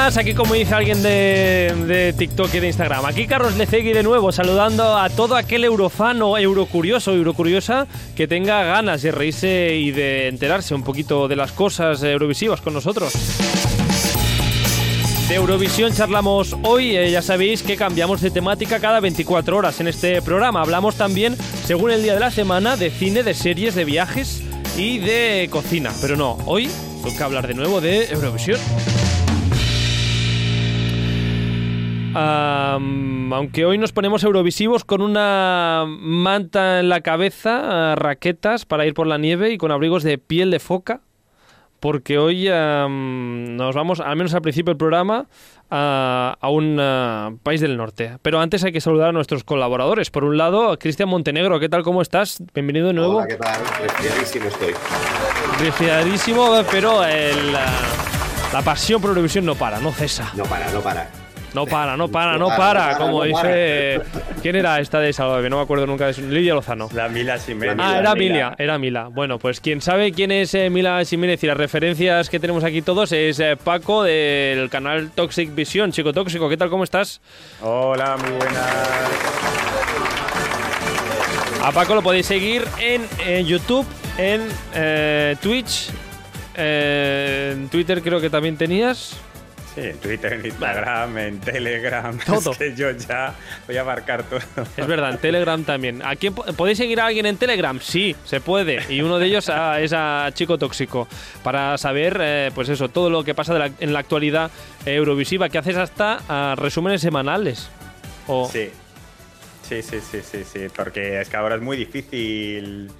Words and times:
buenas. 0.00 0.16
Aquí, 0.16 0.34
como 0.34 0.54
dice 0.54 0.74
alguien 0.74 1.02
de, 1.02 1.74
de 1.86 2.12
TikTok 2.12 2.54
y 2.54 2.60
de 2.60 2.68
Instagram. 2.68 3.04
Aquí 3.04 3.26
Carlos 3.26 3.56
Lecegui 3.56 3.92
de 3.92 4.02
nuevo, 4.02 4.32
saludando 4.32 4.96
a 4.96 5.08
todo 5.10 5.36
aquel 5.36 5.64
eurofan 5.64 6.22
o 6.22 6.38
eurocurioso, 6.38 7.12
eurocuriosa 7.12 7.86
que 8.16 8.26
tenga 8.26 8.62
ganas 8.64 9.02
de 9.02 9.10
reírse 9.10 9.76
y 9.76 9.90
de 9.90 10.28
enterarse 10.28 10.74
un 10.74 10.82
poquito 10.82 11.28
de 11.28 11.36
las 11.36 11.52
cosas 11.52 12.02
eurovisivas 12.02 12.60
con 12.60 12.74
nosotros. 12.74 13.12
De 15.28 15.34
Eurovisión 15.34 15.92
charlamos 15.92 16.56
hoy, 16.62 16.96
eh, 16.96 17.10
ya 17.10 17.22
sabéis 17.22 17.62
que 17.62 17.76
cambiamos 17.76 18.20
de 18.20 18.30
temática 18.30 18.80
cada 18.80 19.00
24 19.00 19.56
horas 19.56 19.80
en 19.80 19.88
este 19.88 20.22
programa. 20.22 20.62
Hablamos 20.62 20.96
también, 20.96 21.36
según 21.64 21.90
el 21.90 22.02
día 22.02 22.14
de 22.14 22.20
la 22.20 22.30
semana, 22.30 22.76
de 22.76 22.90
cine, 22.90 23.22
de 23.22 23.34
series, 23.34 23.74
de 23.74 23.84
viajes 23.84 24.42
y 24.76 24.98
de 24.98 25.48
cocina. 25.50 25.92
Pero 26.00 26.16
no, 26.16 26.38
hoy 26.46 26.70
toca 27.04 27.26
hablar 27.26 27.46
de 27.46 27.54
nuevo 27.54 27.80
de 27.80 28.06
Eurovisión. 28.10 28.58
Am, 32.14 33.32
aunque 33.32 33.64
hoy 33.64 33.78
nos 33.78 33.92
ponemos 33.92 34.24
eurovisivos 34.24 34.84
con 34.84 35.00
una 35.00 35.84
manta 35.86 36.80
en 36.80 36.88
la 36.88 37.00
cabeza, 37.02 37.94
raquetas 37.94 38.66
para 38.66 38.86
ir 38.86 38.94
por 38.94 39.06
la 39.06 39.18
nieve 39.18 39.50
y 39.50 39.58
con 39.58 39.70
abrigos 39.70 40.02
de 40.02 40.18
piel 40.18 40.50
de 40.50 40.58
foca, 40.58 41.02
porque 41.78 42.18
hoy 42.18 42.48
am, 42.48 43.56
nos 43.56 43.74
vamos, 43.74 44.00
al 44.00 44.16
menos 44.16 44.34
al 44.34 44.42
principio 44.42 44.72
del 44.72 44.78
programa, 44.78 45.26
a, 45.70 46.36
a 46.40 46.48
un 46.50 47.38
país 47.42 47.60
del 47.60 47.76
norte. 47.76 48.18
Pero 48.22 48.40
antes 48.40 48.64
hay 48.64 48.72
que 48.72 48.80
saludar 48.80 49.10
a 49.10 49.12
nuestros 49.12 49.44
colaboradores. 49.44 50.10
Por 50.10 50.24
un 50.24 50.36
lado, 50.36 50.76
Cristian 50.78 51.08
Montenegro, 51.08 51.60
¿qué 51.60 51.68
tal? 51.68 51.82
¿Cómo 51.84 52.02
estás? 52.02 52.42
Bienvenido 52.54 52.88
de 52.88 52.94
nuevo. 52.94 53.18
Hola, 53.18 53.28
¿qué 53.28 53.36
tal? 53.36 53.60
Estoy. 54.46 54.74
Resfriadísimo, 55.60 56.54
pero 56.70 57.04
el, 57.04 57.52
la 57.52 58.62
pasión 58.64 59.00
por 59.00 59.10
Eurovisión 59.10 59.44
no 59.44 59.54
para, 59.54 59.78
no 59.78 59.92
cesa. 59.92 60.32
No 60.34 60.44
para, 60.44 60.70
no 60.72 60.80
para. 60.80 61.08
No 61.54 61.66
para, 61.66 61.96
no 61.96 62.08
para, 62.08 62.32
no 62.32 62.50
No 62.50 62.56
para, 62.56 62.96
como 62.96 63.24
no 63.24 63.24
dice... 63.24 64.00
¿Quién 64.40 64.56
era 64.56 64.78
esta 64.80 65.00
de 65.00 65.12
Salvador? 65.12 65.50
No 65.50 65.56
me 65.56 65.62
acuerdo 65.62 65.86
nunca 65.86 66.06
de 66.06 66.14
su... 66.14 66.22
Lidia 66.22 66.54
Lozano. 66.54 66.88
La 66.94 67.08
Mila 67.08 67.38
Jiménez. 67.38 67.76
Ah, 67.78 67.98
era 67.98 68.14
Milia, 68.14 68.54
era 68.56 68.78
Mila. 68.78 69.08
Bueno, 69.08 69.38
pues 69.38 69.60
quien 69.60 69.80
sabe 69.80 70.12
quién 70.12 70.30
es 70.30 70.54
eh, 70.54 70.70
Mila 70.70 71.04
Jiménez 71.04 71.42
y 71.42 71.46
las 71.46 71.56
referencias 71.56 72.30
que 72.30 72.38
tenemos 72.38 72.64
aquí 72.64 72.82
todos 72.82 73.12
es 73.12 73.40
eh, 73.40 73.56
Paco 73.62 74.04
del 74.04 74.70
canal 74.70 75.10
Toxic 75.10 75.54
Vision. 75.54 75.92
Chico 75.92 76.12
Tóxico, 76.12 76.48
¿qué 76.48 76.56
tal? 76.56 76.70
¿Cómo 76.70 76.84
estás? 76.84 77.20
Hola, 77.62 78.16
muy 78.16 78.30
buenas. 78.30 78.66
A 81.62 81.72
Paco 81.72 81.94
lo 81.94 82.02
podéis 82.02 82.24
seguir 82.26 82.64
en, 82.80 83.06
en 83.26 83.44
YouTube, 83.44 83.86
en 84.16 84.48
eh, 84.74 85.36
Twitch, 85.42 85.90
eh, 86.56 87.50
en 87.52 87.68
Twitter 87.68 88.00
creo 88.00 88.20
que 88.20 88.30
también 88.30 88.56
tenías. 88.56 89.18
Sí, 89.74 89.82
en 89.82 89.98
Twitter, 89.98 90.32
en 90.32 90.46
Instagram, 90.46 91.16
en 91.18 91.40
Telegram. 91.40 92.18
Todo. 92.26 92.50
Es 92.52 92.58
que 92.58 92.74
yo 92.74 92.90
ya 92.90 93.34
voy 93.68 93.76
a 93.76 93.82
abarcar 93.82 94.24
todo. 94.24 94.40
Es 94.76 94.86
verdad, 94.86 95.10
en 95.12 95.18
Telegram 95.18 95.62
también. 95.62 96.02
¿A 96.04 96.16
quién 96.16 96.34
po- 96.34 96.44
¿Podéis 96.56 96.76
seguir 96.78 97.00
a 97.00 97.06
alguien 97.06 97.24
en 97.26 97.36
Telegram? 97.36 97.78
Sí, 97.80 98.16
se 98.24 98.40
puede. 98.40 98.80
Y 98.92 99.00
uno 99.02 99.18
de 99.20 99.26
ellos 99.26 99.48
es 99.78 99.92
a 99.92 100.28
Chico 100.34 100.58
Tóxico. 100.58 101.06
Para 101.44 101.78
saber, 101.78 102.18
eh, 102.20 102.50
pues 102.52 102.68
eso, 102.68 102.88
todo 102.88 103.10
lo 103.10 103.22
que 103.22 103.32
pasa 103.34 103.52
de 103.52 103.60
la- 103.60 103.70
en 103.78 103.92
la 103.92 104.00
actualidad 104.00 104.50
eurovisiva, 104.84 105.48
que 105.48 105.58
haces 105.58 105.76
hasta 105.76 106.18
ah, 106.28 106.54
resúmenes 106.58 107.00
semanales. 107.00 107.68
O, 108.26 108.48
Sí. 108.50 108.70
Sí, 109.68 109.82
sí, 109.82 109.98
sí, 110.00 110.18
sí, 110.22 110.42
sí. 110.42 110.60
Porque 110.74 111.20
es 111.20 111.28
que 111.28 111.36
ahora 111.36 111.54
es 111.54 111.60
muy 111.60 111.76
difícil 111.76 112.90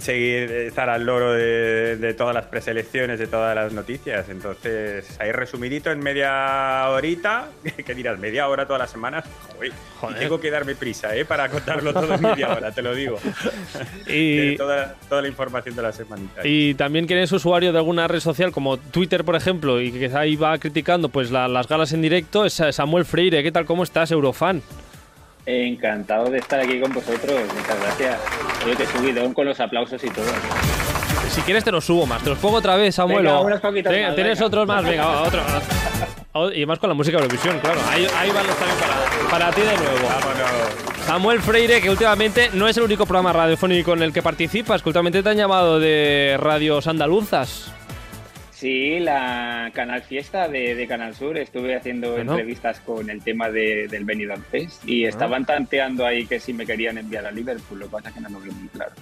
seguir, 0.00 0.50
estar 0.50 0.88
al 0.88 1.04
loro 1.06 1.32
de, 1.32 1.96
de 1.96 2.14
todas 2.14 2.34
las 2.34 2.46
preselecciones, 2.46 3.18
de 3.18 3.26
todas 3.26 3.54
las 3.54 3.72
noticias. 3.72 4.28
Entonces, 4.28 5.16
ahí 5.20 5.30
resumidito 5.32 5.90
en 5.90 6.00
media 6.00 6.88
horita, 6.88 7.48
que 7.86 7.94
dirás, 7.94 8.18
media 8.18 8.48
hora 8.48 8.66
todas 8.66 8.80
las 8.80 8.90
semanas. 8.90 9.24
Joder. 10.00 10.18
tengo 10.18 10.40
que 10.40 10.50
darme 10.50 10.74
prisa, 10.76 11.14
¿eh? 11.16 11.24
Para 11.24 11.48
contarlo 11.48 11.92
todo 11.92 12.14
en 12.14 12.22
media 12.22 12.54
hora, 12.54 12.70
te 12.72 12.82
lo 12.82 12.94
digo. 12.94 13.18
Y, 14.06 14.56
toda, 14.56 14.94
toda 15.08 15.22
la 15.22 15.28
información 15.28 15.76
de 15.76 15.82
la 15.82 15.92
semanita. 15.92 16.40
y 16.46 16.74
también 16.74 17.06
que 17.06 17.14
eres 17.14 17.30
usuario 17.32 17.72
de 17.72 17.78
alguna 17.78 18.08
red 18.08 18.20
social 18.20 18.52
como 18.52 18.76
Twitter, 18.78 19.24
por 19.24 19.36
ejemplo, 19.36 19.80
y 19.80 19.92
que 19.92 20.06
ahí 20.16 20.36
va 20.36 20.56
criticando 20.58 21.08
pues 21.08 21.30
la- 21.30 21.46
las 21.48 21.68
galas 21.68 21.92
en 21.92 22.02
directo, 22.02 22.44
es 22.44 22.60
Samuel 22.70 23.04
Freire. 23.04 23.42
¿Qué 23.42 23.52
tal? 23.52 23.64
¿Cómo 23.66 23.82
estás, 23.82 24.10
Eurofan? 24.10 24.62
Encantado 25.50 26.28
de 26.28 26.38
estar 26.40 26.60
aquí 26.60 26.78
con 26.78 26.92
vosotros, 26.92 27.40
muchas 27.56 27.80
gracias. 27.80 28.18
Oye, 28.66 28.76
que 28.76 28.84
subidón 28.86 29.32
con 29.32 29.46
los 29.46 29.58
aplausos 29.60 30.04
y 30.04 30.10
todo. 30.10 30.26
Si 31.30 31.40
quieres 31.40 31.64
te 31.64 31.72
los 31.72 31.86
subo 31.86 32.04
más. 32.04 32.22
Te 32.22 32.28
los 32.28 32.38
pongo 32.38 32.58
otra 32.58 32.76
vez, 32.76 32.94
Samuel. 32.94 33.26
¿Tienes 33.82 34.14
venga. 34.14 34.44
otros 34.46 34.66
más? 34.66 34.84
Venga, 34.84 35.06
va, 35.06 35.22
otro. 35.22 35.40
O- 36.32 36.50
Y 36.52 36.66
más 36.66 36.78
con 36.78 36.90
la 36.90 36.94
música 36.94 37.16
de 37.16 37.22
Eurovisión, 37.24 37.58
claro. 37.60 37.80
Ahí, 37.90 38.06
ahí 38.18 38.30
van 38.30 38.46
los 38.46 38.54
también 38.56 38.78
para, 38.78 39.30
para 39.30 39.50
ti 39.52 39.62
de 39.62 39.74
nuevo. 39.74 40.06
Vámonos. 40.06 41.06
Samuel 41.06 41.40
Freire, 41.40 41.80
que 41.80 41.88
últimamente 41.88 42.50
no 42.52 42.68
es 42.68 42.76
el 42.76 42.82
único 42.82 43.06
programa 43.06 43.32
radiofónico 43.32 43.94
en 43.94 44.02
el 44.02 44.12
que 44.12 44.20
participas, 44.20 44.82
que 44.82 44.90
últimamente 44.90 45.22
te 45.22 45.30
han 45.30 45.38
llamado 45.38 45.80
de 45.80 46.36
radios 46.38 46.86
andaluzas. 46.86 47.72
Sí, 48.58 48.98
la 48.98 49.70
Canal 49.72 50.02
Fiesta 50.02 50.48
de, 50.48 50.74
de 50.74 50.86
Canal 50.88 51.14
Sur, 51.14 51.38
estuve 51.38 51.76
haciendo 51.76 52.16
entrevistas 52.32 52.80
con 52.80 53.08
el 53.08 53.22
tema 53.22 53.48
de- 53.50 53.86
del 53.86 54.04
Benidorm 54.04 54.42
Fest 54.50 54.82
y 54.88 55.04
estaban 55.04 55.44
tanteando 55.46 56.04
ahí 56.04 56.26
que 56.26 56.40
si 56.40 56.52
me 56.52 56.66
querían 56.66 56.98
enviar 56.98 57.24
a 57.24 57.30
Liverpool, 57.30 57.78
lo 57.78 57.86
que 57.86 57.92
pasa 57.92 58.08
es 58.08 58.14
que 58.16 58.20
no 58.20 58.28
lo 58.30 58.40
veo 58.40 58.52
muy 58.52 58.66
claro. 58.68 58.92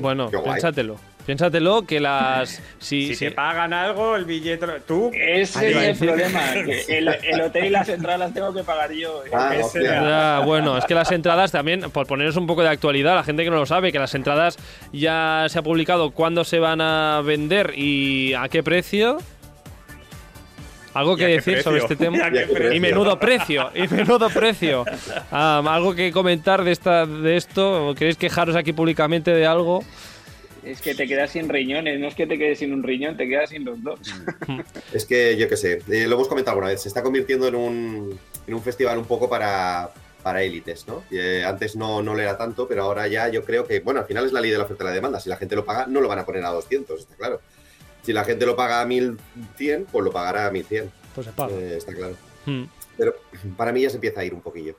Bueno, 0.00 0.30
piénsatelo. 0.52 0.96
Piénsatelo 1.26 1.82
que 1.82 1.98
las... 2.00 2.62
Si, 2.78 3.08
Si 3.08 3.14
si- 3.16 3.24
te 3.26 3.30
pagan 3.32 3.72
algo, 3.72 4.14
el 4.16 4.24
billete. 4.24 4.66
Tú. 4.86 5.10
Ese 5.12 5.70
es 5.90 6.00
el 6.00 6.06
problema, 6.08 6.40
que 6.52 6.84
el, 6.98 7.08
el 7.08 7.40
hotel 7.40 7.64
y 7.66 7.70
las 7.70 7.88
entradas 7.88 8.20
las 8.20 8.32
tengo 8.34 8.54
que 8.54 8.62
pagar 8.62 8.92
yo. 8.92 9.22
Ah, 9.34 9.50
Ese 9.54 9.64
hostia. 9.80 10.02
Ya, 10.02 10.40
bueno, 10.44 10.78
es 10.78 10.84
que 10.84 10.94
las 10.94 11.10
entradas 11.10 11.50
también, 11.52 11.80
por 11.90 12.06
poneros 12.06 12.36
un 12.36 12.46
poco 12.46 12.62
de 12.62 12.68
actualidad, 12.68 13.16
la 13.16 13.24
gente 13.24 13.42
que 13.44 13.50
no 13.50 13.56
lo 13.56 13.66
sabe, 13.66 13.90
que 13.92 13.98
las 13.98 14.14
entradas 14.14 14.56
ya 14.92 15.46
se 15.48 15.58
ha 15.58 15.62
publicado 15.62 16.12
cuándo 16.12 16.44
se 16.44 16.58
van 16.60 16.80
a 16.80 17.20
vender 17.24 17.72
y 17.76 18.32
a 18.34 18.48
qué 18.48 18.62
precio. 18.62 19.18
¿Algo 20.94 21.12
¿Y 21.14 21.16
que 21.18 21.26
decir 21.26 21.62
sobre 21.62 21.80
este 21.80 21.96
tema? 21.96 22.16
¿Y 22.72 22.80
menudo 22.80 23.18
precio, 23.18 23.70
y 23.74 23.86
menudo 23.88 24.30
precio. 24.30 24.84
Ah, 25.30 25.62
¿Algo 25.68 25.94
que 25.94 26.10
comentar 26.10 26.64
de, 26.64 26.72
esta, 26.72 27.04
de 27.04 27.36
esto? 27.36 27.88
¿O 27.88 27.94
¿Queréis 27.94 28.16
quejaros 28.16 28.56
aquí 28.56 28.72
públicamente 28.72 29.32
de 29.32 29.44
algo? 29.46 29.82
Es 30.66 30.80
que 30.82 30.94
te 30.94 31.06
quedas 31.06 31.30
sin 31.30 31.48
riñones, 31.48 32.00
no 32.00 32.08
es 32.08 32.14
que 32.14 32.26
te 32.26 32.36
quedes 32.38 32.58
sin 32.58 32.72
un 32.72 32.82
riñón, 32.82 33.16
te 33.16 33.28
quedas 33.28 33.50
sin 33.50 33.64
los 33.64 33.82
dos. 33.82 34.00
Es 34.92 35.04
que 35.04 35.36
yo 35.36 35.48
qué 35.48 35.56
sé, 35.56 35.82
eh, 35.90 36.06
lo 36.06 36.16
hemos 36.16 36.28
comentado 36.28 36.52
alguna 36.54 36.70
vez, 36.72 36.82
se 36.82 36.88
está 36.88 37.02
convirtiendo 37.02 37.46
en 37.46 37.54
un, 37.54 38.18
en 38.46 38.54
un 38.54 38.62
festival 38.62 38.98
un 38.98 39.04
poco 39.04 39.28
para, 39.28 39.90
para 40.22 40.42
élites, 40.42 40.86
¿no? 40.88 41.04
Y, 41.10 41.18
eh, 41.18 41.44
antes 41.44 41.76
no, 41.76 42.02
no 42.02 42.14
lo 42.14 42.20
era 42.20 42.36
tanto, 42.36 42.66
pero 42.66 42.82
ahora 42.82 43.06
ya 43.06 43.28
yo 43.28 43.44
creo 43.44 43.66
que, 43.66 43.80
bueno, 43.80 44.00
al 44.00 44.06
final 44.06 44.26
es 44.26 44.32
la 44.32 44.40
ley 44.40 44.50
de 44.50 44.58
la 44.58 44.64
oferta 44.64 44.84
y 44.84 44.86
la 44.88 44.92
demanda. 44.92 45.20
Si 45.20 45.28
la 45.28 45.36
gente 45.36 45.54
lo 45.54 45.64
paga, 45.64 45.86
no 45.86 46.00
lo 46.00 46.08
van 46.08 46.18
a 46.18 46.26
poner 46.26 46.44
a 46.44 46.50
200, 46.50 46.98
está 46.98 47.14
claro. 47.14 47.40
Si 48.02 48.12
la 48.12 48.24
gente 48.24 48.44
lo 48.46 48.56
paga 48.56 48.80
a 48.80 48.86
1100, 48.86 49.86
pues 49.90 50.04
lo 50.04 50.10
pagará 50.12 50.46
a 50.46 50.50
1100, 50.50 50.90
Pues 51.14 51.26
se 51.26 51.32
paga. 51.32 51.54
eh, 51.54 51.74
está 51.76 51.94
claro. 51.94 52.16
Hmm. 52.44 52.64
Pero 52.96 53.14
para 53.56 53.72
mí 53.72 53.82
ya 53.82 53.90
se 53.90 53.96
empieza 53.96 54.20
a 54.20 54.24
ir 54.24 54.32
un 54.34 54.40
poquillo. 54.40 54.76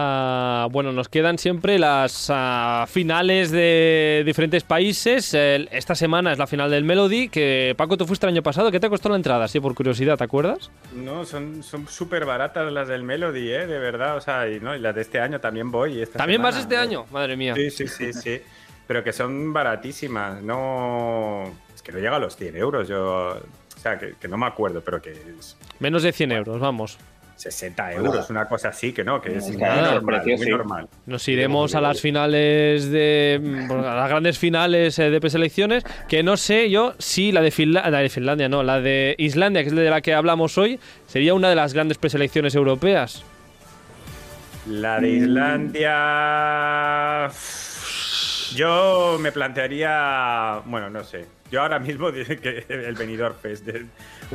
Ah, 0.00 0.68
bueno, 0.70 0.92
nos 0.92 1.08
quedan 1.08 1.38
siempre 1.38 1.76
las 1.76 2.28
ah, 2.32 2.86
finales 2.88 3.50
de 3.50 4.22
diferentes 4.24 4.62
países. 4.62 5.34
El- 5.34 5.68
esta 5.72 5.96
semana 5.96 6.30
es 6.30 6.38
la 6.38 6.46
final 6.46 6.70
del 6.70 6.84
Melody, 6.84 7.28
que 7.28 7.74
Paco, 7.76 7.96
tú 7.96 8.06
fuiste 8.06 8.24
el 8.26 8.32
año 8.32 8.42
pasado. 8.44 8.70
¿Qué 8.70 8.78
te 8.78 8.88
costó 8.88 9.08
la 9.08 9.16
entrada? 9.16 9.48
Sí, 9.48 9.58
por 9.58 9.74
curiosidad, 9.74 10.16
¿te 10.16 10.22
acuerdas? 10.22 10.70
No, 10.94 11.24
son 11.24 11.64
son 11.64 11.88
súper 11.88 12.24
baratas 12.26 12.70
las 12.72 12.86
del 12.86 13.02
Melody, 13.02 13.50
¿eh? 13.50 13.66
De 13.66 13.78
verdad. 13.80 14.16
O 14.16 14.20
sea, 14.20 14.48
y, 14.48 14.60
no, 14.60 14.76
y 14.76 14.78
las 14.78 14.94
de 14.94 15.00
este 15.02 15.18
año 15.18 15.40
también 15.40 15.72
voy. 15.72 16.00
esta 16.00 16.18
¿También 16.18 16.42
vas 16.42 16.56
este 16.56 16.76
año? 16.76 17.04
Madre 17.10 17.36
mía. 17.36 17.56
Sí, 17.56 17.68
sí, 17.72 17.88
sí, 17.88 18.12
sí. 18.12 18.40
Pero 18.86 19.02
que 19.02 19.12
son 19.12 19.52
baratísimas. 19.52 20.40
No. 20.42 21.42
Es 21.74 21.82
que 21.82 21.90
no 21.90 21.98
llega 21.98 22.14
a 22.16 22.20
los 22.20 22.36
100 22.36 22.56
euros. 22.56 22.86
Yo. 22.86 23.30
O 23.76 23.80
sea, 23.80 23.98
que, 23.98 24.14
que 24.20 24.28
no 24.28 24.38
me 24.38 24.46
acuerdo, 24.46 24.80
pero 24.80 25.02
que 25.02 25.10
es 25.10 25.56
Menos 25.80 26.04
de 26.04 26.12
100 26.12 26.30
euros, 26.32 26.60
vamos. 26.60 26.98
60 27.38 27.92
euros, 27.92 28.28
una 28.30 28.46
cosa 28.46 28.70
así, 28.70 28.92
que 28.92 29.04
no, 29.04 29.20
que 29.20 29.36
es 29.36 29.46
muy 29.48 29.56
normal. 29.58 30.02
precio 30.04 30.36
muy 30.36 30.44
sí. 30.46 30.50
normal. 30.50 30.88
Nos 31.06 31.28
iremos 31.28 31.74
a 31.76 31.80
las 31.80 32.00
finales 32.00 32.90
de. 32.90 33.40
mm, 33.42 33.70
a 33.72 33.94
las 33.94 34.08
grandes 34.10 34.38
finales 34.38 34.98
eh, 34.98 35.10
de 35.10 35.20
preselecciones. 35.20 35.84
Que 36.08 36.22
no 36.24 36.36
sé 36.36 36.68
yo 36.68 36.94
si 36.98 37.30
la 37.32 37.40
de, 37.40 37.52
Finla- 37.52 37.88
la 37.88 38.00
de 38.00 38.08
Finlandia, 38.08 38.48
no, 38.48 38.64
la 38.64 38.80
de 38.80 39.14
Islandia, 39.18 39.62
que 39.62 39.68
es 39.68 39.74
de 39.76 39.88
la 39.88 40.00
que 40.00 40.14
hablamos 40.14 40.58
hoy, 40.58 40.80
sería 41.06 41.32
una 41.34 41.48
de 41.48 41.54
las 41.54 41.74
grandes 41.74 41.96
preselecciones 41.98 42.56
europeas. 42.56 43.22
La 44.66 44.98
de 45.00 45.08
Islandia. 45.08 47.30
Yo 48.54 49.18
me 49.20 49.32
plantearía, 49.32 50.60
bueno, 50.66 50.90
no 50.90 51.04
sé. 51.04 51.26
Yo 51.50 51.62
ahora 51.62 51.78
mismo 51.78 52.12
dice 52.12 52.38
que 52.38 52.64
el 52.68 52.94
venidor 52.94 53.34
Fest. 53.40 53.64
de- 53.64 53.86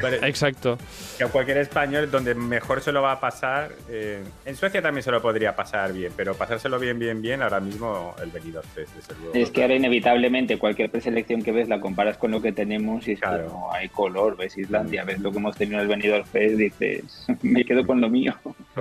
vale, 0.01 0.18
Exacto. 0.27 0.80
que 1.19 1.24
a 1.24 1.27
cualquier 1.27 1.57
español 1.57 2.10
donde 2.10 2.33
mejor 2.33 2.81
se 2.81 2.92
lo 2.92 3.04
va 3.04 3.12
a 3.12 3.19
pasar. 3.19 3.69
eh, 3.89 4.24
en 4.45 4.56
Suecia 4.56 4.81
también 4.81 5.04
se 5.04 5.12
lo 5.12 5.21
podría 5.21 5.56
pasar 5.56 5.94
bien, 5.94 6.12
pero 6.18 6.33
pasárselo 6.33 6.80
bien, 6.80 6.98
bien, 6.98 7.21
bien, 7.21 7.44
ahora 7.44 7.60
mismo 7.60 8.15
el 8.21 8.31
venidor 8.31 8.65
Fest, 8.65 8.95
desde 8.95 9.13
luego. 9.21 9.33
Es 9.36 9.51
que 9.51 9.62
ahora 9.62 9.75
inevitablemente 9.75 10.57
cualquier 10.57 10.89
preselección 10.89 11.44
que 11.44 11.51
ves 11.51 11.69
la 11.69 11.80
comparas 11.80 12.18
con 12.18 12.31
lo 12.31 12.42
que 12.42 12.51
tenemos 12.51 13.07
y 13.07 13.12
es 13.12 13.19
Claro. 13.19 13.44
que 13.44 13.50
no 13.50 13.71
hay 13.71 13.89
color, 13.89 14.36
ves 14.36 14.57
Islandia, 14.57 15.04
ves 15.04 15.19
lo 15.19 15.31
que 15.31 15.38
hemos 15.38 15.56
tenido 15.56 15.77
en 15.77 15.81
el 15.83 15.88
Benidorm 15.89 16.25
Fest, 16.25 16.56
dices, 16.56 17.27
me 17.44 17.63
quedo 17.63 17.86
con 17.86 18.01
lo 18.01 18.09
mío. 18.09 18.33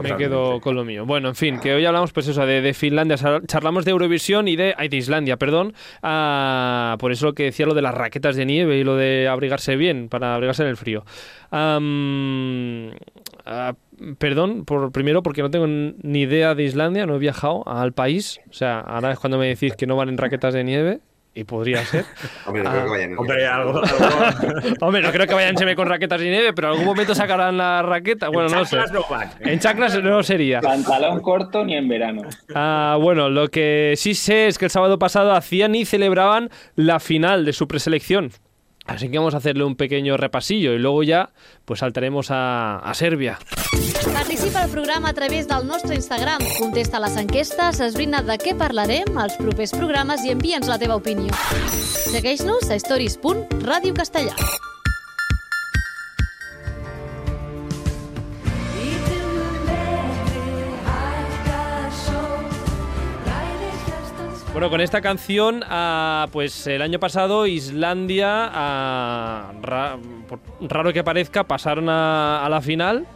Me 0.02 0.16
quedo 0.16 0.58
con 0.62 0.74
lo 0.74 0.86
mío. 0.86 1.04
Bueno, 1.04 1.28
en 1.28 1.34
fin, 1.34 1.60
que 1.60 1.74
hoy 1.74 1.84
hablamos 1.84 2.14
pues 2.14 2.26
eso 2.26 2.46
de, 2.46 2.62
de 2.62 2.72
Finlandia, 2.72 3.18
char- 3.18 3.46
charlamos 3.46 3.84
de 3.84 3.90
Eurovisión 3.90 4.48
y 4.48 4.56
de, 4.56 4.74
de 4.88 4.96
Islandia, 4.96 5.21
perdón. 5.38 5.74
Ah, 6.02 6.96
por 6.98 7.12
eso 7.12 7.26
lo 7.26 7.34
que 7.34 7.44
decía 7.44 7.66
lo 7.66 7.74
de 7.74 7.82
las 7.82 7.94
raquetas 7.94 8.36
de 8.36 8.46
nieve 8.46 8.78
y 8.78 8.84
lo 8.84 8.96
de 8.96 9.28
abrigarse 9.28 9.76
bien, 9.76 10.08
para 10.08 10.34
abrigarse 10.34 10.62
en 10.62 10.68
el 10.68 10.76
frío. 10.76 11.04
Ah, 11.50 11.78
perdón, 14.18 14.64
por 14.64 14.92
primero 14.92 15.22
porque 15.22 15.42
no 15.42 15.50
tengo 15.50 15.66
ni 15.66 16.20
idea 16.20 16.54
de 16.54 16.64
Islandia, 16.64 17.06
no 17.06 17.16
he 17.16 17.18
viajado 17.18 17.66
al 17.68 17.92
país. 17.92 18.40
O 18.50 18.52
sea, 18.52 18.80
ahora 18.80 19.12
es 19.12 19.18
cuando 19.18 19.38
me 19.38 19.48
decís 19.48 19.74
que 19.76 19.86
no 19.86 19.96
van 19.96 20.08
en 20.08 20.18
raquetas 20.18 20.54
de 20.54 20.64
nieve. 20.64 21.00
Y 21.34 21.44
podría 21.44 21.82
ser. 21.84 22.04
Hombre, 22.46 22.62
no 22.62 22.68
Ah, 22.68 22.72
creo 22.72 22.84
que 22.84 22.90
vayan 22.90 23.10
en 23.12 23.18
Hombre, 23.18 23.46
algo. 23.46 23.82
algo- 23.82 24.76
Hombre, 24.80 25.02
no 25.02 25.10
creo 25.12 25.26
que 25.26 25.34
vayan 25.34 25.56
se 25.56 25.74
con 25.74 25.88
raquetas 25.88 26.20
de 26.20 26.28
nieve, 26.30 26.52
pero 26.52 26.68
en 26.68 26.72
algún 26.72 26.86
momento 26.86 27.14
sacarán 27.14 27.56
la 27.56 27.80
raqueta. 27.82 28.28
Bueno, 28.28 28.50
no 28.50 28.64
sé. 28.66 28.76
No 28.92 29.04
van. 29.08 29.30
En 29.40 29.58
chaclas 29.58 29.98
no 30.02 30.22
sería. 30.22 30.60
Pantalón 30.60 31.20
corto 31.20 31.64
ni 31.64 31.74
en 31.76 31.88
verano. 31.88 32.22
Ah, 32.54 32.98
bueno, 33.00 33.30
lo 33.30 33.48
que 33.48 33.94
sí 33.96 34.14
sé 34.14 34.46
es 34.48 34.58
que 34.58 34.66
el 34.66 34.70
sábado 34.70 34.98
pasado 34.98 35.32
hacían 35.32 35.74
y 35.74 35.84
celebraban 35.86 36.50
la 36.76 37.00
final 37.00 37.44
de 37.46 37.52
su 37.54 37.66
preselección. 37.66 38.30
Así 38.86 39.08
que 39.08 39.18
vamos 39.18 39.34
a 39.34 39.38
hacerle 39.38 39.64
un 39.64 39.76
pequeño 39.76 40.16
repasillo 40.16 40.72
y 40.72 40.78
luego 40.78 41.02
ya 41.02 41.30
pues 41.64 41.80
saltaremos 41.80 42.30
a, 42.30 42.78
a 42.78 42.94
Serbia. 42.94 43.38
Participa 44.12 44.62
al 44.62 44.70
programa 44.70 45.10
a 45.10 45.12
través 45.12 45.48
del 45.48 45.66
nostre 45.66 45.94
Instagram. 45.94 46.42
Contesta 46.58 47.00
les 47.00 47.16
enquestes, 47.16 47.80
esbrina 47.80 48.22
de 48.22 48.36
què 48.42 48.56
parlarem 48.58 49.16
als 49.18 49.38
propers 49.40 49.72
programes 49.76 50.26
i 50.26 50.34
envia'ns 50.34 50.68
la 50.68 50.80
teva 50.82 50.98
opinió. 50.98 51.32
Segueix-nos 52.10 52.68
a 52.70 52.76
stories.radiocastellà. 52.82 54.36
Bueno, 64.52 64.68
con 64.68 64.82
esta 64.82 65.00
canción, 65.00 65.62
ah, 65.66 66.28
pues 66.30 66.66
el 66.66 66.82
año 66.82 67.00
pasado 67.00 67.46
Islandia, 67.46 68.50
ah, 68.52 69.52
ra- 69.62 69.96
raro 70.60 70.92
que 70.92 71.02
parezca, 71.02 71.44
pasaron 71.44 71.88
a, 71.88 72.46
la 72.50 72.60
final. 72.60 73.06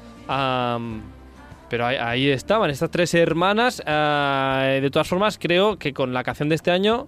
pero 1.69 1.87
ahí, 1.87 1.97
ahí 1.97 2.31
estaban, 2.31 2.71
estas 2.71 2.91
tres 2.91 3.13
hermanas. 3.15 3.83
ah, 3.87 4.79
de 4.81 4.91
todas 4.91 5.07
formas, 5.09 5.39
creo 5.39 5.79
que 5.79 5.93
con 5.93 6.15
la 6.15 6.25
canción 6.25 6.49
de 6.49 6.55
este 6.55 6.71
año 6.71 7.07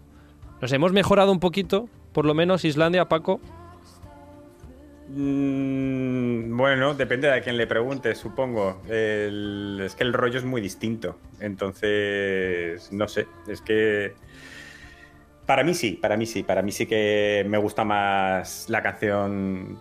nos 0.60 0.70
hemos 0.72 0.92
mejorado 0.92 1.32
un 1.32 1.40
poquito, 1.40 1.88
por 2.12 2.26
lo 2.26 2.34
menos 2.34 2.66
Islandia, 2.66 3.06
Paco. 3.08 3.40
Mm, 5.08 6.56
bueno, 6.56 6.94
depende 6.94 7.28
de 7.28 7.34
a 7.34 7.40
quién 7.40 7.56
le 7.56 7.66
preguntes, 7.66 8.18
supongo. 8.18 8.82
Es 8.86 9.94
que 9.94 10.04
el 10.04 10.12
rollo 10.12 10.38
es 10.38 10.44
muy 10.44 10.60
distinto. 10.60 11.18
Entonces, 11.40 12.92
no 12.92 13.08
sé. 13.08 13.26
Es 13.46 13.60
que. 13.62 14.14
Para 15.46 15.64
mí 15.64 15.74
sí, 15.74 15.92
para 15.92 16.16
mí 16.16 16.26
sí. 16.26 16.42
Para 16.42 16.62
mí 16.62 16.72
sí 16.72 16.86
que 16.86 17.44
me 17.48 17.58
gusta 17.58 17.84
más 17.84 18.68
la 18.68 18.82
canción 18.82 19.80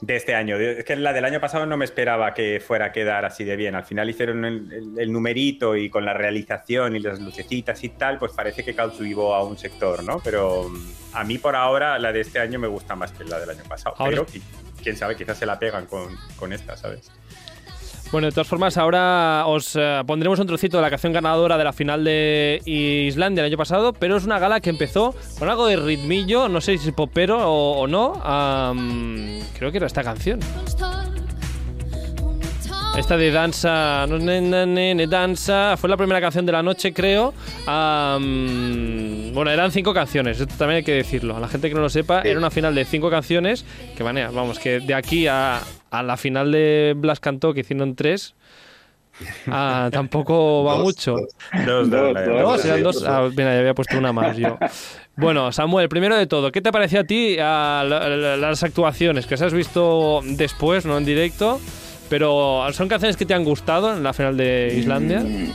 de 0.00 0.16
este 0.16 0.34
año. 0.34 0.56
Es 0.58 0.84
que 0.84 0.96
la 0.96 1.12
del 1.12 1.24
año 1.24 1.40
pasado 1.40 1.66
no 1.66 1.76
me 1.76 1.84
esperaba 1.84 2.34
que 2.34 2.60
fuera 2.60 2.86
a 2.86 2.92
quedar 2.92 3.24
así 3.24 3.44
de 3.44 3.56
bien. 3.56 3.74
Al 3.74 3.84
final 3.84 4.10
hicieron 4.10 4.44
el, 4.44 4.72
el- 4.72 4.98
el 4.98 5.12
numerito 5.12 5.76
y 5.76 5.88
con 5.88 6.04
la 6.04 6.12
realización 6.12 6.96
y 6.96 7.00
las 7.00 7.20
lucecitas 7.20 7.82
y 7.84 7.88
tal, 7.90 8.18
pues 8.18 8.32
parece 8.32 8.64
que 8.64 8.74
cautivó 8.74 9.34
a 9.34 9.44
un 9.44 9.56
sector, 9.56 10.02
¿no? 10.02 10.20
Pero 10.22 10.68
mm, 10.68 10.90
a 11.14 11.24
mí 11.24 11.38
por 11.38 11.56
ahora 11.56 11.98
la 11.98 12.12
de 12.12 12.20
este 12.20 12.38
año 12.40 12.58
me 12.58 12.68
gusta 12.68 12.94
más 12.96 13.12
que 13.12 13.24
la 13.24 13.38
del 13.40 13.50
año 13.50 13.62
pasado. 13.68 13.94
Ahora- 13.98 14.10
Pero 14.10 14.26
qui- 14.26 14.42
quién 14.82 14.96
sabe, 14.96 15.16
quizás 15.16 15.38
se 15.38 15.46
la 15.46 15.58
pegan 15.58 15.86
con, 15.86 16.14
con 16.36 16.52
esta, 16.52 16.76
¿sabes? 16.76 17.10
Bueno, 18.14 18.28
de 18.28 18.32
todas 18.32 18.46
formas, 18.46 18.76
ahora 18.76 19.42
os 19.48 19.74
eh, 19.74 20.02
pondremos 20.06 20.38
un 20.38 20.46
trocito 20.46 20.76
de 20.76 20.82
la 20.84 20.90
canción 20.90 21.12
ganadora 21.12 21.58
de 21.58 21.64
la 21.64 21.72
final 21.72 22.04
de 22.04 22.62
Islandia 22.64 23.40
el 23.40 23.46
año 23.50 23.56
pasado, 23.56 23.92
pero 23.92 24.16
es 24.16 24.24
una 24.24 24.38
gala 24.38 24.60
que 24.60 24.70
empezó 24.70 25.16
con 25.36 25.48
algo 25.48 25.66
de 25.66 25.74
ritmillo, 25.74 26.48
no 26.48 26.60
sé 26.60 26.78
si 26.78 26.90
es 26.90 26.94
popero 26.94 27.38
o, 27.38 27.80
o 27.80 27.88
no. 27.88 28.12
creo 29.58 29.72
que 29.72 29.78
era 29.78 29.88
esta 29.88 30.04
canción. 30.04 30.38
Esta 32.96 33.16
de 33.16 33.32
danza, 33.32 34.06
no, 34.06 34.20
ne, 34.20 34.40
ne, 34.40 34.94
ne, 34.94 35.06
danza, 35.08 35.76
fue 35.76 35.90
la 35.90 35.96
primera 35.96 36.20
canción 36.20 36.46
de 36.46 36.52
la 36.52 36.62
noche, 36.62 36.92
creo. 36.92 37.34
Bueno, 37.66 39.50
eran 39.50 39.72
cinco 39.72 39.92
canciones, 39.92 40.38
esto 40.38 40.54
también 40.56 40.76
hay 40.76 40.84
que 40.84 40.94
decirlo. 40.94 41.36
A 41.36 41.40
la 41.40 41.48
gente 41.48 41.68
que 41.68 41.74
no 41.74 41.80
lo 41.80 41.88
sepa, 41.88 42.20
era 42.22 42.38
una 42.38 42.52
final 42.52 42.76
de 42.76 42.84
cinco 42.84 43.10
canciones, 43.10 43.64
que 43.96 44.04
manera, 44.04 44.30
vamos, 44.30 44.60
que 44.60 44.78
de 44.78 44.94
aquí 44.94 45.26
a, 45.26 45.60
a 45.98 46.02
la 46.02 46.16
final 46.16 46.52
de 46.52 46.94
Blas 46.96 47.20
Cantó, 47.20 47.52
que 47.54 47.60
hicieron 47.60 47.94
tres, 47.96 48.34
ah, 49.48 49.88
tampoco 49.92 50.64
va 50.64 50.74
Dos, 50.74 50.82
mucho. 50.82 51.12
dos. 51.12 51.28
Dos, 51.66 51.90
Dos, 51.90 52.14
dos. 52.14 52.64
Eran. 52.64 52.86
Ah, 53.06 53.28
mira, 53.30 53.54
ya 53.54 53.60
había 53.60 53.74
puesto 53.74 53.96
una 53.98 54.12
más 54.12 54.36
yo. 54.36 54.58
Bueno, 55.16 55.52
Samuel, 55.52 55.88
primero 55.88 56.16
de 56.16 56.26
todo, 56.26 56.50
¿qué 56.50 56.60
te 56.60 56.72
pareció 56.72 57.00
a 57.00 57.04
ti 57.04 57.36
la- 57.36 57.84
la- 57.86 58.36
las 58.36 58.62
actuaciones 58.62 59.26
que 59.26 59.34
has 59.34 59.52
visto 59.54 60.20
después, 60.24 60.84
no 60.86 60.98
en 60.98 61.04
directo? 61.04 61.60
Pero 62.10 62.66
son 62.72 62.88
canciones 62.88 63.16
que 63.16 63.24
te 63.24 63.32
han 63.34 63.44
gustado 63.44 63.96
en 63.96 64.02
la 64.02 64.12
final 64.12 64.36
de 64.36 64.74
Islandia. 64.76 65.20
Mm, 65.20 65.52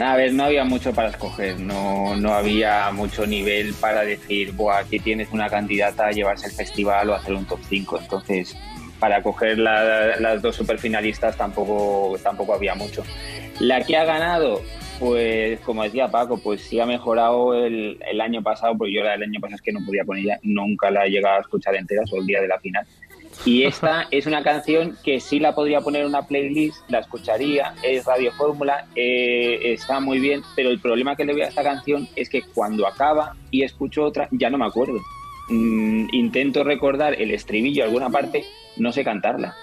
A 0.00 0.16
ver, 0.16 0.32
no 0.32 0.44
había 0.44 0.64
mucho 0.64 0.92
para 0.92 1.10
escoger, 1.10 1.60
no, 1.60 2.16
no 2.16 2.32
había 2.32 2.90
mucho 2.92 3.24
nivel 3.26 3.72
para 3.74 4.00
decir, 4.02 4.50
Buah, 4.52 4.78
aquí 4.80 4.98
tienes 4.98 5.28
una 5.30 5.48
candidata 5.48 6.06
a 6.06 6.10
llevarse 6.10 6.46
el 6.46 6.52
festival 6.52 7.10
o 7.10 7.14
hacer 7.14 7.34
un 7.34 7.44
top 7.44 7.60
5. 7.68 7.98
Entonces, 8.00 8.56
para 9.02 9.20
coger 9.20 9.58
la- 9.58 10.14
las 10.20 10.40
dos 10.40 10.54
superfinalistas 10.54 11.36
tampoco, 11.36 12.16
tampoco 12.22 12.54
había 12.54 12.76
mucho. 12.76 13.02
La 13.58 13.84
que 13.84 13.96
ha 13.96 14.04
ganado, 14.04 14.62
pues 15.00 15.58
como 15.60 15.82
decía 15.82 16.08
Paco, 16.08 16.38
pues 16.38 16.60
sí 16.62 16.78
ha 16.78 16.86
mejorado 16.86 17.52
el, 17.66 17.98
el 18.08 18.20
año 18.20 18.44
pasado, 18.44 18.78
porque 18.78 18.92
yo 18.94 19.02
la 19.02 19.10
del 19.10 19.24
año 19.24 19.40
pasado 19.40 19.56
es 19.56 19.62
que 19.62 19.72
no 19.72 19.80
podía 19.84 20.04
poner 20.04 20.24
ya, 20.24 20.38
nunca 20.44 20.88
la 20.92 21.04
he 21.04 21.10
llegado 21.10 21.38
a 21.38 21.40
escuchar 21.40 21.74
entera, 21.74 22.06
solo 22.06 22.20
el 22.20 22.28
día 22.28 22.40
de 22.40 22.46
la 22.46 22.60
final. 22.60 22.86
Y 23.44 23.64
esta 23.64 24.06
es 24.12 24.26
una 24.26 24.44
canción 24.44 24.96
que 25.02 25.18
sí 25.18 25.40
la 25.40 25.52
podría 25.52 25.80
poner 25.80 26.02
en 26.02 26.06
una 26.06 26.22
playlist, 26.28 26.88
la 26.88 27.00
escucharía, 27.00 27.74
es 27.82 28.04
Radio 28.04 28.30
Fórmula, 28.30 28.86
eh, 28.94 29.58
está 29.64 29.98
muy 29.98 30.20
bien, 30.20 30.42
pero 30.54 30.70
el 30.70 30.78
problema 30.78 31.16
que 31.16 31.24
le 31.24 31.34
veo 31.34 31.44
a 31.44 31.48
esta 31.48 31.64
canción 31.64 32.06
es 32.14 32.28
que 32.28 32.42
cuando 32.54 32.86
acaba 32.86 33.34
y 33.50 33.64
escucho 33.64 34.04
otra, 34.04 34.28
ya 34.30 34.48
no 34.48 34.58
me 34.58 34.66
acuerdo. 34.66 35.00
Mm, 35.48 36.08
intento 36.12 36.64
recordar 36.64 37.20
el 37.20 37.30
estribillo 37.30 37.84
alguna 37.84 38.10
parte, 38.10 38.44
no 38.76 38.92
sé 38.92 39.04
cantarla. 39.04 39.54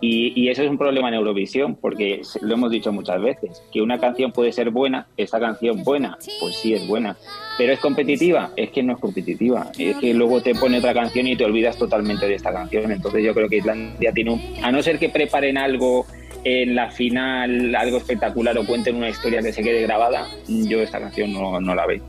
Y, 0.00 0.32
y 0.34 0.48
eso 0.48 0.62
es 0.62 0.70
un 0.70 0.78
problema 0.78 1.08
en 1.08 1.14
Eurovisión, 1.14 1.76
porque 1.76 2.22
lo 2.40 2.54
hemos 2.54 2.72
dicho 2.72 2.92
muchas 2.92 3.22
veces, 3.22 3.62
que 3.72 3.80
una 3.80 3.98
canción 3.98 4.32
puede 4.32 4.50
ser 4.50 4.70
buena, 4.70 5.06
esta 5.16 5.38
canción 5.38 5.84
buena, 5.84 6.18
pues 6.40 6.56
sí 6.56 6.74
es 6.74 6.88
buena, 6.88 7.16
pero 7.56 7.72
es 7.72 7.78
competitiva, 7.78 8.50
es 8.56 8.70
que 8.70 8.82
no 8.82 8.94
es 8.94 8.98
competitiva, 8.98 9.70
es 9.78 9.96
que 9.98 10.12
luego 10.12 10.40
te 10.40 10.56
pone 10.56 10.78
otra 10.78 10.92
canción 10.92 11.28
y 11.28 11.36
te 11.36 11.44
olvidas 11.44 11.78
totalmente 11.78 12.26
de 12.26 12.34
esta 12.34 12.52
canción, 12.52 12.90
entonces 12.90 13.22
yo 13.22 13.32
creo 13.32 13.48
que 13.48 13.58
Islandia 13.58 14.12
tiene 14.12 14.32
un... 14.32 14.42
A 14.62 14.72
no 14.72 14.82
ser 14.82 14.98
que 14.98 15.08
preparen 15.08 15.56
algo 15.56 16.06
en 16.42 16.74
la 16.74 16.90
final, 16.90 17.74
algo 17.76 17.98
espectacular 17.98 18.58
o 18.58 18.66
cuenten 18.66 18.96
una 18.96 19.08
historia 19.08 19.40
que 19.40 19.52
se 19.52 19.62
quede 19.62 19.82
grabada, 19.82 20.26
yo 20.48 20.80
esta 20.80 20.98
canción 20.98 21.32
no, 21.32 21.60
no 21.60 21.74
la 21.74 21.86
veo. 21.86 22.02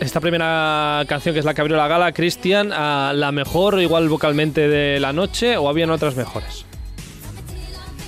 Esta 0.00 0.18
primera 0.20 1.04
canción 1.06 1.34
que 1.34 1.40
es 1.40 1.44
la 1.44 1.52
que 1.52 1.60
abrió 1.60 1.76
la 1.76 1.86
gala, 1.86 2.12
Cristian, 2.12 2.70
¿la 2.70 3.30
mejor 3.32 3.80
igual 3.80 4.08
vocalmente 4.08 4.66
de 4.68 4.98
la 4.98 5.12
noche 5.12 5.56
o 5.58 5.68
habían 5.68 5.90
otras 5.90 6.16
mejores? 6.16 6.64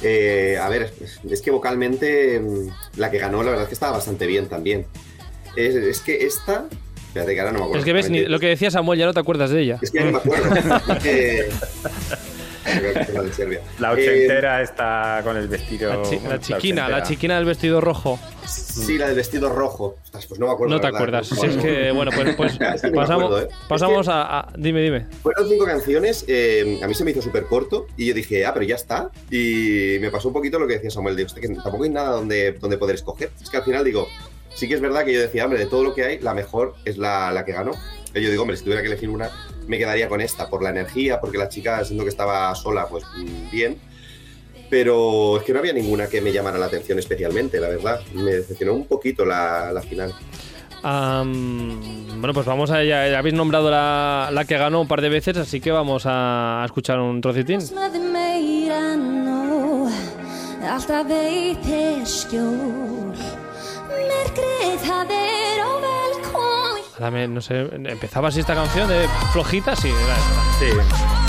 Eh, 0.03 0.59
a 0.61 0.69
ver, 0.69 0.93
es, 1.31 1.43
que 1.43 1.51
vocalmente 1.51 2.41
mm, 2.41 2.99
la 2.99 3.11
que 3.11 3.19
ganó, 3.19 3.43
la 3.43 3.51
verdad 3.51 3.65
es 3.65 3.69
que 3.69 3.75
estaba 3.75 3.93
bastante 3.93 4.27
bien 4.27 4.49
también. 4.49 4.87
Es, 5.55 5.75
es 5.77 6.01
que 6.01 6.25
esta. 6.27 6.65
Espérate, 7.09 7.35
que 7.35 7.41
ahora 7.41 7.53
no 7.53 7.59
me 7.59 7.65
acuerdo. 7.67 7.79
Es 7.81 7.85
que 7.85 7.93
ves, 7.93 8.11
ni- 8.11 8.25
lo 8.25 8.41
que 8.41 8.49
decía 8.49 8.71
Samuel, 8.71 8.99
ya 8.99 9.07
no 9.07 9.13
te 9.13 9.21
acuerdas 9.21 9.51
de 9.51 9.61
ella. 9.61 9.79
Es 9.81 9.91
que 9.91 9.99
ya 9.99 10.05
no 10.07 10.13
me 10.13 10.19
acuerdo. 10.19 10.57
Es 11.05 11.47
la 13.13 13.23
de 13.23 13.33
Serbia. 13.33 13.61
La 13.79 13.91
Eh, 13.91 13.93
ochentera 13.95 14.63
está 14.63 15.21
con 15.25 15.37
el 15.37 15.49
vestido. 15.49 15.91
La, 15.95 16.03
chi- 16.03 16.21
la 16.29 16.39
chiquina, 16.41 16.83
la 16.83 16.87
ochentera. 16.89 17.03
chiquina 17.03 17.37
del 17.37 17.45
vestido 17.45 17.81
rojo. 17.81 18.19
sí, 18.47 18.99
la 18.99 19.07
del 19.07 19.17
vestido 19.17 19.49
rojo. 19.49 19.97
Pues 20.13 20.39
no 20.39 20.47
me 20.47 20.53
acuerdo. 20.53 20.75
No 20.75 20.81
te 20.81 20.91
la 20.91 20.97
acuerdas. 20.99 21.27
Si 21.29 21.47
es 21.47 21.57
que, 21.57 21.91
bueno, 21.93 22.11
pues, 22.15 22.35
pues 22.37 22.61
me 22.61 22.91
pasamos, 22.93 23.25
acuerdo, 23.25 23.41
¿eh? 23.43 23.49
pasamos 23.69 24.01
Es 24.01 24.07
que- 24.07 24.13
a, 24.13 24.39
a- 24.41 24.53
Dime, 24.57 24.83
dime. 24.83 25.07
Fueron 25.23 25.49
cinco 25.49 25.65
canciones, 25.65 26.25
eh, 26.29 26.81
a 26.83 26.87
mí 26.87 26.95
se 26.95 27.05
me 27.05 27.11
hizo 27.11 27.23
súper 27.23 27.45
corto 27.45 27.87
y 27.97 28.07
yo 28.07 28.15
dije, 28.15 28.45
ah, 28.47 28.53
pero 28.55 28.65
ya 28.67 28.77
está. 28.77 29.11
Y 29.31 29.97
me 30.01 30.11
pasó 30.11 30.29
un 30.29 30.35
poquito 30.35 30.59
lo 30.59 30.67
que 30.67 30.75
decía 30.75 30.91
Samuel, 30.91 31.17
digo, 31.17 31.27
"Hostia, 31.27 31.41
que 31.43 31.49
tampoco 31.55 31.85
hay 31.85 31.91
nada 31.91 32.11
donde, 32.11 32.53
donde 32.53 32.77
poder 32.79 32.95
escoger. 32.97 33.31
Es 33.43 33.51
que 33.51 33.57
al 33.57 33.65
final 33.65 33.85
digo, 33.85 34.07
sí 34.55 34.69
que 34.69 34.75
es 34.75 34.81
verdad 34.81 35.05
que 35.05 35.13
yo 35.15 35.21
decía, 35.21 35.45
hombre, 35.45 35.59
de 35.59 35.67
todo 35.67 35.83
lo 35.85 35.95
que 35.95 36.05
hay, 36.05 36.19
la 36.21 36.35
mejor 36.35 36.75
es 36.85 36.99
la, 36.99 37.33
la 37.33 37.45
que 37.45 37.53
ganó. 37.53 37.73
Y 38.15 38.21
yo 38.23 38.31
digo, 38.31 38.43
hombre, 38.43 38.57
si 38.59 38.65
tuviera 38.65 38.83
que 38.83 38.89
elegir 38.89 39.09
una, 39.09 39.31
me 39.67 39.79
quedaría 39.79 40.09
con 40.09 40.21
esta, 40.21 40.49
por 40.49 40.63
la 40.63 40.71
energía, 40.71 41.21
porque 41.21 41.39
la 41.39 41.49
chica, 41.49 41.85
siendo 41.85 42.05
que 42.05 42.11
estaba 42.11 42.55
sola, 42.55 42.87
pues 42.89 43.05
mm, 43.17 43.51
bien. 43.51 43.79
Pero 44.71 45.37
es 45.39 45.43
que 45.45 45.53
no 45.53 45.59
había 45.59 45.73
ninguna 45.73 46.07
que 46.07 46.21
me 46.21 46.33
llamara 46.33 46.59
la 46.59 46.67
atención 46.67 46.99
especialmente, 46.99 47.61
la 47.61 47.69
verdad. 47.69 48.01
Me 48.15 48.33
decepcionó 48.33 48.73
un 48.75 48.87
poquito 48.87 49.25
la, 49.25 49.71
la 49.73 49.83
final. 49.83 50.15
Am, 50.83 52.21
bueno, 52.21 52.33
pues 52.33 52.47
vamos 52.47 52.71
a 52.71 52.83
ya, 52.83 53.07
ya 53.09 53.19
habéis 53.19 53.35
nombrado 53.35 53.71
la, 53.71 54.31
la 54.33 54.45
que 54.45 54.57
ganó 54.57 54.81
un 54.81 54.89
par 54.89 55.01
de 55.01 55.09
veces, 55.11 55.37
así 55.37 55.61
que 55.61 55.71
vamos 55.71 56.07
a, 56.07 56.63
a 56.63 56.65
escuchar 56.65 56.99
un 56.99 57.21
trocitín. 57.21 57.61
No 67.11 67.41
sé, 67.41 67.69
empezaba 67.73 68.29
así 68.29 68.41
esta 68.41 68.55
canción 68.55 68.89
de 68.89 69.07
flojita, 69.33 69.75
sí, 69.77 69.89
era. 69.89 70.17
Sí. 70.59 71.22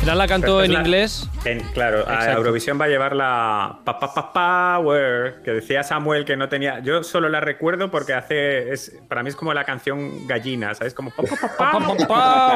Final 0.00 0.18
la 0.18 0.26
cantó 0.26 0.62
en 0.64 0.72
la- 0.72 0.80
inglés. 0.80 1.28
En- 1.44 1.60
claro, 1.72 2.04
a. 2.08 2.32
Eurovisión 2.32 2.80
va 2.80 2.86
a 2.86 2.88
llevar 2.88 3.14
la 3.14 3.78
pa, 3.84 3.98
pa, 3.98 4.14
pa, 4.14 4.32
Power, 4.80 5.42
que 5.44 5.50
decía 5.52 5.82
Samuel 5.82 6.24
que 6.24 6.36
no 6.36 6.48
tenía. 6.48 6.80
Yo 6.80 7.02
solo 7.02 7.28
la 7.28 7.40
recuerdo 7.40 7.90
porque 7.90 8.14
hace. 8.14 8.72
Es, 8.72 8.98
para 9.08 9.22
mí 9.22 9.28
es 9.28 9.36
como 9.36 9.52
la 9.54 9.64
canción 9.64 10.26
gallina, 10.26 10.74
¿sabes? 10.74 10.94
Como 10.94 11.10
pa, 11.10 11.22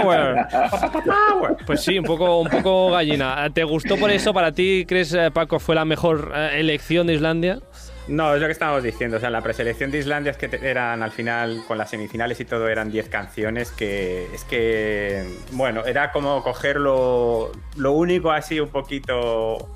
Power. 0.03 0.47
power. 1.03 1.57
Pues 1.67 1.83
sí, 1.83 1.99
un 1.99 2.05
poco, 2.05 2.41
un 2.41 2.49
poco 2.49 2.91
gallina. 2.93 3.49
¿Te 3.53 3.65
gustó 3.65 3.97
por 3.97 4.11
eso? 4.11 4.33
¿Para 4.33 4.53
ti, 4.53 4.85
crees, 4.89 5.13
eh, 5.13 5.31
Paco, 5.31 5.59
fue 5.61 5.75
la 5.75 5.85
mejor 5.85 6.33
eh, 6.35 6.61
elección 6.61 7.07
de 7.07 7.15
Islandia? 7.15 7.59
No, 8.07 8.35
es 8.35 8.41
lo 8.41 8.47
que 8.47 8.53
estábamos 8.53 8.83
diciendo. 8.83 9.17
O 9.17 9.21
sea, 9.21 9.31
la 9.31 9.41
preselección 9.41 9.91
de 9.91 9.99
Islandia 9.99 10.33
es 10.33 10.37
que 10.37 10.51
eran 10.63 11.03
al 11.03 11.11
final, 11.11 11.63
con 11.67 11.79
las 11.79 11.91
semifinales 11.91 12.39
y 12.39 12.45
todo, 12.45 12.69
eran 12.69 12.91
10 12.91 13.09
canciones 13.09 13.71
que 13.71 14.29
es 14.35 14.45
que, 14.45 15.25
bueno, 15.53 15.85
era 15.87 16.13
como 16.13 16.43
coger 16.43 16.77
lo, 16.77 17.51
lo 17.77 17.93
único 17.93 18.31
así 18.31 18.61
un 18.61 18.69
poquito 18.69 19.71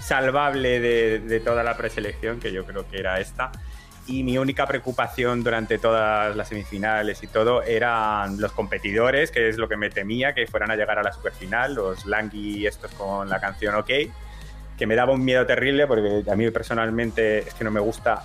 salvable 0.00 0.80
de, 0.80 1.20
de 1.20 1.40
toda 1.40 1.62
la 1.62 1.76
preselección, 1.76 2.38
que 2.38 2.52
yo 2.52 2.66
creo 2.66 2.86
que 2.88 2.98
era 2.98 3.18
esta. 3.18 3.50
Y 4.06 4.24
mi 4.24 4.36
única 4.38 4.66
preocupación 4.66 5.42
durante 5.42 5.78
todas 5.78 6.34
las 6.36 6.48
semifinales 6.48 7.22
y 7.22 7.26
todo 7.26 7.62
eran 7.62 8.40
los 8.40 8.52
competidores, 8.52 9.30
que 9.30 9.48
es 9.48 9.56
lo 9.56 9.68
que 9.68 9.76
me 9.76 9.90
temía, 9.90 10.34
que 10.34 10.46
fueran 10.46 10.70
a 10.70 10.76
llegar 10.76 10.98
a 10.98 11.02
la 11.02 11.12
superfinal, 11.12 11.74
los 11.74 12.04
Langui 12.04 12.66
estos 12.66 12.90
con 12.92 13.28
la 13.28 13.40
canción 13.40 13.74
OK 13.74 13.90
que 14.78 14.86
me 14.86 14.94
daba 14.94 15.12
un 15.12 15.24
miedo 15.24 15.44
terrible 15.44 15.86
porque 15.86 16.22
a 16.30 16.36
mí 16.36 16.50
personalmente 16.50 17.38
es 17.40 17.52
que 17.54 17.64
no 17.64 17.70
me 17.70 17.80
gusta. 17.80 18.24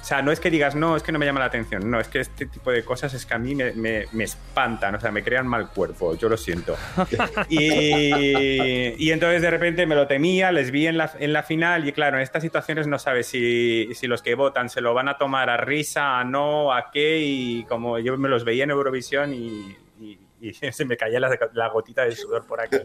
O 0.00 0.04
sea, 0.04 0.20
no 0.20 0.32
es 0.32 0.40
que 0.40 0.50
digas, 0.50 0.74
no, 0.74 0.96
es 0.96 1.04
que 1.04 1.12
no 1.12 1.20
me 1.20 1.26
llama 1.26 1.38
la 1.38 1.46
atención. 1.46 1.88
No, 1.88 2.00
es 2.00 2.08
que 2.08 2.18
este 2.18 2.46
tipo 2.46 2.72
de 2.72 2.84
cosas 2.84 3.14
es 3.14 3.24
que 3.24 3.34
a 3.34 3.38
mí 3.38 3.54
me, 3.54 3.70
me- 3.74 4.06
me 4.10 4.24
espantan, 4.24 4.96
o 4.96 5.00
sea, 5.00 5.12
me 5.12 5.22
crean 5.22 5.46
mal 5.46 5.68
cuerpo, 5.68 6.16
yo 6.16 6.28
lo 6.28 6.36
siento. 6.36 6.76
Y, 7.48 8.94
y 8.98 9.12
entonces 9.12 9.42
de 9.42 9.50
repente 9.50 9.86
me 9.86 9.94
lo 9.94 10.08
temía, 10.08 10.50
les 10.50 10.72
vi 10.72 10.88
en 10.88 10.96
la, 10.98 11.12
en 11.20 11.32
la 11.32 11.44
final 11.44 11.86
y 11.88 11.92
claro, 11.92 12.16
en 12.16 12.22
estas 12.24 12.42
situaciones 12.42 12.88
no 12.88 12.98
sabes 12.98 13.26
si, 13.28 13.90
si 13.94 14.08
los 14.08 14.22
que 14.22 14.34
votan 14.34 14.68
se 14.68 14.80
lo 14.80 14.92
van 14.92 15.08
a 15.08 15.18
tomar 15.18 15.48
a 15.50 15.56
risa, 15.56 16.18
a 16.18 16.24
no, 16.24 16.72
a 16.72 16.90
qué, 16.90 17.18
y 17.20 17.64
como 17.68 17.98
yo 18.00 18.16
me 18.16 18.28
los 18.28 18.44
veía 18.44 18.64
en 18.64 18.70
Eurovisión 18.70 19.32
y, 19.32 19.76
y- 20.00 20.18
y 20.40 20.52
se 20.72 20.84
me 20.84 20.96
caía 20.96 21.20
la, 21.20 21.38
la 21.52 21.68
gotita 21.68 22.04
de 22.04 22.16
sudor 22.16 22.44
por 22.44 22.60
aquí. 22.60 22.78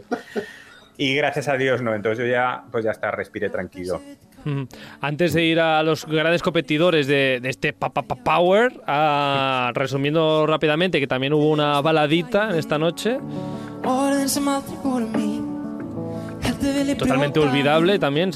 Y 0.98 1.16
gracias 1.16 1.48
a 1.48 1.58
Dios 1.58 1.82
no, 1.82 1.94
entonces 1.94 2.26
yo 2.26 2.32
ya, 2.32 2.64
pues 2.72 2.84
ya 2.84 2.92
está, 2.92 3.12
respiré 3.12 3.50
tranquilo. 3.50 4.02
Antes 5.02 5.34
de 5.34 5.44
ir 5.44 5.60
a 5.60 5.84
los 5.84 6.06
grandes 6.06 6.42
competidores 6.42 7.06
de, 7.08 7.40
de 7.42 7.50
este 7.50 7.74
pa, 7.74 7.90
pa, 7.90 8.04
pa 8.04 8.16
Power, 8.16 8.82
ah, 8.88 9.72
resumiendo 9.74 10.48
rápidamente 10.48 11.00
que 11.00 11.08
también 11.08 11.34
hubo 11.34 11.52
una 11.52 11.82
baladita 11.82 12.50
en 12.52 12.56
esta 12.56 12.78
noche, 12.78 13.20
totalmente 16.98 17.40
olvidable 17.40 18.00
también. 18.00 18.32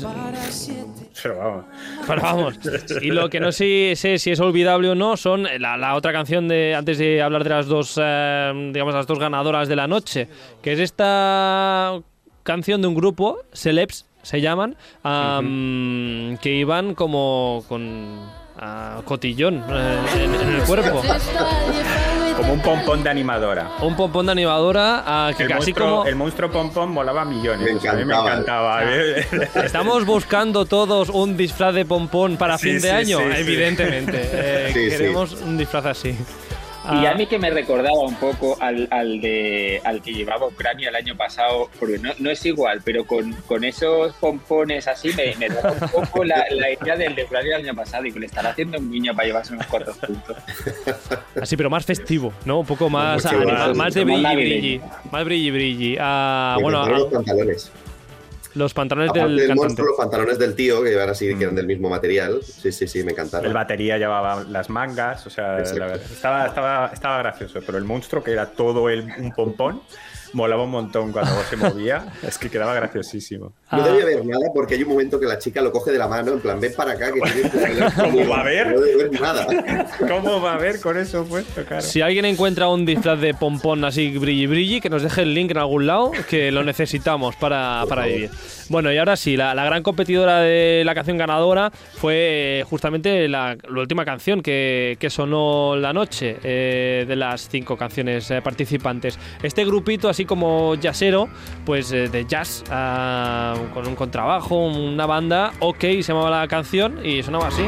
Pero 1.23 1.37
vamos. 1.37 1.65
Pero 2.07 2.21
vamos, 2.21 2.59
y 3.01 3.11
lo 3.11 3.29
que 3.29 3.39
no 3.39 3.51
sé, 3.51 3.93
sé 3.95 4.17
si 4.17 4.31
es 4.31 4.39
olvidable 4.39 4.89
o 4.89 4.95
no 4.95 5.17
son 5.17 5.43
la, 5.59 5.77
la 5.77 5.95
otra 5.95 6.11
canción 6.11 6.47
de 6.47 6.73
antes 6.75 6.97
de 6.97 7.21
hablar 7.21 7.43
de 7.43 7.49
las 7.51 7.67
dos, 7.67 7.99
eh, 8.01 8.69
digamos 8.73 8.93
las 8.93 9.07
dos 9.07 9.19
ganadoras 9.19 9.67
de 9.67 9.75
la 9.75 9.87
noche, 9.87 10.27
que 10.61 10.73
es 10.73 10.79
esta 10.79 12.01
canción 12.43 12.81
de 12.81 12.87
un 12.87 12.95
grupo, 12.95 13.39
Celebs 13.53 14.05
se 14.23 14.39
llaman, 14.41 14.75
am, 15.03 16.37
que 16.41 16.49
iban 16.53 16.93
como 16.95 17.63
con 17.67 18.19
ah, 18.59 19.01
cotillón 19.05 19.63
eh, 19.69 19.97
en, 20.15 20.35
en 20.35 20.55
el 20.55 20.61
cuerpo. 20.63 21.01
Como 22.37 22.53
un 22.53 22.61
pompón 22.61 23.03
de 23.03 23.09
animadora. 23.09 23.69
Un 23.81 23.95
pompón 23.95 24.25
de 24.25 24.31
animadora 24.31 25.31
que 25.37 25.43
El 25.43 25.49
casi 25.49 25.71
monstruo, 25.71 25.89
como... 25.97 26.05
el 26.05 26.15
monstruo 26.15 26.49
pompón 26.51 26.91
molaba 26.91 27.23
millones. 27.25 27.67
Me 27.71 27.75
o 27.75 27.79
sea, 27.79 27.91
a 27.91 27.95
mí 27.95 28.05
me 28.05 28.13
encantaba. 28.15 28.83
encantaba. 28.83 29.63
Estamos 29.65 30.05
buscando 30.05 30.65
todos 30.65 31.09
un 31.09 31.37
disfraz 31.37 31.75
de 31.75 31.85
pompón 31.85 32.37
para 32.37 32.57
Sí, 32.57 32.67
fin 32.69 32.75
de 32.75 32.81
sí, 32.81 32.87
año, 32.89 33.19
sí, 33.19 33.25
sí. 33.25 33.39
evidentemente. 33.41 34.21
Eh, 34.33 34.71
Sí, 34.73 34.83
sí. 34.85 34.97
queremos 34.97 35.33
un 35.33 35.57
disfraz 35.57 35.85
así. 35.85 36.17
Y 36.91 37.05
Ah, 37.05 37.11
a 37.11 37.15
mí 37.15 37.25
que 37.27 37.37
me 37.39 37.49
recordaba 37.49 37.99
un 37.99 38.15
poco 38.15 38.57
al, 38.59 38.87
al, 38.91 39.21
de, 39.21 39.81
al 39.83 40.01
que 40.01 40.13
llevaba 40.13 40.47
Ucrania 40.47 40.89
el 40.89 40.95
año 40.95 41.15
pasado, 41.15 41.69
porque 41.79 41.97
no, 41.99 42.11
no 42.19 42.29
es 42.29 42.45
igual, 42.45 42.81
pero 42.83 43.05
con, 43.05 43.31
con 43.47 43.63
esos 43.63 44.13
pompones 44.15 44.87
así 44.87 45.09
me, 45.13 45.35
me 45.37 45.47
daba 45.47 45.71
un 45.71 45.79
poco 45.89 46.23
la, 46.23 46.45
la 46.51 46.71
idea 46.71 46.95
del 46.97 47.15
de 47.15 47.23
Ucrania 47.23 47.57
el 47.57 47.65
año 47.65 47.75
pasado 47.75 48.05
y 48.05 48.11
que 48.11 48.19
le 48.19 48.25
estará 48.25 48.49
haciendo 48.49 48.77
un 48.77 48.91
guiño 48.91 49.13
para 49.15 49.27
llevarse 49.27 49.53
unos 49.53 49.67
cuantos 49.67 49.97
puntos. 49.97 50.37
Así, 51.41 51.55
pero 51.57 51.69
más 51.69 51.85
festivo, 51.85 52.33
¿no? 52.45 52.59
Un 52.59 52.65
poco 52.65 52.89
más, 52.89 53.23
Mucho 53.23 53.37
anima- 53.37 53.67
más, 53.67 53.77
más 53.77 53.93
de 53.93 54.03
brilli 54.03 54.35
brilli. 54.35 54.81
Más 55.11 55.25
brilli 55.25 55.51
brilli. 55.51 55.97
Ah, 55.99 56.57
bueno, 56.61 56.83
ah, 56.83 56.87
los 58.55 58.73
pantalones. 58.73 59.11
Aparte 59.11 59.27
del 59.27 59.37
del 59.37 59.47
cantante. 59.47 59.67
monstruo, 59.67 59.87
los 59.87 59.97
pantalones 59.97 60.39
del 60.39 60.55
tío, 60.55 60.83
que 60.83 60.99
ahora 60.99 61.13
sí 61.13 61.35
que 61.35 61.43
eran 61.43 61.55
del 61.55 61.67
mismo 61.67 61.89
material. 61.89 62.39
Sí, 62.43 62.71
sí, 62.71 62.87
sí, 62.87 63.03
me 63.03 63.11
encantaron. 63.11 63.45
El 63.45 63.53
batería 63.53 63.97
llevaba 63.97 64.43
las 64.43 64.69
mangas, 64.69 65.25
o 65.25 65.29
sea, 65.29 65.59
la 65.59 65.95
estaba, 65.95 66.47
estaba, 66.47 66.91
estaba 66.93 67.17
gracioso, 67.19 67.59
pero 67.65 67.77
el 67.77 67.83
monstruo 67.83 68.23
que 68.23 68.31
era 68.31 68.47
todo 68.47 68.89
el, 68.89 69.03
un 69.19 69.31
pompón, 69.31 69.81
molaba 70.33 70.63
un 70.63 70.71
montón 70.71 71.11
cuando 71.11 71.31
se 71.49 71.55
movía, 71.57 72.05
es 72.25 72.37
que 72.37 72.49
quedaba 72.49 72.73
graciosísimo. 72.73 73.47
No 73.71 73.81
Ah. 73.83 73.87
debía 73.87 74.03
haber 74.03 74.25
nada 74.25 74.47
porque 74.53 74.75
hay 74.75 74.83
un 74.83 74.89
momento 74.89 75.19
que 75.19 75.25
la 75.25 75.37
chica 75.39 75.61
lo 75.61 75.71
coge 75.71 75.91
de 75.91 75.97
la 75.97 76.07
mano, 76.07 76.33
en 76.33 76.39
plan, 76.39 76.59
ven 76.59 76.73
para 76.75 76.91
acá, 76.93 77.11
que 77.11 77.19
tienes 77.51 77.93
¿Cómo 77.93 78.09
conmigo". 78.09 78.29
va 78.29 78.37
a 78.37 78.41
haber? 78.41 78.71
No 78.73 78.79
debe 78.81 79.03
haber 79.05 79.21
nada. 79.21 79.47
¿Cómo 80.07 80.41
va 80.41 80.51
a 80.51 80.55
haber 80.55 80.79
con 80.81 80.97
eso 80.97 81.25
puesto, 81.25 81.63
claro? 81.65 81.81
Si 81.81 82.01
alguien 82.01 82.25
encuentra 82.25 82.67
un 82.69 82.85
disfraz 82.85 83.19
de 83.19 83.33
pompón 83.33 83.83
así 83.85 84.17
brilli 84.17 84.47
brilli, 84.47 84.81
que 84.81 84.89
nos 84.89 85.03
deje 85.03 85.21
el 85.23 85.33
link 85.33 85.51
en 85.51 85.57
algún 85.57 85.87
lado, 85.87 86.11
que 86.29 86.51
lo 86.51 86.63
necesitamos 86.63 87.35
para, 87.35 87.83
para 87.87 88.01
favor. 88.03 88.07
vivir. 88.07 88.29
Bueno, 88.71 88.89
y 88.93 88.97
ahora 88.97 89.17
sí, 89.17 89.35
la, 89.35 89.53
la 89.53 89.65
gran 89.65 89.83
competidora 89.83 90.39
de 90.39 90.83
la 90.85 90.95
canción 90.95 91.17
ganadora 91.17 91.71
fue 91.71 92.59
eh, 92.59 92.63
justamente 92.63 93.27
la, 93.27 93.57
última 93.69 94.05
canción 94.05 94.41
que, 94.41 94.95
que 94.97 95.09
sonó 95.09 95.75
la 95.75 95.91
noche 95.91 96.37
eh, 96.41 97.03
de 97.05 97.15
las 97.17 97.49
cinco 97.49 97.75
canciones 97.75 98.31
eh, 98.31 98.41
participantes. 98.41 99.19
Este 99.43 99.65
grupito, 99.65 100.07
así 100.07 100.23
como 100.23 100.75
jazzero, 100.75 101.27
pues 101.65 101.89
de 101.89 102.25
jazz, 102.25 102.63
ah, 102.71 103.55
con 103.73 103.85
un 103.85 103.95
contrabajo, 103.95 104.55
una 104.55 105.05
banda, 105.05 105.51
OK 105.59 105.81
se 105.81 106.03
llamaba 106.03 106.29
la 106.29 106.47
canción 106.47 107.05
y 107.05 107.21
sonaba 107.23 107.49
así. 107.49 107.63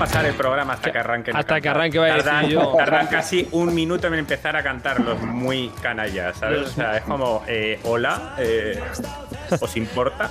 Pasar 0.00 0.24
el 0.24 0.34
programa 0.34 0.72
hasta 0.72 0.90
que 0.90 0.98
arranque. 0.98 1.30
Hasta 1.34 1.60
que 1.60 1.68
arranque, 1.68 1.98
voy 1.98 2.08
a 2.08 2.14
decir 2.14 2.30
tardan, 2.30 2.50
yo. 2.50 2.74
tardan 2.74 3.06
casi 3.08 3.46
un 3.52 3.74
minuto 3.74 4.06
en 4.06 4.14
empezar 4.14 4.56
a 4.56 4.62
cantarlos 4.62 5.20
muy 5.22 5.70
canallas, 5.82 6.38
¿sabes? 6.38 6.60
O 6.60 6.70
sea, 6.70 6.96
es 6.96 7.02
como, 7.02 7.42
eh, 7.46 7.78
hola, 7.84 8.34
eh, 8.38 8.80
¿os 9.60 9.76
importa? 9.76 10.30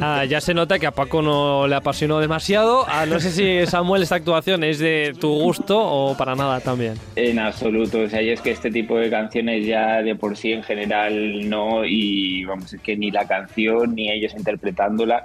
Ah, 0.00 0.24
ya 0.24 0.40
se 0.40 0.54
nota 0.54 0.78
que 0.78 0.86
a 0.86 0.90
Paco 0.90 1.20
no 1.20 1.68
le 1.68 1.74
apasionó 1.74 2.18
demasiado. 2.18 2.86
Ah, 2.88 3.04
no 3.04 3.20
sé 3.20 3.30
si 3.30 3.66
Samuel 3.66 4.02
esta 4.02 4.14
actuación 4.14 4.64
es 4.64 4.78
de 4.78 5.14
tu 5.20 5.28
gusto 5.28 5.78
o 5.78 6.16
para 6.16 6.34
nada 6.34 6.60
también. 6.60 6.94
En 7.14 7.38
absoluto, 7.38 8.00
o 8.00 8.08
sea, 8.08 8.22
y 8.22 8.30
es 8.30 8.40
que 8.40 8.52
este 8.52 8.70
tipo 8.70 8.96
de 8.96 9.10
canciones 9.10 9.66
ya 9.66 10.02
de 10.02 10.14
por 10.14 10.34
sí 10.36 10.52
en 10.52 10.62
general 10.62 11.48
no, 11.48 11.84
y 11.84 12.44
vamos, 12.44 12.72
es 12.72 12.80
que 12.80 12.96
ni 12.96 13.10
la 13.10 13.26
canción 13.26 13.94
ni 13.94 14.10
ellos 14.10 14.32
interpretándola, 14.34 15.24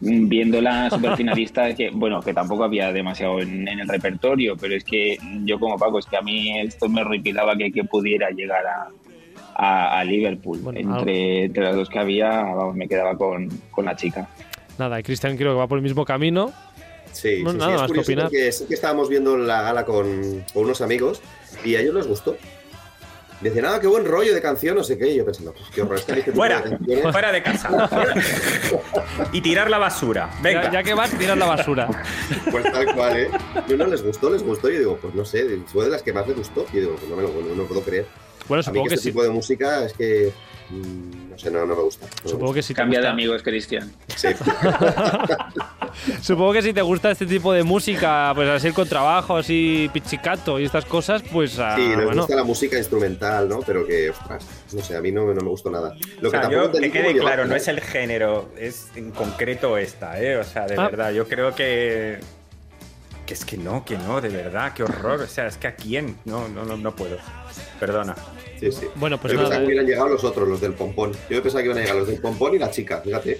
mm, 0.00 0.28
viéndola 0.28 0.90
super 0.90 1.16
finalista, 1.16 1.68
es 1.68 1.76
que, 1.76 1.90
bueno, 1.90 2.20
que 2.20 2.32
tampoco 2.34 2.64
había 2.64 2.92
demasiado 2.92 3.40
en, 3.40 3.66
en 3.68 3.80
el 3.80 3.88
repertorio, 3.88 4.56
pero 4.56 4.74
es 4.74 4.84
que 4.84 5.18
yo 5.44 5.58
como 5.58 5.76
Paco, 5.76 5.98
es 5.98 6.06
que 6.06 6.16
a 6.16 6.22
mí 6.22 6.58
esto 6.60 6.88
me 6.88 7.02
horripilaba 7.02 7.56
que, 7.56 7.70
que 7.72 7.84
pudiera 7.84 8.30
llegar 8.30 8.64
a, 8.66 8.88
a, 9.54 9.98
a 10.00 10.04
Liverpool. 10.04 10.58
Bueno, 10.60 10.78
entre, 10.98 11.44
entre 11.44 11.64
las 11.64 11.76
dos 11.76 11.88
que 11.88 11.98
había, 11.98 12.28
vamos, 12.42 12.74
me 12.76 12.88
quedaba 12.88 13.16
con, 13.16 13.48
con 13.70 13.84
la 13.84 13.96
chica. 13.96 14.28
Nada, 14.78 15.00
y 15.00 15.02
Cristian 15.02 15.36
creo 15.36 15.52
que 15.54 15.58
va 15.58 15.66
por 15.66 15.78
el 15.78 15.82
mismo 15.82 16.04
camino. 16.04 16.52
Sí, 17.12 17.42
No, 17.42 17.52
sí, 17.52 17.56
nada 17.56 17.70
sí, 17.70 17.74
es 17.74 17.80
más 17.80 17.82
que 17.82 17.86
curioso 17.88 18.10
opinar. 18.12 18.24
porque 18.26 18.52
sí 18.52 18.64
que 18.68 18.74
estábamos 18.74 19.08
viendo 19.08 19.36
la 19.36 19.62
gala 19.62 19.84
con, 19.84 20.44
con 20.52 20.64
unos 20.64 20.80
amigos 20.82 21.20
y 21.64 21.74
a 21.74 21.80
ellos 21.80 21.94
les 21.94 22.06
gustó. 22.06 22.36
Decían, 23.40 23.66
ah, 23.66 23.78
qué 23.80 23.86
buen 23.86 24.04
rollo 24.04 24.34
de 24.34 24.42
canción, 24.42 24.76
no 24.76 24.82
sé 24.82 24.98
qué. 24.98 25.10
Y 25.12 25.16
yo 25.16 25.24
pensando, 25.24 25.52
pues 25.52 25.64
qué 25.72 25.82
horror, 25.82 25.96
es 25.98 26.04
que 26.04 26.12
hay 26.12 26.18
este 26.20 26.32
Fuera, 26.32 26.60
de 26.60 26.70
canciones. 26.70 27.12
fuera 27.12 27.32
de 27.32 27.42
casa. 27.42 27.90
y 29.32 29.40
tirar 29.40 29.70
la 29.70 29.78
basura. 29.78 30.28
Venga. 30.42 30.64
Ya, 30.64 30.72
ya 30.72 30.82
que 30.82 30.94
vas, 30.94 31.10
tiras 31.10 31.38
la 31.38 31.46
basura. 31.46 31.88
Pues 32.50 32.64
tal 32.64 32.94
cual, 32.94 33.16
¿eh? 33.16 33.30
No, 33.68 33.76
no, 33.76 33.86
les 33.86 34.02
gustó, 34.02 34.30
les 34.30 34.42
gustó. 34.42 34.68
Yo 34.70 34.78
digo, 34.78 34.98
pues 35.00 35.14
no 35.14 35.24
sé, 35.24 35.46
fue 35.66 35.84
de 35.84 35.90
las 35.90 36.02
que 36.02 36.12
más 36.12 36.26
les 36.26 36.36
gustó. 36.36 36.66
Yo 36.72 36.80
digo, 36.80 36.96
pues 36.96 37.08
no 37.08 37.16
me 37.16 37.22
lo, 37.22 37.54
no, 37.54 37.64
puedo 37.64 37.82
creer. 37.82 38.06
Bueno, 38.48 38.60
A 38.60 38.62
mí 38.62 38.64
supongo 38.64 38.84
que 38.84 38.88
que 38.88 38.94
este 38.94 39.04
sí. 39.04 39.10
tipo 39.10 39.22
de 39.22 39.30
música 39.30 39.84
es 39.84 39.92
que. 39.92 40.32
Mm, 40.70 41.30
no 41.30 41.38
sé, 41.38 41.50
no, 41.50 41.66
no 41.66 41.74
me 41.76 41.82
gusta. 41.82 42.06
no 42.06 42.12
me 42.24 42.30
Supongo 42.30 42.54
que 42.54 42.62
si 42.62 42.74
te 42.74 42.78
Cambia 42.80 42.98
de 43.00 43.04
gusta- 43.06 43.12
amigos, 43.12 43.42
Cristian. 43.42 43.92
gusta. 44.08 44.16
Sí. 44.16 44.34
Supongo 46.22 46.52
que 46.52 46.62
si 46.62 46.72
te 46.72 46.82
gusta 46.82 47.10
este 47.10 47.26
tipo 47.26 47.52
de 47.52 47.62
música, 47.64 48.32
pues 48.34 48.48
así 48.48 48.70
con 48.72 48.88
trabajo, 48.88 49.36
así 49.36 49.90
pichicato 49.92 50.60
y 50.60 50.64
estas 50.64 50.84
cosas, 50.84 51.22
pues 51.32 51.58
ah, 51.58 51.74
Sí, 51.76 51.86
les 51.88 51.96
bueno. 52.04 52.22
gusta 52.22 52.36
la 52.36 52.44
música 52.44 52.76
instrumental, 52.78 53.48
¿no? 53.48 53.60
Pero 53.60 53.86
que, 53.86 54.10
ostras, 54.10 54.46
no 54.72 54.80
sé, 54.82 54.96
a 54.96 55.00
mí 55.00 55.10
no, 55.10 55.22
no 55.32 55.40
me 55.40 55.48
gustó 55.48 55.70
nada. 55.70 55.94
Lo 56.20 56.28
O 56.28 56.30
sea, 56.30 56.42
que 56.42 56.52
yo, 56.54 56.70
que 56.70 56.90
quede 56.90 57.16
claro, 57.18 57.46
no 57.46 57.54
es 57.56 57.66
el 57.68 57.80
género, 57.80 58.50
es 58.58 58.88
en 58.94 59.10
concreto 59.10 59.76
esta, 59.78 60.20
¿eh? 60.20 60.36
O 60.36 60.44
sea, 60.44 60.66
de 60.66 60.76
Ah. 60.78 60.84
verdad, 60.88 61.10
yo 61.12 61.26
creo 61.26 61.54
que. 61.54 62.20
Que 63.26 63.34
es 63.34 63.44
que 63.44 63.58
no, 63.58 63.84
que 63.84 63.98
no, 63.98 64.20
de 64.22 64.30
verdad, 64.30 64.72
qué 64.72 64.82
horror. 64.84 65.20
O 65.20 65.26
sea, 65.26 65.46
es 65.48 65.58
que 65.58 65.66
a 65.66 65.74
quién. 65.74 66.16
No, 66.24 66.48
no, 66.48 66.64
no, 66.64 66.76
no 66.78 66.96
puedo. 66.96 67.18
Perdona. 67.78 68.14
Sí, 68.60 68.72
sí. 68.72 68.86
Bueno, 68.96 69.18
pues 69.18 69.32
yo 69.32 69.38
pensaba 69.38 69.56
nada. 69.56 69.60
que 69.60 69.66
hubieran 69.66 69.86
llegado 69.86 70.08
los 70.08 70.24
otros, 70.24 70.48
los 70.48 70.60
del 70.60 70.72
pompón. 70.74 71.12
Yo 71.30 71.42
pensaba 71.42 71.62
que 71.62 71.66
iban 71.66 71.78
a 71.78 71.80
llegar 71.82 71.96
los 71.96 72.08
del 72.08 72.20
pompón 72.20 72.54
y 72.54 72.58
la 72.58 72.70
chica, 72.70 73.00
fíjate. 73.02 73.38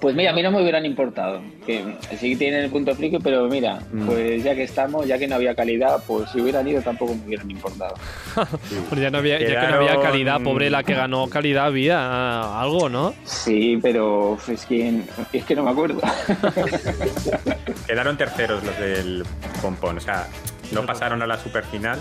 Pues 0.00 0.14
mira, 0.14 0.30
a 0.30 0.34
mí 0.34 0.42
no 0.42 0.50
me 0.50 0.62
hubieran 0.62 0.86
importado. 0.86 1.42
Que 1.66 1.84
sí 2.18 2.34
tienen 2.36 2.64
el 2.64 2.70
punto 2.70 2.94
friki, 2.94 3.18
pero 3.18 3.46
mira, 3.46 3.78
Mm. 3.92 4.06
pues 4.06 4.42
ya 4.42 4.54
que 4.54 4.62
estamos, 4.62 5.06
ya 5.06 5.18
que 5.18 5.28
no 5.28 5.34
había 5.34 5.54
calidad, 5.54 6.02
pues 6.06 6.30
si 6.30 6.40
hubieran 6.40 6.66
ido 6.66 6.80
tampoco 6.80 7.14
me 7.14 7.26
hubieran 7.26 7.50
importado. 7.50 7.94
Pues 8.88 9.00
ya, 9.02 9.10
no 9.10 9.18
había, 9.18 9.38
ya 9.38 9.60
que 9.60 9.66
no 9.68 9.74
había 9.76 10.00
calidad, 10.00 10.40
pobre 10.42 10.70
la 10.70 10.82
que 10.82 10.94
ganó 10.94 11.28
calidad, 11.28 11.66
había 11.66 12.58
algo, 12.58 12.88
¿no? 12.88 13.12
Sí, 13.24 13.78
pero 13.82 14.38
es 14.48 14.64
que, 14.64 15.02
es 15.34 15.44
que 15.44 15.54
no 15.54 15.62
me 15.62 15.70
acuerdo. 15.72 16.00
Quedaron 17.86 18.16
terceros 18.16 18.62
los 18.64 18.78
del 18.78 19.24
pompón. 19.60 19.98
O 19.98 20.00
sea, 20.00 20.26
no 20.72 20.86
pasaron 20.86 21.20
a 21.22 21.26
la 21.26 21.38
superfinal 21.38 21.98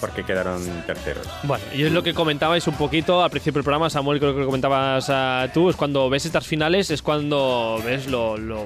porque 0.00 0.24
quedaron 0.24 0.62
terceros. 0.86 1.26
Bueno, 1.42 1.64
y 1.74 1.84
es 1.84 1.92
lo 1.92 2.02
que 2.02 2.14
comentabais 2.14 2.66
un 2.66 2.74
poquito 2.74 3.22
al 3.22 3.30
principio 3.30 3.58
del 3.58 3.64
programa, 3.64 3.90
Samuel, 3.90 4.18
creo 4.18 4.34
que 4.34 4.40
lo 4.40 4.46
comentabas 4.46 5.08
ah, 5.10 5.48
tú, 5.52 5.70
es 5.70 5.76
cuando 5.76 6.08
ves 6.10 6.26
estas 6.26 6.46
finales, 6.46 6.90
es 6.90 7.02
cuando 7.02 7.80
ves 7.84 8.06
lo, 8.08 8.36
lo, 8.36 8.64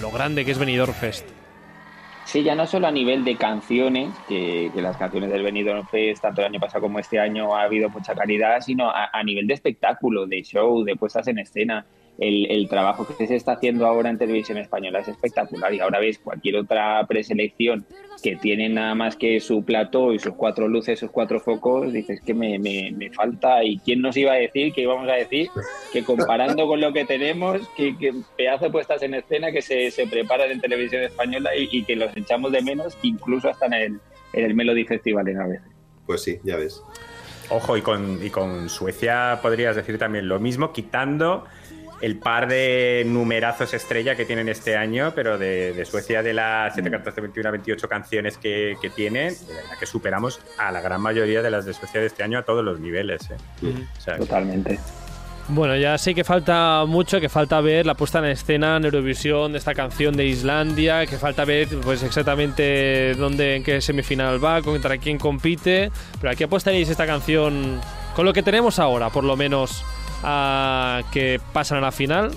lo 0.00 0.10
grande 0.10 0.44
que 0.44 0.50
es 0.50 0.58
Benidorm 0.58 0.94
Fest. 0.94 1.28
Sí, 2.24 2.42
ya 2.42 2.56
no 2.56 2.66
solo 2.66 2.88
a 2.88 2.90
nivel 2.90 3.24
de 3.24 3.36
canciones, 3.36 4.10
que, 4.28 4.70
que 4.74 4.82
las 4.82 4.96
canciones 4.96 5.30
del 5.30 5.44
Benidorm 5.44 5.86
Fest, 5.86 6.22
tanto 6.22 6.40
el 6.40 6.48
año 6.48 6.58
pasado 6.58 6.82
como 6.82 6.98
este 6.98 7.20
año, 7.20 7.54
ha 7.54 7.62
habido 7.62 7.88
mucha 7.88 8.16
calidad, 8.16 8.60
sino 8.60 8.90
a, 8.90 9.10
a 9.12 9.22
nivel 9.22 9.46
de 9.46 9.54
espectáculo, 9.54 10.26
de 10.26 10.42
show, 10.42 10.82
de 10.82 10.96
puestas 10.96 11.28
en 11.28 11.38
escena. 11.38 11.86
El, 12.18 12.50
el 12.50 12.68
trabajo 12.68 13.06
que 13.06 13.26
se 13.26 13.34
está 13.34 13.52
haciendo 13.52 13.86
ahora 13.86 14.08
en 14.08 14.18
televisión 14.18 14.56
española 14.58 15.00
es 15.00 15.08
espectacular 15.08 15.74
y 15.74 15.80
ahora 15.80 15.98
ves 15.98 16.18
cualquier 16.18 16.56
otra 16.56 17.04
preselección 17.06 17.84
que 18.22 18.36
tiene 18.36 18.68
nada 18.68 18.94
más 18.94 19.16
que 19.16 19.38
su 19.40 19.64
plató 19.64 20.14
y 20.14 20.18
sus 20.18 20.34
cuatro 20.34 20.66
luces, 20.68 20.98
sus 20.98 21.10
cuatro 21.10 21.40
focos, 21.40 21.92
dices 21.92 22.20
que 22.22 22.32
me, 22.32 22.58
me, 22.58 22.90
me 22.96 23.10
falta 23.10 23.62
y 23.62 23.78
quién 23.78 24.00
nos 24.00 24.16
iba 24.16 24.32
a 24.32 24.36
decir, 24.36 24.72
que 24.72 24.82
íbamos 24.82 25.08
a 25.08 25.12
decir 25.12 25.48
que 25.92 26.02
comparando 26.02 26.66
con 26.66 26.80
lo 26.80 26.92
que 26.92 27.04
tenemos, 27.04 27.68
que, 27.76 27.96
que 27.98 28.14
pedazo 28.36 28.66
de 28.66 28.70
puestas 28.70 29.02
en 29.02 29.14
escena 29.14 29.52
que 29.52 29.60
se, 29.60 29.90
se 29.90 30.06
preparan 30.06 30.50
en 30.50 30.60
televisión 30.60 31.02
española 31.02 31.50
y, 31.54 31.68
y 31.70 31.84
que 31.84 31.96
los 31.96 32.16
echamos 32.16 32.52
de 32.52 32.62
menos, 32.62 32.96
incluso 33.02 33.50
hasta 33.50 33.66
en 33.66 33.74
el, 33.74 34.00
en 34.32 34.44
el 34.44 34.54
Melody 34.54 34.84
Festival 34.84 35.28
en 35.28 35.40
a 35.40 35.46
veces. 35.46 35.68
Pues 36.06 36.22
sí, 36.22 36.38
ya 36.44 36.56
ves. 36.56 36.82
Ojo, 37.50 37.76
y 37.76 37.82
con, 37.82 38.24
y 38.24 38.30
con 38.30 38.68
Suecia 38.68 39.38
podrías 39.42 39.76
decir 39.76 39.98
también 39.98 40.28
lo 40.28 40.40
mismo, 40.40 40.72
quitando 40.72 41.44
el 42.00 42.18
par 42.18 42.48
de 42.48 43.04
numerazos 43.06 43.72
estrella 43.74 44.16
que 44.16 44.24
tienen 44.24 44.48
este 44.48 44.76
año, 44.76 45.12
pero 45.14 45.38
de, 45.38 45.72
de 45.72 45.84
Suecia, 45.84 46.22
de 46.22 46.34
las 46.34 46.74
7 46.74 46.90
cartas 46.90 47.14
de 47.14 47.22
21 47.22 47.48
a 47.48 47.52
28 47.52 47.88
canciones 47.88 48.38
que, 48.38 48.76
que 48.80 48.90
tienen, 48.90 49.34
de 49.46 49.54
verdad 49.54 49.78
que 49.78 49.86
superamos 49.86 50.40
a 50.58 50.70
la 50.72 50.80
gran 50.80 51.00
mayoría 51.00 51.42
de 51.42 51.50
las 51.50 51.64
de 51.64 51.72
Suecia 51.72 52.00
de 52.00 52.06
este 52.06 52.22
año 52.22 52.38
a 52.38 52.42
todos 52.42 52.64
los 52.64 52.80
niveles. 52.80 53.30
¿eh? 53.30 53.86
O 53.96 54.00
sea, 54.00 54.16
Totalmente. 54.18 54.78
Bueno, 55.48 55.76
ya 55.76 55.96
sé 55.96 56.12
que 56.12 56.24
falta 56.24 56.84
mucho, 56.88 57.20
que 57.20 57.28
falta 57.28 57.60
ver 57.60 57.86
la 57.86 57.94
puesta 57.94 58.18
en 58.18 58.24
escena 58.24 58.78
en 58.78 58.84
Eurovisión 58.84 59.52
de 59.52 59.58
esta 59.58 59.74
canción 59.74 60.16
de 60.16 60.26
Islandia, 60.26 61.06
que 61.06 61.18
falta 61.18 61.44
ver 61.44 61.68
pues 61.84 62.02
exactamente 62.02 63.14
dónde, 63.14 63.56
en 63.56 63.62
qué 63.62 63.80
semifinal 63.80 64.44
va, 64.44 64.60
contra 64.60 64.98
quién 64.98 65.18
compite, 65.18 65.92
pero 66.20 66.32
aquí 66.32 66.42
apostaréis 66.42 66.88
esta 66.88 67.06
canción 67.06 67.80
con 68.16 68.24
lo 68.24 68.32
que 68.32 68.42
tenemos 68.42 68.80
ahora, 68.80 69.10
por 69.10 69.22
lo 69.22 69.36
menos 69.36 69.84
a 70.22 71.02
que 71.12 71.40
pasan 71.52 71.78
a 71.78 71.80
la 71.82 71.92
final. 71.92 72.32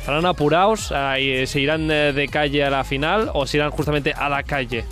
¿Estarán 0.00 0.26
apurados 0.26 0.92
y 1.18 1.46
se 1.46 1.60
irán 1.60 1.90
eh, 1.90 2.12
de 2.12 2.28
calle 2.28 2.62
a 2.62 2.68
la 2.68 2.84
final 2.84 3.30
o 3.32 3.46
se 3.46 3.56
irán 3.56 3.70
justamente 3.70 4.12
a 4.12 4.28
la 4.28 4.42
calle? 4.42 4.84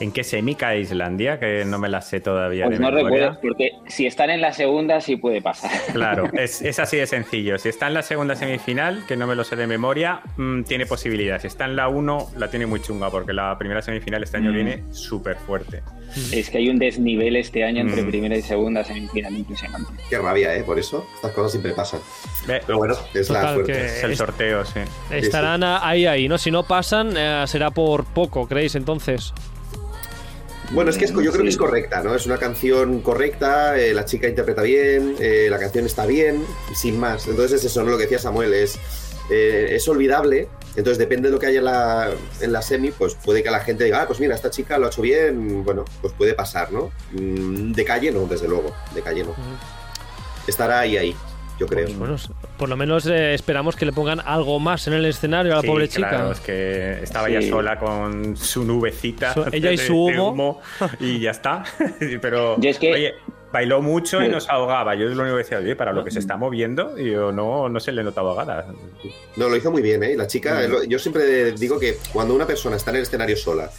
¿En 0.00 0.12
qué 0.12 0.24
semi 0.24 0.54
cae 0.54 0.80
Islandia? 0.80 1.38
Que 1.38 1.64
no 1.66 1.78
me 1.78 1.88
la 1.90 2.00
sé 2.00 2.20
todavía. 2.20 2.64
Pues 2.64 2.78
de 2.78 2.82
no 2.84 2.90
memoria. 2.90 3.16
recuerdo, 3.32 3.40
porque 3.42 3.72
si 3.86 4.06
están 4.06 4.30
en 4.30 4.40
la 4.40 4.52
segunda 4.54 5.00
sí 5.02 5.16
puede 5.16 5.42
pasar. 5.42 5.70
Claro, 5.92 6.30
es, 6.32 6.62
es 6.62 6.78
así 6.78 6.96
de 6.96 7.06
sencillo. 7.06 7.58
Si 7.58 7.68
está 7.68 7.86
en 7.86 7.94
la 7.94 8.02
segunda 8.02 8.34
semifinal, 8.34 9.04
que 9.06 9.16
no 9.16 9.26
me 9.26 9.34
lo 9.34 9.44
sé 9.44 9.56
de 9.56 9.66
memoria, 9.66 10.22
mm, 10.38 10.62
tiene 10.62 10.86
posibilidad. 10.86 11.38
Si 11.40 11.48
está 11.48 11.66
en 11.66 11.76
la 11.76 11.88
1, 11.88 12.30
la 12.38 12.48
tiene 12.48 12.64
muy 12.66 12.80
chunga, 12.80 13.10
porque 13.10 13.32
la 13.34 13.56
primera 13.58 13.82
semifinal 13.82 14.22
este 14.22 14.38
año 14.38 14.50
Mm. 14.50 14.54
viene 14.54 14.82
súper 14.90 15.36
fuerte. 15.36 15.82
Es 16.32 16.48
que 16.50 16.58
hay 16.58 16.68
un 16.70 16.78
desnivel 16.78 17.36
este 17.36 17.62
año 17.62 17.82
entre 17.82 18.02
Mm. 18.02 18.08
primera 18.10 18.36
y 18.36 18.42
segunda 18.42 18.82
semifinal 18.82 19.36
impresionante. 19.36 19.92
Qué 20.08 20.18
rabia, 20.18 20.56
¿eh? 20.56 20.64
Por 20.64 20.78
eso, 20.78 21.06
estas 21.14 21.32
cosas 21.32 21.52
siempre 21.52 21.72
pasan. 21.72 22.00
Pero 22.46 22.78
bueno, 22.78 22.94
es 23.14 23.28
la 23.28 23.52
suerte. 23.54 23.84
es 23.84 24.02
el 24.02 24.16
sorteo, 24.16 24.64
sí. 24.64 24.80
Estarán 25.10 25.62
ah, 25.62 25.80
ahí, 25.82 26.06
ahí, 26.06 26.26
¿no? 26.26 26.38
Si 26.38 26.50
no 26.50 26.62
pasan, 26.62 27.12
eh, 27.16 27.44
será 27.46 27.70
por 27.70 28.06
poco, 28.06 28.48
¿creéis 28.48 28.74
entonces? 28.76 29.34
Bueno, 30.70 30.90
es 30.90 30.98
que 30.98 31.04
es- 31.06 31.10
yo 31.12 31.32
creo 31.32 31.42
que 31.42 31.48
es 31.48 31.56
correcta, 31.56 32.02
¿no? 32.02 32.14
Es 32.14 32.26
una 32.26 32.38
canción 32.38 33.00
correcta, 33.00 33.78
eh, 33.78 33.92
la 33.92 34.04
chica 34.04 34.28
interpreta 34.28 34.62
bien, 34.62 35.16
eh, 35.18 35.48
la 35.50 35.58
canción 35.58 35.84
está 35.86 36.06
bien, 36.06 36.44
sin 36.74 36.98
más. 36.98 37.26
Entonces 37.26 37.60
es 37.60 37.64
eso, 37.70 37.82
¿no? 37.82 37.90
Lo 37.90 37.96
que 37.96 38.04
decía 38.04 38.18
Samuel, 38.20 38.54
es, 38.54 38.78
eh, 39.30 39.68
es 39.72 39.88
olvidable. 39.88 40.48
Entonces 40.76 40.98
depende 40.98 41.28
de 41.28 41.32
lo 41.32 41.40
que 41.40 41.46
haya 41.46 41.58
en 41.58 41.64
la, 41.64 42.10
en 42.40 42.52
la 42.52 42.62
semi, 42.62 42.92
pues 42.92 43.16
puede 43.16 43.42
que 43.42 43.50
la 43.50 43.58
gente 43.60 43.82
diga, 43.82 44.02
ah, 44.02 44.06
pues 44.06 44.20
mira, 44.20 44.36
esta 44.36 44.50
chica 44.50 44.78
lo 44.78 44.86
ha 44.86 44.88
hecho 44.90 45.02
bien, 45.02 45.64
bueno, 45.64 45.84
pues 46.00 46.12
puede 46.12 46.34
pasar, 46.34 46.70
¿no? 46.72 46.92
Mm, 47.12 47.72
De 47.72 47.84
calle 47.84 48.12
no, 48.12 48.26
desde 48.26 48.46
luego, 48.46 48.72
de 48.94 49.02
calle 49.02 49.24
no. 49.24 49.34
Estará 50.46 50.80
ahí, 50.80 50.96
ahí, 50.96 51.16
yo 51.58 51.66
creo. 51.66 51.86
Pues 51.86 51.98
bueno, 51.98 52.16
por 52.60 52.68
lo 52.68 52.76
menos 52.76 53.06
eh, 53.06 53.32
esperamos 53.34 53.74
que 53.74 53.86
le 53.86 53.92
pongan 53.92 54.20
algo 54.20 54.60
más 54.60 54.86
en 54.86 54.92
el 54.92 55.06
escenario 55.06 55.52
a 55.52 55.56
la 55.56 55.60
Sí, 55.62 55.66
pobre 55.66 55.88
claro, 55.88 56.16
chica. 56.18 56.32
es 56.32 56.40
que 56.40 57.02
estaba 57.02 57.26
Sí. 57.28 57.32
ya 57.32 57.42
sola 57.42 57.78
con 57.78 58.36
su 58.36 58.64
nubecita. 58.64 59.32
Su- 59.34 59.46
ella 59.50 59.72
y 59.72 59.78
su 59.78 59.96
humo. 60.04 60.60
y 61.00 61.18
ya 61.20 61.30
está. 61.30 61.64
Pero, 62.22 62.60
Yo 62.60 62.70
es 62.70 62.78
que- 62.78 62.92
oye, 62.92 63.14
bailó 63.50 63.80
mucho 63.82 64.22
y 64.22 64.28
nos 64.28 64.48
ahogaba. 64.48 64.94
Yo 64.94 65.08
es 65.08 65.16
lo 65.16 65.22
único 65.22 65.36
que 65.38 65.42
decía, 65.42 65.58
oye, 65.58 65.74
para 65.74 65.92
lo 65.94 66.04
que 66.04 66.10
se 66.10 66.18
está 66.20 66.36
moviendo, 66.36 66.96
y 66.98 67.10
yo 67.10 67.32
no, 67.32 67.68
no 67.70 67.80
se 67.80 67.92
le 67.92 68.04
nota 68.04 68.20
ahogada. 68.20 68.66
No, 69.36 69.48
lo 69.48 69.56
hizo 69.56 69.70
muy 69.72 69.80
bien, 69.82 70.02
¿eh? 70.04 70.14
La 70.16 70.26
chica, 70.26 70.60
Mm. 70.68 70.86
yo 70.86 70.98
siempre 70.98 71.52
digo 71.52 71.80
que 71.80 71.96
cuando 72.12 72.34
una 72.34 72.46
persona 72.46 72.76
está 72.76 72.90
en 72.90 72.98
el 72.98 73.02
escenario 73.02 73.36
sola 73.36 73.70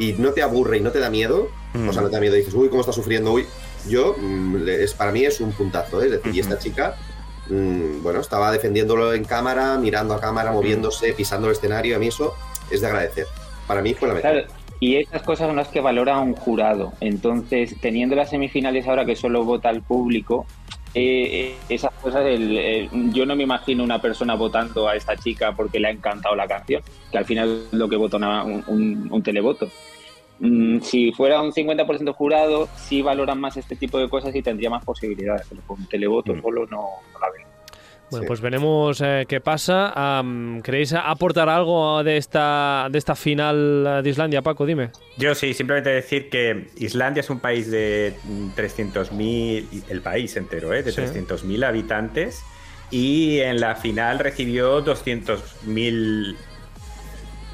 y 0.00 0.14
no 0.14 0.32
te 0.32 0.42
aburre 0.42 0.78
y 0.78 0.80
no 0.80 0.90
te 0.90 0.98
da 0.98 1.08
miedo, 1.10 1.48
Mm. 1.74 1.88
o 1.88 1.92
sea, 1.92 2.02
no 2.02 2.08
te 2.08 2.16
da 2.16 2.20
miedo, 2.20 2.34
dices, 2.34 2.52
uy, 2.54 2.68
cómo 2.68 2.80
está 2.80 2.92
sufriendo, 2.92 3.32
uy, 3.32 3.46
yo, 3.88 4.14
mm, 4.18 4.56
le- 4.64 4.82
es, 4.84 4.92
para 4.94 5.12
mí 5.12 5.24
es 5.24 5.40
un 5.40 5.52
puntazo, 5.52 6.02
¿eh? 6.02 6.06
Es 6.06 6.10
decir, 6.12 6.34
y 6.34 6.40
esta 6.40 6.58
chica, 6.58 6.96
mm, 7.50 8.02
bueno, 8.02 8.20
estaba 8.20 8.50
defendiéndolo 8.52 9.12
en 9.12 9.24
cámara, 9.24 9.76
mirando 9.78 10.14
a 10.14 10.20
cámara, 10.20 10.52
moviéndose, 10.52 11.12
pisando 11.12 11.48
el 11.48 11.52
escenario, 11.52 11.96
a 11.96 11.98
mí 11.98 12.06
eso 12.08 12.34
es 12.70 12.80
de 12.80 12.86
agradecer. 12.86 13.26
Para 13.66 13.82
mí 13.82 13.92
fue 13.94 14.08
la 14.08 14.14
mejor. 14.14 14.30
Claro, 14.32 14.46
y 14.80 14.96
esas 14.96 15.22
cosas 15.22 15.46
son 15.48 15.56
las 15.56 15.68
que 15.68 15.80
valora 15.80 16.18
un 16.18 16.34
jurado. 16.34 16.92
Entonces, 17.00 17.76
teniendo 17.80 18.16
las 18.16 18.30
semifinales 18.30 18.86
ahora 18.88 19.04
que 19.04 19.14
solo 19.16 19.44
vota 19.44 19.68
el 19.70 19.82
público, 19.82 20.46
eh, 20.94 21.52
eh, 21.52 21.56
esas 21.68 21.92
cosas, 22.02 22.24
el- 22.26 22.56
el- 22.56 23.12
yo 23.12 23.24
no 23.26 23.36
me 23.36 23.44
imagino 23.44 23.84
una 23.84 24.00
persona 24.00 24.34
votando 24.34 24.88
a 24.88 24.96
esta 24.96 25.16
chica 25.16 25.52
porque 25.52 25.78
le 25.78 25.88
ha 25.88 25.90
encantado 25.92 26.34
la 26.34 26.48
canción, 26.48 26.82
que 27.12 27.18
al 27.18 27.24
final 27.24 27.64
es 27.70 27.78
lo 27.78 27.88
que 27.88 27.96
vota 27.96 28.16
una- 28.16 28.42
un, 28.42 28.64
un- 28.66 29.08
un 29.12 29.22
televoto. 29.22 29.68
Mm, 30.40 30.80
si 30.80 31.12
fuera 31.12 31.40
un 31.42 31.52
50% 31.52 32.12
jurado, 32.14 32.68
sí 32.76 33.02
valoran 33.02 33.38
más 33.40 33.56
este 33.58 33.76
tipo 33.76 33.98
de 33.98 34.08
cosas 34.08 34.34
y 34.34 34.42
tendría 34.42 34.70
más 34.70 34.84
posibilidades, 34.84 35.46
pero 35.48 35.60
con 35.66 35.86
televoto 35.86 36.34
Mm. 36.34 36.42
solo 36.42 36.66
no, 36.66 36.82
no 37.12 37.18
la 37.20 37.30
veo. 37.30 37.46
Bueno, 38.10 38.24
Sí. 38.24 38.26
pues 38.26 38.40
veremos 38.40 39.00
eh, 39.02 39.24
qué 39.28 39.40
pasa. 39.40 39.92
Am, 39.94 40.62
¿Queréis 40.62 40.92
aportar 40.94 41.48
algo 41.48 42.02
de 42.02 42.16
esta, 42.16 42.88
de 42.90 42.98
esta 42.98 43.14
final 43.14 44.00
de 44.02 44.10
Islandia, 44.10 44.42
Paco? 44.42 44.66
Dime. 44.66 44.90
Yo 45.16 45.32
sí, 45.36 45.54
simplemente 45.54 45.90
decir 45.90 46.28
que 46.28 46.70
Islandia 46.78 47.20
es 47.20 47.30
un 47.30 47.38
país 47.38 47.70
de 47.70 48.14
mm, 48.24 48.48
300.000, 48.56 49.68
y 49.70 49.84
el 49.90 50.00
país 50.00 50.34
entero, 50.36 50.72
¿eh? 50.74 50.82
de 50.82 50.90
Sí. 50.90 51.02
300.000 51.02 51.62
habitantes, 51.62 52.42
y 52.90 53.38
en 53.40 53.60
la 53.60 53.76
final 53.76 54.18
recibió 54.18 54.80
200.000 54.82 56.36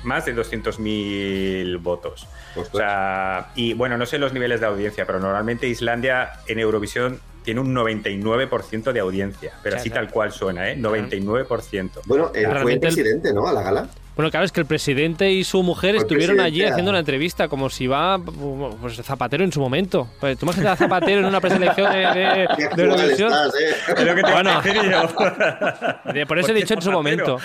más 0.07 0.25
de 0.25 0.35
200.000 0.35 1.79
votos. 1.83 2.27
O 2.55 2.65
sea, 2.77 3.51
y 3.55 3.75
bueno, 3.75 3.99
no 3.99 4.07
sé 4.07 4.19
los 4.19 4.33
niveles 4.33 4.61
de 4.61 4.67
audiencia, 4.67 5.05
pero 5.07 5.21
normalmente 5.21 5.67
Islandia 5.67 6.31
en 6.47 6.59
Eurovisión 6.59 7.21
tiene 7.43 7.61
un 7.61 7.75
99% 7.75 8.93
de 8.93 9.01
audiencia, 9.01 9.53
pero 9.63 9.77
así 9.77 9.91
claro. 9.91 10.07
tal 10.07 10.13
cual 10.15 10.33
suena, 10.33 10.71
¿eh? 10.71 10.77
99%. 10.77 11.91
Bueno, 12.07 12.31
eh, 12.35 12.47
fue 12.63 12.73
el- 12.75 12.81
presidente, 12.81 13.33
¿no? 13.33 13.47
A 13.47 13.53
la 13.53 13.63
gala. 13.63 13.89
Bueno, 14.17 14.31
claro, 14.31 14.47
es 14.47 14.53
que 14.53 14.61
el 14.61 14.67
presidente 14.67 15.31
y 15.31 15.45
su 15.45 15.63
mujer 15.63 15.91
Fue 15.95 16.03
estuvieron 16.03 16.41
allí 16.41 16.65
haciendo 16.65 16.91
una 16.91 17.01
entrevista, 17.01 17.49
como 17.49 17.69
si 17.69 17.87
va 17.87 18.19
pues, 18.19 18.97
Zapatero 19.03 19.45
en 19.45 19.53
su 19.53 19.61
momento. 19.61 20.09
Pues, 20.19 20.39
¿Tú 20.39 20.47
imaginas 20.47 20.73
a 20.73 20.77
Zapatero 20.77 21.21
en 21.21 21.27
una 21.27 21.39
preselección 21.41 21.93
de, 21.93 21.99
de, 21.99 22.49
de 22.77 22.83
Eurovisión? 22.83 23.31
¿eh? 23.33 23.75
Pero 23.95 24.15
que 24.15 24.23
te 24.23 24.33
Bueno. 24.33 24.63
De- 26.15 26.27
por 26.27 26.39
eso 26.39 26.49
he 26.49 26.53
Porque 26.53 26.61
dicho 26.61 26.75
en 26.75 26.83
su 26.83 26.91
momento. 26.91 27.39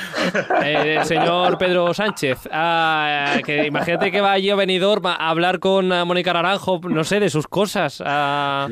Eh, 0.63 0.95
el 0.99 1.05
señor 1.05 1.57
Pedro 1.57 1.93
Sánchez, 1.93 2.47
ah, 2.51 3.37
que 3.45 3.65
imagínate 3.67 4.09
que 4.11 4.21
va 4.21 4.31
allí 4.31 4.49
a 4.49 4.55
Benidorm 4.55 5.05
a 5.07 5.15
hablar 5.29 5.59
con 5.59 5.91
ah, 5.91 6.05
Mónica 6.05 6.31
Naranjo, 6.31 6.79
no 6.87 7.03
sé, 7.03 7.19
de 7.19 7.29
sus 7.29 7.47
cosas. 7.47 8.01
ah, 8.05 8.69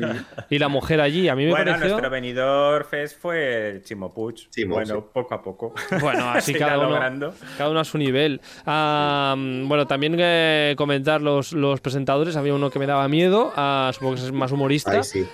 y 0.48 0.58
la 0.58 0.68
mujer 0.68 1.02
allí, 1.02 1.28
a 1.28 1.34
mí 1.36 1.44
me 1.44 1.50
Bueno, 1.50 1.72
pareció... 1.72 1.88
nuestro 1.90 2.08
venidor 2.10 2.84
Fest 2.86 3.20
fue 3.20 3.82
Chimo 3.84 4.12
Puig. 4.14 4.48
Chimo, 4.50 4.76
bueno, 4.76 4.94
sí. 4.94 5.04
poco 5.12 5.34
a 5.34 5.42
poco. 5.42 5.74
Bueno, 6.00 6.30
así 6.30 6.54
cada 6.58 6.78
uno, 6.78 6.88
logrando. 6.90 7.34
cada 7.58 7.68
uno 7.70 7.80
a 7.80 7.84
su 7.90 7.98
nivel. 7.98 8.40
Ah, 8.66 9.34
bueno, 9.36 9.86
también 9.86 10.16
eh, 10.18 10.74
comentar 10.76 11.20
los, 11.20 11.52
los 11.52 11.80
presentadores. 11.80 12.36
Había 12.36 12.54
uno 12.54 12.70
que 12.70 12.78
me 12.78 12.86
daba 12.86 13.06
miedo, 13.08 13.52
ah, 13.56 13.90
supongo 13.92 14.14
que 14.14 14.22
es 14.22 14.32
más 14.32 14.52
humorista. 14.52 14.92
Ay, 14.92 15.04
sí. 15.04 15.26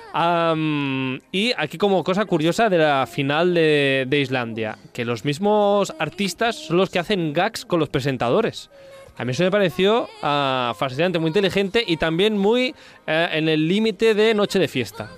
Y 1.32 1.52
aquí 1.56 1.78
como 1.78 2.02
cosa 2.04 2.24
curiosa 2.24 2.68
de 2.68 2.78
la 2.78 3.06
final 3.06 3.54
de, 3.54 4.06
de 4.08 4.20
Islandia, 4.20 4.78
que 4.92 5.04
los 5.04 5.24
mismos 5.24 5.94
artistas 5.98 6.56
son 6.56 6.78
los 6.78 6.90
que 6.90 6.98
hacen 6.98 7.32
gags 7.32 7.64
con 7.64 7.80
los 7.80 7.88
presentadores. 7.88 8.70
A 9.18 9.24
mí 9.24 9.32
eso 9.32 9.44
me 9.44 9.50
pareció 9.50 10.08
ah, 10.22 10.74
fascinante, 10.78 11.18
muy 11.18 11.28
inteligente 11.28 11.82
y 11.86 11.96
también 11.96 12.36
muy 12.36 12.74
eh, 13.06 13.28
en 13.32 13.48
el 13.48 13.66
límite 13.66 14.14
de 14.14 14.34
noche 14.34 14.58
de 14.58 14.68
fiesta. 14.68 15.10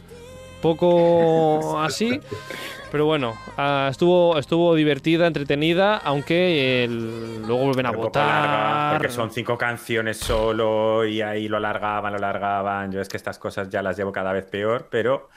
Poco 0.62 1.78
así, 1.80 2.20
pero 2.90 3.04
bueno, 3.06 3.36
ah, 3.56 3.88
estuvo, 3.90 4.38
estuvo 4.38 4.74
divertida, 4.74 5.26
entretenida, 5.26 5.96
aunque 5.98 6.84
el- 6.84 7.42
luego 7.46 7.64
vuelven 7.64 7.86
a 7.86 7.90
larga, 7.90 8.02
votar. 8.02 8.92
porque 8.98 9.08
son 9.12 9.30
cinco 9.30 9.56
canciones 9.58 10.16
solo 10.18 11.04
y 11.06 11.20
ahí 11.20 11.48
lo 11.48 11.56
alargaban, 11.58 12.12
lo 12.12 12.18
alargaban. 12.18 12.90
Yo 12.92 13.00
es 13.00 13.08
que 13.08 13.16
estas 13.16 13.38
cosas 13.38 13.68
ya 13.68 13.82
las 13.82 13.96
llevo 13.96 14.12
cada 14.12 14.32
vez 14.32 14.44
peor, 14.46 14.88
pero 14.90 15.28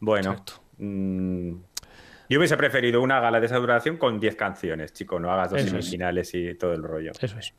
bueno. 0.00 0.30
Mm, 2.30 2.32
yo 2.32 2.38
hubiese 2.38 2.56
preferido 2.56 3.02
una 3.02 3.20
gala 3.20 3.40
de 3.40 3.46
esa 3.46 3.56
duración 3.58 3.96
con 3.96 4.20
10 4.20 4.36
canciones, 4.36 4.92
chico, 4.92 5.18
no 5.18 5.30
hagas 5.32 5.50
dos 5.50 5.60
Eso 5.60 5.76
es. 5.78 5.84
semifinales 5.86 6.34
y 6.34 6.54
todo 6.54 6.72
el 6.72 6.82
rollo. 6.82 7.12
Eso 7.20 7.38
es. 7.38 7.52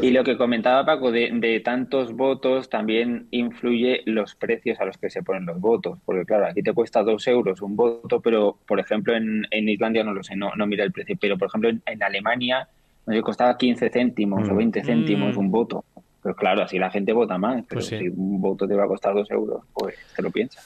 Y 0.00 0.10
lo 0.10 0.24
que 0.24 0.36
comentaba 0.36 0.84
Paco, 0.86 1.10
de, 1.12 1.30
de 1.34 1.60
tantos 1.60 2.12
votos 2.14 2.68
también 2.70 3.26
influye 3.30 4.02
los 4.06 4.34
precios 4.34 4.80
a 4.80 4.84
los 4.84 4.96
que 4.98 5.10
se 5.10 5.22
ponen 5.22 5.44
los 5.46 5.60
votos. 5.60 5.98
Porque 6.04 6.24
claro, 6.24 6.46
aquí 6.46 6.62
te 6.62 6.72
cuesta 6.72 7.02
dos 7.02 7.26
euros 7.26 7.60
un 7.62 7.76
voto, 7.76 8.20
pero 8.20 8.58
por 8.66 8.80
ejemplo 8.80 9.14
en, 9.14 9.46
en 9.50 9.68
Islandia 9.68 10.04
no 10.04 10.14
lo 10.14 10.22
sé, 10.22 10.36
no, 10.36 10.52
no 10.56 10.66
mira 10.66 10.84
el 10.84 10.92
precio, 10.92 11.16
pero 11.20 11.36
por 11.36 11.48
ejemplo 11.48 11.68
en, 11.70 11.82
en 11.86 12.02
Alemania 12.02 12.68
no 13.06 13.12
sé, 13.14 13.20
costaba 13.22 13.56
15 13.58 13.90
céntimos 13.90 14.48
o 14.48 14.52
Mm. 14.52 14.56
20 14.58 14.84
céntimos 14.84 15.36
Mm. 15.36 15.38
un 15.40 15.50
voto. 15.50 15.84
Pero 16.22 16.36
claro, 16.36 16.62
así 16.62 16.78
la 16.78 16.88
gente 16.88 17.12
vota 17.12 17.36
más. 17.36 17.64
Pero 17.68 17.80
Pues 17.80 17.86
sí. 17.86 17.98
si 17.98 18.08
un 18.08 18.40
voto 18.40 18.68
te 18.68 18.74
va 18.76 18.84
a 18.84 18.86
costar 18.86 19.12
dos 19.12 19.28
euros, 19.32 19.64
pues 19.74 19.96
te 20.14 20.22
lo 20.22 20.30
piensas. 20.30 20.64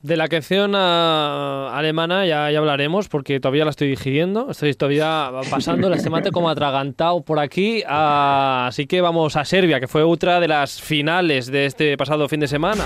De 0.00 0.16
la 0.16 0.28
canción 0.28 0.72
ah, 0.74 1.70
alemana 1.74 2.24
ya, 2.24 2.50
ya 2.50 2.58
hablaremos 2.58 3.08
porque 3.08 3.38
todavía 3.40 3.64
la 3.64 3.70
estoy 3.70 3.88
digiriendo. 3.88 4.50
Estoy 4.50 4.72
todavía 4.74 5.30
pasando 5.50 5.90
la 5.90 5.98
semana 5.98 6.30
como 6.30 6.48
atragantado 6.48 7.22
por 7.22 7.38
aquí. 7.38 7.82
ah, 7.86 8.66
así 8.68 8.86
que 8.86 9.00
vamos 9.00 9.36
a 9.36 9.44
Serbia, 9.44 9.80
que 9.80 9.88
fue 9.88 10.02
otra 10.02 10.40
de 10.40 10.48
las 10.48 10.80
finales 10.80 11.50
de 11.50 11.66
este 11.66 11.96
pasado 11.96 12.28
fin 12.28 12.40
de 12.40 12.48
semana. 12.48 12.84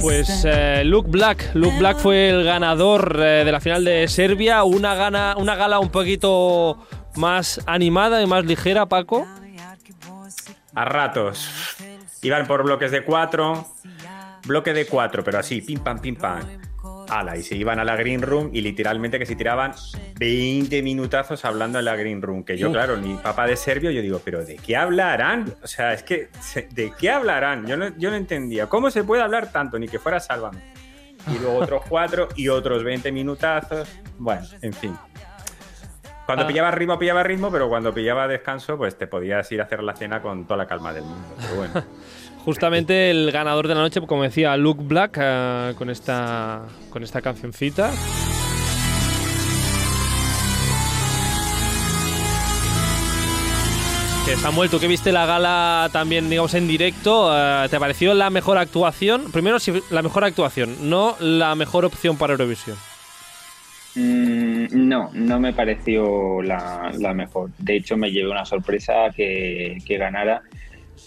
Pues 0.00 0.44
eh, 0.44 0.82
Luke 0.84 1.10
Black. 1.10 1.50
Luke 1.54 1.78
Black 1.78 1.98
fue 1.98 2.30
el 2.30 2.44
ganador 2.44 3.16
eh, 3.20 3.44
de 3.44 3.52
la 3.52 3.60
final 3.60 3.84
de 3.84 4.08
Serbia. 4.08 4.64
Una, 4.64 4.94
gana, 4.94 5.34
una 5.36 5.54
gala 5.56 5.78
un 5.78 5.90
poquito 5.90 6.78
más 7.16 7.60
animada 7.66 8.22
y 8.22 8.26
más 8.26 8.44
ligera, 8.44 8.86
Paco. 8.86 9.26
A 10.74 10.84
ratos. 10.84 11.76
Iban 12.22 12.46
por 12.46 12.62
bloques 12.62 12.90
de 12.90 13.04
cuatro. 13.04 13.66
Bloque 14.46 14.72
de 14.72 14.86
cuatro, 14.86 15.22
pero 15.24 15.38
así, 15.38 15.60
pim 15.60 15.80
pam, 15.80 15.98
pim 16.00 16.16
pam. 16.16 16.67
Ala, 17.08 17.36
y 17.36 17.42
se 17.42 17.56
iban 17.56 17.78
a 17.78 17.84
la 17.84 17.96
green 17.96 18.22
room 18.22 18.50
y 18.52 18.60
literalmente 18.60 19.18
que 19.18 19.26
se 19.26 19.34
tiraban 19.34 19.72
20 20.18 20.82
minutazos 20.82 21.44
hablando 21.44 21.78
en 21.78 21.84
la 21.84 21.96
green 21.96 22.22
room. 22.22 22.44
Que 22.44 22.56
yo, 22.56 22.70
claro, 22.70 22.96
ni 22.96 23.14
papá 23.14 23.46
de 23.46 23.56
serbio, 23.56 23.90
yo 23.90 24.02
digo, 24.02 24.20
¿pero 24.24 24.44
de 24.44 24.56
qué 24.56 24.76
hablarán? 24.76 25.54
O 25.62 25.66
sea, 25.66 25.92
es 25.92 26.02
que, 26.02 26.28
¿de 26.70 26.92
qué 26.98 27.10
hablarán? 27.10 27.66
Yo 27.66 27.76
no, 27.76 27.96
yo 27.96 28.10
no 28.10 28.16
entendía. 28.16 28.66
¿Cómo 28.66 28.90
se 28.90 29.04
puede 29.04 29.22
hablar 29.22 29.50
tanto? 29.52 29.78
Ni 29.78 29.88
que 29.88 29.98
fuera 29.98 30.20
Sálvame. 30.20 30.60
Y 31.26 31.38
luego 31.38 31.58
otros 31.58 31.82
cuatro 31.88 32.28
y 32.36 32.48
otros 32.48 32.84
20 32.84 33.12
minutazos. 33.12 33.88
Bueno, 34.18 34.46
en 34.62 34.72
fin. 34.72 34.96
Cuando 36.28 36.44
Ah. 36.44 36.46
pillaba 36.46 36.70
ritmo, 36.72 36.98
pillaba 36.98 37.22
ritmo, 37.22 37.50
pero 37.50 37.70
cuando 37.70 37.94
pillaba 37.94 38.28
descanso, 38.28 38.76
pues 38.76 38.98
te 38.98 39.06
podías 39.06 39.50
ir 39.50 39.62
a 39.62 39.64
hacer 39.64 39.82
la 39.82 39.96
cena 39.96 40.20
con 40.20 40.44
toda 40.44 40.58
la 40.58 40.66
calma 40.66 40.92
del 40.92 41.04
mundo. 41.04 41.26
Pero 41.40 41.54
bueno. 41.54 41.72
Justamente 42.44 43.10
el 43.10 43.32
ganador 43.32 43.66
de 43.66 43.74
la 43.74 43.80
noche, 43.80 44.02
como 44.06 44.24
decía 44.24 44.54
Luke 44.58 44.82
Black, 44.84 45.16
eh, 45.18 45.72
con, 45.78 45.88
esta, 45.88 46.66
con 46.90 47.02
esta 47.02 47.22
cancioncita. 47.22 47.90
Samuel, 54.42 54.68
tú 54.70 54.78
que 54.78 54.86
viste 54.86 55.10
la 55.10 55.24
gala 55.26 55.88
también, 55.90 56.28
digamos, 56.28 56.52
en 56.54 56.68
directo, 56.68 57.30
eh, 57.34 57.66
¿te 57.70 57.80
pareció 57.80 58.12
la 58.14 58.28
mejor 58.30 58.56
actuación? 58.58 59.32
Primero, 59.32 59.58
si 59.58 59.82
la 59.90 60.02
mejor 60.02 60.22
actuación, 60.22 60.76
no 60.90 61.16
la 61.18 61.54
mejor 61.54 61.84
opción 61.86 62.16
para 62.18 62.34
Eurovisión. 62.34 62.76
Mm, 63.94 64.88
no, 64.88 65.10
no 65.12 65.40
me 65.40 65.52
pareció 65.52 66.42
la, 66.42 66.92
la 66.98 67.14
mejor. 67.14 67.50
De 67.58 67.76
hecho, 67.76 67.96
me 67.96 68.10
llevé 68.10 68.30
una 68.30 68.44
sorpresa 68.44 69.10
que, 69.14 69.78
ganara, 69.88 70.42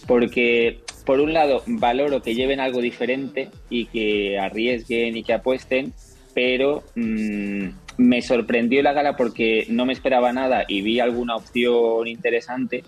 porque 0.08 0.80
por 1.06 1.20
un 1.20 1.34
lado 1.34 1.64
valoro 1.68 2.22
que 2.22 2.36
lleven 2.36 2.60
algo 2.60 2.82
diferente 2.82 3.50
y 3.70 3.86
que 3.86 4.40
arriesguen 4.40 5.16
y 5.16 5.24
que 5.24 5.34
apuesten, 5.34 5.94
pero 6.34 6.84
mm, 6.96 7.68
me 7.98 8.22
sorprendió 8.22 8.82
la 8.82 8.94
gala 8.94 9.16
porque 9.16 9.66
no 9.70 9.86
me 9.86 9.94
esperaba 9.94 10.34
nada 10.34 10.66
y 10.68 10.82
vi 10.82 11.00
alguna 11.00 11.36
opción 11.36 12.08
interesante, 12.08 12.84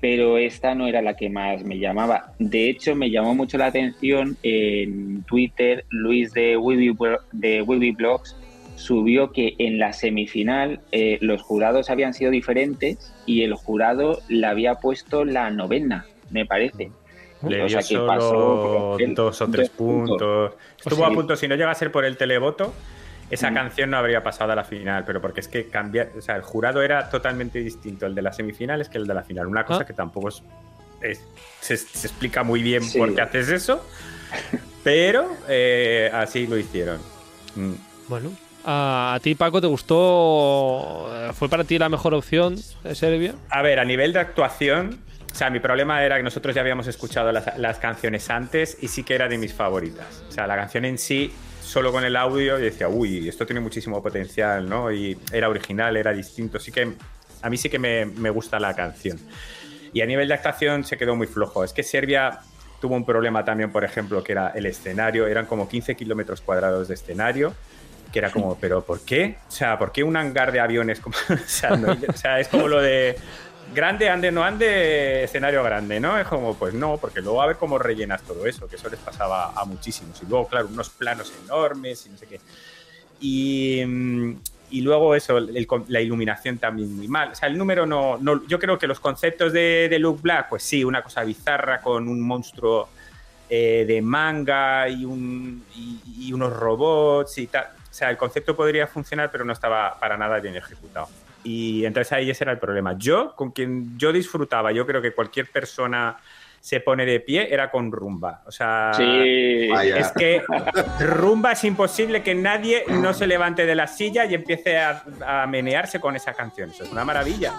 pero 0.00 0.38
esta 0.38 0.74
no 0.74 0.86
era 0.86 1.02
la 1.02 1.14
que 1.14 1.28
más 1.28 1.62
me 1.62 1.78
llamaba. 1.78 2.32
De 2.38 2.68
hecho, 2.68 2.94
me 2.94 3.10
llamó 3.10 3.34
mucho 3.34 3.58
la 3.58 3.66
atención 3.66 4.36
en 4.42 5.22
Twitter, 5.24 5.84
Luis 5.90 6.32
de 6.32 6.56
Wibi, 6.56 6.96
de 7.32 7.92
Blogs 7.96 8.36
subió 8.80 9.30
que 9.32 9.54
en 9.58 9.78
la 9.78 9.92
semifinal 9.92 10.80
eh, 10.92 11.18
los 11.20 11.42
jurados 11.42 11.90
habían 11.90 12.14
sido 12.14 12.30
diferentes 12.30 13.12
y 13.26 13.42
el 13.42 13.54
jurado 13.54 14.20
le 14.28 14.46
había 14.46 14.76
puesto 14.76 15.24
la 15.24 15.50
novena, 15.50 16.06
me 16.30 16.46
parece. 16.46 16.90
Le 17.46 17.62
O 17.62 17.66
dio 17.66 17.68
sea, 17.68 17.78
que 17.80 17.94
solo 17.94 18.06
pasó 18.06 18.32
dos 19.14 19.40
o 19.40 19.48
tres 19.50 19.68
dos 19.68 19.76
puntos. 19.76 20.18
puntos. 20.18 20.52
Estuvo 20.84 21.04
a 21.04 21.10
punto, 21.12 21.36
si 21.36 21.46
no 21.48 21.54
llega 21.56 21.70
a 21.70 21.74
ser 21.74 21.90
por 21.92 22.04
el 22.04 22.16
televoto, 22.16 22.74
esa 23.30 23.50
Mm. 23.50 23.54
canción 23.54 23.90
no 23.90 23.96
habría 23.98 24.22
pasado 24.22 24.52
a 24.52 24.56
la 24.56 24.64
final, 24.64 25.04
pero 25.06 25.20
porque 25.20 25.40
es 25.40 25.48
que 25.48 25.66
cambiar, 25.68 26.10
o 26.18 26.20
sea, 26.20 26.36
el 26.36 26.42
jurado 26.42 26.82
era 26.82 27.08
totalmente 27.10 27.60
distinto 27.60 28.06
el 28.06 28.14
de 28.14 28.22
las 28.22 28.36
semifinales 28.36 28.88
que 28.88 28.98
el 28.98 29.06
de 29.06 29.14
la 29.14 29.22
final. 29.22 29.46
Una 29.46 29.64
cosa 29.64 29.82
Ah. 29.82 29.86
que 29.86 29.92
tampoco 29.92 30.28
es, 30.28 30.42
es- 31.02 31.24
se, 31.60 31.76
se 31.76 32.06
explica 32.08 32.42
muy 32.42 32.62
bien 32.62 32.82
Sí. 32.82 32.98
por 32.98 33.14
qué 33.14 33.20
haces 33.22 33.48
eso, 33.50 33.86
pero 34.82 35.28
eh, 35.48 36.10
así 36.12 36.46
lo 36.46 36.58
hicieron. 36.58 36.98
Mm. 37.56 37.72
Bueno, 38.08 38.30
a, 38.64 39.18
ti, 39.22 39.34
Paco, 39.34 39.60
¿te 39.60 39.66
gustó? 39.66 41.08
eh, 41.12 41.32
¿Fue 41.34 41.48
para 41.48 41.64
ti 41.64 41.78
la 41.78 41.88
mejor 41.88 42.14
opción 42.14 42.56
de 42.84 42.94
Serbia? 42.94 43.34
A 43.48 43.62
ver, 43.62 43.78
a 43.78 43.84
nivel 43.84 44.12
de 44.12 44.20
actuación, 44.20 45.00
o 45.30 45.34
sea, 45.34 45.50
mi 45.50 45.60
problema 45.60 46.04
era 46.04 46.16
que 46.16 46.22
nosotros 46.22 46.54
ya 46.54 46.60
habíamos 46.60 46.86
escuchado 46.86 47.32
las, 47.32 47.56
las 47.58 47.78
canciones 47.78 48.28
antes 48.30 48.76
y 48.80 48.88
sí 48.88 49.02
que 49.04 49.14
era 49.14 49.28
de 49.28 49.38
mis 49.38 49.54
favoritas. 49.54 50.24
O 50.28 50.32
sea, 50.32 50.46
la 50.46 50.56
canción 50.56 50.84
en 50.84 50.98
sí, 50.98 51.32
solo 51.62 51.92
con 51.92 52.04
el 52.04 52.16
audio, 52.16 52.58
yo 52.58 52.64
decía, 52.64 52.88
uy, 52.88 53.28
esto 53.28 53.46
tiene 53.46 53.60
muchísimo 53.60 54.02
potencial, 54.02 54.68
¿no? 54.68 54.90
Y 54.92 55.16
era 55.32 55.48
original, 55.48 55.96
era 55.96 56.12
distinto. 56.12 56.58
Sí 56.58 56.72
que 56.72 56.92
a 57.42 57.50
mí 57.50 57.56
sí 57.56 57.70
que 57.70 57.78
me, 57.78 58.06
me 58.06 58.30
gusta 58.30 58.58
la 58.60 58.74
canción. 58.74 59.18
Y 59.92 60.02
a 60.02 60.06
nivel 60.06 60.28
de 60.28 60.34
actuación 60.34 60.84
se 60.84 60.96
quedó 60.96 61.16
muy 61.16 61.26
flojo. 61.26 61.64
Es 61.64 61.72
que 61.72 61.82
Serbia 61.82 62.40
tuvo 62.80 62.94
un 62.94 63.04
problema 63.04 63.44
también, 63.44 63.70
por 63.72 63.84
ejemplo, 63.84 64.22
que 64.22 64.32
era 64.32 64.48
el 64.50 64.66
escenario. 64.66 65.26
Eran 65.26 65.46
como 65.46 65.68
15 65.68 65.96
kilómetros 65.96 66.40
cuadrados 66.40 66.88
de 66.88 66.94
escenario. 66.94 67.54
Que 68.12 68.18
era 68.18 68.30
como, 68.30 68.56
¿pero 68.58 68.82
por 68.84 69.00
qué? 69.00 69.36
O 69.48 69.50
sea, 69.50 69.78
¿por 69.78 69.92
qué 69.92 70.02
un 70.02 70.16
hangar 70.16 70.50
de 70.52 70.58
aviones? 70.60 71.00
Como, 71.00 71.14
o, 71.28 72.16
sea, 72.16 72.40
es 72.40 72.48
como 72.48 72.66
lo 72.66 72.80
de 72.80 73.16
grande, 73.72 74.08
ande, 74.08 74.32
no 74.32 74.42
ande, 74.42 75.22
escenario 75.24 75.62
grande, 75.62 76.00
¿no? 76.00 76.18
Es 76.18 76.26
como, 76.26 76.54
pues 76.54 76.74
no, 76.74 76.96
porque 76.96 77.20
luego 77.20 77.40
a 77.40 77.46
ver 77.46 77.56
cómo 77.56 77.78
rellenas 77.78 78.22
todo 78.22 78.46
eso, 78.46 78.66
que 78.66 78.74
eso 78.76 78.88
les 78.88 78.98
pasaba 78.98 79.52
a 79.54 79.64
muchísimos. 79.64 80.20
Y 80.22 80.26
luego, 80.26 80.48
claro, 80.48 80.66
unos 80.66 80.90
planos 80.90 81.32
enormes 81.44 82.04
y 82.06 82.10
no 82.10 82.18
sé 82.18 82.26
qué. 82.26 82.40
Y, 83.20 83.84
mm, 83.86 84.32
y 84.72 84.80
luego 84.80 85.14
eso, 85.14 85.38
el- 85.38 85.66
la 85.88 86.00
iluminación 86.00 86.58
también 86.58 86.94
muy 86.96 87.06
mal. 87.06 87.30
O 87.30 87.34
sea, 87.36 87.48
el 87.48 87.56
número 87.58 87.86
no, 87.86 88.18
no- 88.18 88.44
Yo 88.46 88.58
creo 88.58 88.76
que 88.78 88.86
los 88.88 88.98
conceptos 88.98 89.52
de, 89.52 89.86
de 89.88 89.98
Luke 90.00 90.20
Black, 90.22 90.48
pues 90.48 90.62
sí, 90.64 90.82
una 90.84 91.02
cosa 91.02 91.22
bizarra 91.22 91.80
con 91.80 92.08
un 92.08 92.20
monstruo 92.20 92.88
eh, 93.48 93.84
de 93.86 94.00
manga 94.00 94.88
y, 94.88 95.04
un, 95.04 95.64
y, 95.74 96.28
y 96.28 96.32
unos 96.32 96.52
robots 96.52 97.38
y 97.38 97.46
tal. 97.48 97.66
O 97.90 97.94
sea, 97.94 98.10
el 98.10 98.16
concepto 98.16 98.54
podría 98.54 98.86
funcionar, 98.86 99.30
pero 99.30 99.44
no 99.44 99.52
estaba 99.52 99.98
para 99.98 100.16
nada 100.16 100.38
bien 100.38 100.56
ejecutado. 100.56 101.08
Y 101.42 101.84
entonces 101.84 102.12
ahí 102.12 102.30
ese 102.30 102.44
era 102.44 102.52
el 102.52 102.58
problema. 102.58 102.96
Yo, 102.96 103.34
con 103.34 103.50
quien 103.50 103.98
yo 103.98 104.12
disfrutaba, 104.12 104.72
yo 104.72 104.86
creo 104.86 105.02
que 105.02 105.12
cualquier 105.12 105.50
persona 105.50 106.18
se 106.60 106.80
pone 106.80 107.06
de 107.06 107.20
pie, 107.20 107.52
era 107.52 107.70
con 107.70 107.90
rumba. 107.90 108.42
O 108.46 108.52
sea, 108.52 108.92
Sí. 108.94 109.70
Es 109.96 110.12
que 110.12 110.42
rumba 111.00 111.52
es 111.52 111.64
imposible 111.64 112.22
que 112.22 112.34
nadie 112.34 112.84
no 112.88 113.14
se 113.14 113.26
levante 113.26 113.64
de 113.64 113.74
la 113.74 113.86
silla 113.86 114.26
y 114.26 114.34
empiece 114.34 114.78
a, 114.78 115.02
a 115.26 115.46
menearse 115.46 115.98
con 116.00 116.16
esa 116.16 116.34
canción. 116.34 116.70
Eso 116.70 116.84
es 116.84 116.92
una 116.92 117.04
maravilla. 117.04 117.54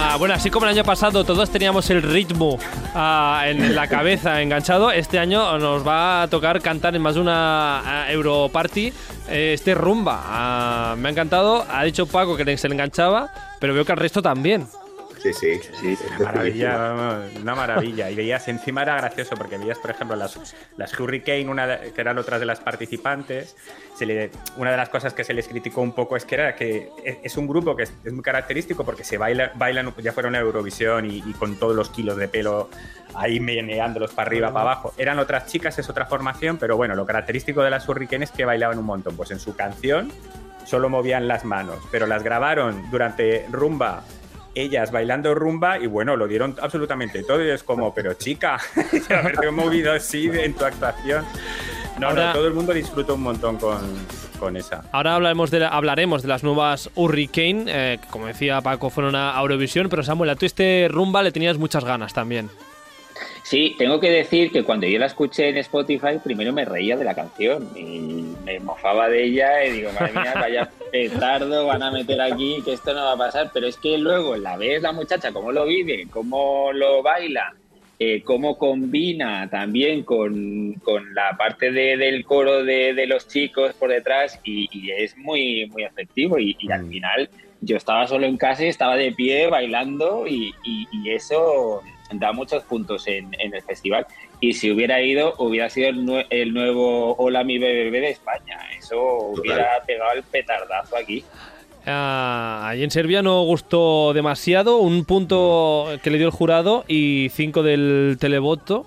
Ah, 0.00 0.14
bueno, 0.16 0.34
así 0.34 0.48
como 0.48 0.64
el 0.64 0.72
año 0.72 0.84
pasado 0.84 1.24
todos 1.24 1.50
teníamos 1.50 1.90
el 1.90 2.02
ritmo 2.02 2.56
ah, 2.94 3.42
en 3.46 3.74
la 3.74 3.88
cabeza 3.88 4.40
enganchado, 4.40 4.92
este 4.92 5.18
año 5.18 5.58
nos 5.58 5.86
va 5.86 6.22
a 6.22 6.28
tocar 6.28 6.62
cantar 6.62 6.94
en 6.94 7.02
más 7.02 7.16
de 7.16 7.20
una 7.20 7.80
ah, 7.80 8.12
Europarty 8.12 8.92
eh, 9.28 9.52
este 9.54 9.74
rumba. 9.74 10.22
Ah, 10.24 10.94
me 10.96 11.08
ha 11.08 11.12
encantado, 11.12 11.66
ha 11.68 11.82
dicho 11.82 12.06
Paco 12.06 12.36
que 12.36 12.56
se 12.56 12.68
le 12.68 12.74
enganchaba, 12.76 13.30
pero 13.58 13.74
veo 13.74 13.84
que 13.84 13.90
al 13.90 13.98
resto 13.98 14.22
también. 14.22 14.68
Sí, 15.22 15.32
sí. 15.32 15.60
Sí. 15.80 15.98
Una 16.18 16.18
maravilla, 16.32 17.20
una 17.42 17.54
maravilla. 17.54 18.10
Y 18.10 18.14
veías, 18.14 18.46
encima 18.48 18.82
era 18.82 18.96
gracioso 18.96 19.34
porque 19.36 19.58
veías, 19.58 19.78
por 19.78 19.90
ejemplo, 19.90 20.16
las, 20.16 20.38
las 20.76 20.98
Hurricane, 20.98 21.48
una 21.48 21.66
de- 21.66 21.92
que 21.92 22.00
eran 22.00 22.18
otras 22.18 22.40
de 22.40 22.46
las 22.46 22.60
participantes. 22.60 23.56
Se 23.96 24.06
le, 24.06 24.30
una 24.56 24.70
de 24.70 24.76
las 24.76 24.88
cosas 24.88 25.12
que 25.14 25.24
se 25.24 25.34
les 25.34 25.48
criticó 25.48 25.80
un 25.80 25.92
poco 25.92 26.16
es 26.16 26.24
que 26.24 26.34
era 26.36 26.54
que 26.54 26.90
es, 27.04 27.16
es 27.22 27.36
un 27.36 27.48
grupo 27.48 27.74
que 27.74 27.82
es, 27.84 27.92
es 28.04 28.12
muy 28.12 28.22
característico 28.22 28.84
porque 28.84 29.02
se 29.04 29.18
baila, 29.18 29.50
bailan, 29.56 29.92
ya 29.98 30.12
fueron 30.12 30.34
a 30.36 30.38
Eurovisión 30.38 31.04
y, 31.10 31.18
y 31.18 31.32
con 31.32 31.56
todos 31.56 31.74
los 31.74 31.90
kilos 31.90 32.16
de 32.16 32.28
pelo 32.28 32.70
ahí 33.14 33.40
meneándolos 33.40 34.12
para 34.12 34.28
arriba, 34.28 34.48
para 34.52 34.60
abajo. 34.70 34.94
Eran 34.96 35.18
otras 35.18 35.46
chicas, 35.46 35.78
es 35.78 35.88
otra 35.90 36.06
formación, 36.06 36.58
pero 36.58 36.76
bueno, 36.76 36.94
lo 36.94 37.04
característico 37.06 37.62
de 37.62 37.70
las 37.70 37.88
Hurricane 37.88 38.24
es 38.24 38.30
que 38.30 38.44
bailaban 38.44 38.78
un 38.78 38.84
montón. 38.84 39.16
Pues 39.16 39.30
en 39.32 39.40
su 39.40 39.56
canción 39.56 40.12
solo 40.64 40.88
movían 40.88 41.26
las 41.26 41.44
manos, 41.44 41.78
pero 41.90 42.06
las 42.06 42.22
grabaron 42.22 42.90
durante 42.90 43.46
rumba 43.50 44.04
ellas 44.60 44.90
bailando 44.90 45.34
rumba 45.34 45.78
y 45.78 45.86
bueno, 45.86 46.16
lo 46.16 46.26
dieron 46.28 46.56
absolutamente 46.60 47.22
todo 47.22 47.44
y 47.44 47.50
es 47.50 47.62
como, 47.62 47.92
pero 47.94 48.14
chica, 48.14 48.58
haberte 49.10 49.50
movido 49.50 49.92
así 49.92 50.30
en 50.32 50.54
tu 50.54 50.64
actuación. 50.64 51.24
No, 51.98 52.08
Ahora- 52.08 52.26
no, 52.28 52.32
todo 52.34 52.46
el 52.48 52.54
mundo 52.54 52.72
disfruta 52.72 53.12
un 53.12 53.22
montón 53.22 53.56
con, 53.58 53.78
con 54.38 54.56
esa. 54.56 54.84
Ahora 54.92 55.16
hablaremos 55.16 55.50
de, 55.50 55.60
la- 55.60 55.68
hablaremos 55.68 56.22
de 56.22 56.28
las 56.28 56.44
nuevas 56.44 56.90
Hurricane, 56.94 57.64
eh, 57.66 57.98
que 58.00 58.06
como 58.08 58.26
decía 58.26 58.60
Paco, 58.60 58.88
fueron 58.90 59.16
a 59.16 59.36
Eurovisión, 59.40 59.88
pero 59.88 60.02
Samuel, 60.04 60.30
a 60.30 60.36
tú 60.36 60.46
este 60.46 60.86
rumba 60.90 61.22
le 61.22 61.32
tenías 61.32 61.58
muchas 61.58 61.84
ganas 61.84 62.12
también. 62.14 62.50
Sí, 63.48 63.74
tengo 63.78 63.98
que 63.98 64.10
decir 64.10 64.52
que 64.52 64.62
cuando 64.62 64.86
yo 64.86 64.98
la 64.98 65.06
escuché 65.06 65.48
en 65.48 65.56
Spotify, 65.56 66.18
primero 66.22 66.52
me 66.52 66.66
reía 66.66 66.98
de 66.98 67.04
la 67.06 67.14
canción 67.14 67.66
y 67.74 68.34
me 68.44 68.60
mofaba 68.60 69.08
de 69.08 69.24
ella 69.24 69.64
y 69.64 69.72
digo, 69.72 69.90
madre 69.92 70.12
mía, 70.12 70.34
vaya 70.34 70.70
petardo 70.92 71.66
van 71.66 71.82
a 71.82 71.90
meter 71.90 72.20
aquí, 72.20 72.60
que 72.62 72.74
esto 72.74 72.92
no 72.92 73.04
va 73.04 73.12
a 73.12 73.16
pasar. 73.16 73.50
Pero 73.54 73.66
es 73.66 73.78
que 73.78 73.96
luego 73.96 74.36
la 74.36 74.58
ves 74.58 74.82
la 74.82 74.92
muchacha, 74.92 75.32
cómo 75.32 75.50
lo 75.50 75.64
vive, 75.64 76.08
cómo 76.10 76.72
lo 76.74 77.02
baila, 77.02 77.54
eh, 77.98 78.22
cómo 78.22 78.58
combina 78.58 79.48
también 79.50 80.04
con, 80.04 80.74
con 80.82 81.14
la 81.14 81.34
parte 81.38 81.70
de- 81.72 81.96
del 81.96 82.26
coro 82.26 82.64
de, 82.64 82.92
de 82.92 83.06
los 83.06 83.28
chicos 83.28 83.72
por 83.78 83.88
detrás 83.88 84.38
y, 84.44 84.68
y 84.70 84.90
es 84.90 85.16
muy, 85.16 85.66
muy 85.70 85.84
efectivo 85.84 86.38
y, 86.38 86.54
y 86.60 86.70
al 86.70 86.84
Mm. 86.84 86.90
final 86.90 87.30
yo 87.62 87.76
estaba 87.78 88.06
solo 88.06 88.26
en 88.26 88.36
casa 88.36 88.66
y 88.66 88.68
estaba 88.68 88.94
de 88.96 89.10
pie 89.12 89.46
bailando 89.46 90.26
y 90.26 90.52
eso 91.06 91.80
da 92.12 92.32
muchos 92.32 92.62
puntos 92.64 93.06
en, 93.06 93.34
en 93.38 93.54
el 93.54 93.62
festival. 93.62 94.06
Y 94.40 94.54
si 94.54 94.70
hubiera 94.70 95.00
ido, 95.02 95.34
hubiera 95.38 95.68
sido 95.68 95.88
el, 95.88 96.04
nue- 96.06 96.26
el 96.30 96.52
nuevo 96.54 97.14
Hola 97.18 97.44
mi 97.44 97.58
BBB 97.58 97.92
de 97.92 98.10
España. 98.10 98.58
Eso 98.78 99.00
hubiera 99.00 99.82
pegado 99.86 100.12
el 100.12 100.22
petardazo 100.22 100.96
aquí. 100.96 101.24
Ah, 101.86 102.66
ahí 102.68 102.82
en 102.82 102.90
Serbia 102.90 103.22
no 103.22 103.42
gustó 103.44 104.12
demasiado, 104.12 104.78
un 104.78 105.04
punto 105.04 105.86
que 106.02 106.10
le 106.10 106.18
dio 106.18 106.26
el 106.26 106.32
jurado 106.32 106.84
y 106.86 107.28
cinco 107.32 107.62
del 107.62 108.16
televoto. 108.20 108.84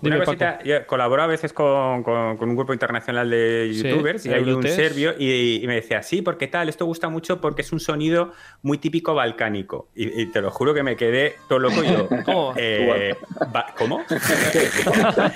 Dime, 0.00 0.16
Una 0.16 0.24
Paco. 0.26 0.36
cosita, 0.38 0.58
yo 0.64 0.86
colaboro 0.86 1.22
a 1.22 1.26
veces 1.26 1.54
con, 1.54 2.02
con- 2.02 2.36
con 2.36 2.50
un 2.50 2.56
grupo 2.56 2.74
internacional 2.74 3.30
de 3.30 3.70
Sí, 3.72 3.88
youtubers 3.88 4.26
y 4.26 4.34
hay 4.34 4.42
un 4.42 4.62
serbio 4.62 5.14
y, 5.18 5.60
y 5.62 5.66
me 5.66 5.76
decía, 5.76 6.02
sí, 6.02 6.20
porque 6.20 6.46
tal, 6.46 6.68
esto 6.68 6.84
gusta 6.84 7.08
mucho 7.08 7.40
porque 7.40 7.62
es 7.62 7.72
un 7.72 7.80
sonido 7.80 8.32
muy 8.60 8.76
típico 8.76 9.14
balcánico. 9.14 9.88
Y, 9.94 10.20
y 10.22 10.26
te 10.26 10.42
lo 10.42 10.50
juro 10.50 10.74
que 10.74 10.82
me 10.82 10.96
quedé 10.96 11.36
todo 11.48 11.58
loco 11.58 11.82
y 11.82 11.86
yo. 11.86 12.06
¿Cómo? 12.26 12.52
eh, 12.56 13.14
ba- 13.50 13.72
¿Cómo? 13.78 14.04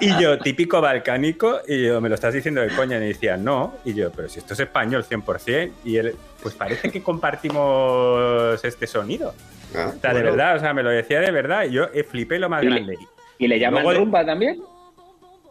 y 0.00 0.20
yo, 0.20 0.38
típico 0.38 0.80
balcánico, 0.80 1.60
y 1.66 1.86
yo, 1.86 2.00
¿me 2.00 2.08
lo 2.08 2.14
estás 2.14 2.34
diciendo 2.34 2.60
de 2.60 2.68
coña? 2.68 2.96
Y 2.96 3.00
me 3.00 3.06
decía, 3.06 3.36
no. 3.36 3.74
Y 3.84 3.94
yo, 3.94 4.10
pero 4.12 4.28
si 4.28 4.38
esto 4.38 4.54
es 4.54 4.60
español 4.60 5.04
100%. 5.04 5.70
Y 5.84 5.96
él, 5.96 6.14
pues 6.42 6.54
parece 6.54 6.90
que 6.90 7.02
compartimos 7.02 8.62
este 8.64 8.86
sonido. 8.86 9.34
Ah, 9.74 9.92
O 9.96 10.00
sea, 10.00 10.12
de 10.14 10.22
verdad, 10.22 10.56
o 10.56 10.60
sea, 10.60 10.74
me 10.74 10.82
lo 10.82 10.90
decía 10.90 11.20
de 11.20 11.30
verdad 11.30 11.64
y 11.64 11.72
yo 11.72 11.84
eh, 11.94 12.04
flipé 12.04 12.38
lo 12.38 12.48
más 12.48 12.62
Y 12.62 12.66
le- 12.66 12.72
grande. 12.74 12.98
¿Y 13.42 13.48
le 13.48 13.58
llaman 13.58 13.82
Luego 13.82 13.98
rumba 13.98 14.24
también? 14.24 14.60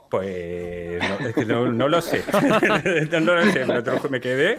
Pues 0.10 1.00
no, 1.02 1.28
es 1.28 1.34
que 1.36 1.46
no- 1.46 1.72
no 1.72 1.88
lo 1.88 2.02
sé. 2.02 2.22
no, 3.12 3.20
no 3.22 3.36
lo 3.36 3.52
sé, 3.52 3.66
pero 3.66 3.98
me 4.10 4.20
quedé. 4.20 4.58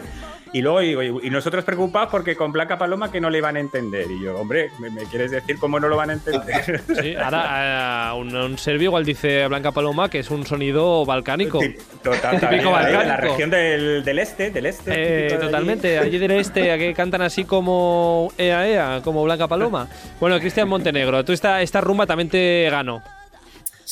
Y 0.51 0.61
luego 0.61 0.79
digo, 0.81 1.01
y 1.21 1.29
nosotros 1.31 1.63
preocupados 1.63 2.09
porque 2.11 2.35
con 2.35 2.51
Blanca 2.51 2.77
Paloma 2.77 3.11
que 3.11 3.19
no 3.21 3.29
le 3.31 3.39
van 3.41 3.55
a 3.57 3.59
entender. 3.59 4.05
Y 4.09 4.23
yo, 4.23 4.35
hombre, 4.37 4.69
¿me, 4.79 4.89
me 4.91 5.03
quieres 5.05 5.31
decir 5.31 5.57
cómo 5.59 5.79
no 5.79 5.87
lo 5.87 5.95
van 5.97 6.09
a 6.11 6.13
entender? 6.13 6.81
Sí, 7.01 7.15
ahora 7.15 8.11
eh, 8.13 8.19
un, 8.19 8.35
un 8.35 8.57
serbio 8.59 8.89
igual 8.89 9.03
dice 9.05 9.47
Blanca 9.47 9.71
Paloma 9.71 10.09
que 10.09 10.19
es 10.19 10.29
un 10.31 10.45
sonido 10.45 11.05
balcánico. 11.05 11.59
Total, 12.03 12.39
Típico 12.39 12.71
balcánico. 12.71 13.03
La 13.03 13.17
región 13.17 13.49
del, 13.51 14.03
del 14.03 14.19
este, 14.19 14.49
del 14.51 14.65
este. 14.67 14.91
Eh, 14.91 15.27
de 15.29 15.35
allí. 15.35 15.45
totalmente, 15.45 15.97
allí 15.99 16.17
del 16.19 16.31
este, 16.31 16.71
a 16.71 16.77
que 16.79 16.93
cantan 16.95 17.21
así 17.23 17.45
como 17.45 18.31
Ea 18.37 18.67
Ea, 18.67 19.01
como 19.03 19.23
Blanca 19.23 19.47
Paloma. 19.47 19.87
Bueno, 20.19 20.39
Cristian 20.39 20.67
Montenegro, 20.67 21.23
tú 21.25 21.31
esta, 21.31 21.61
esta 21.63 21.79
rumba 21.81 22.05
también 22.07 22.29
te 22.29 22.67
ganó. 22.71 23.03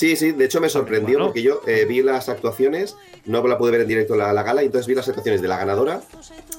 Sí, 0.01 0.15
sí, 0.15 0.31
de 0.31 0.45
hecho 0.45 0.59
me 0.59 0.67
sorprendió 0.67 1.19
Bueno. 1.19 1.25
porque 1.27 1.43
yo 1.43 1.61
eh, 1.67 1.85
vi 1.87 2.01
las 2.01 2.27
actuaciones, 2.27 2.95
no 3.27 3.45
la 3.47 3.59
pude 3.59 3.69
ver 3.69 3.81
en 3.81 3.87
directo 3.87 4.15
la, 4.15 4.33
la 4.33 4.41
gala, 4.41 4.63
y 4.63 4.65
entonces 4.65 4.87
vi 4.87 4.95
las 4.95 5.07
actuaciones 5.07 5.43
de 5.43 5.47
la 5.47 5.57
ganadora 5.57 6.01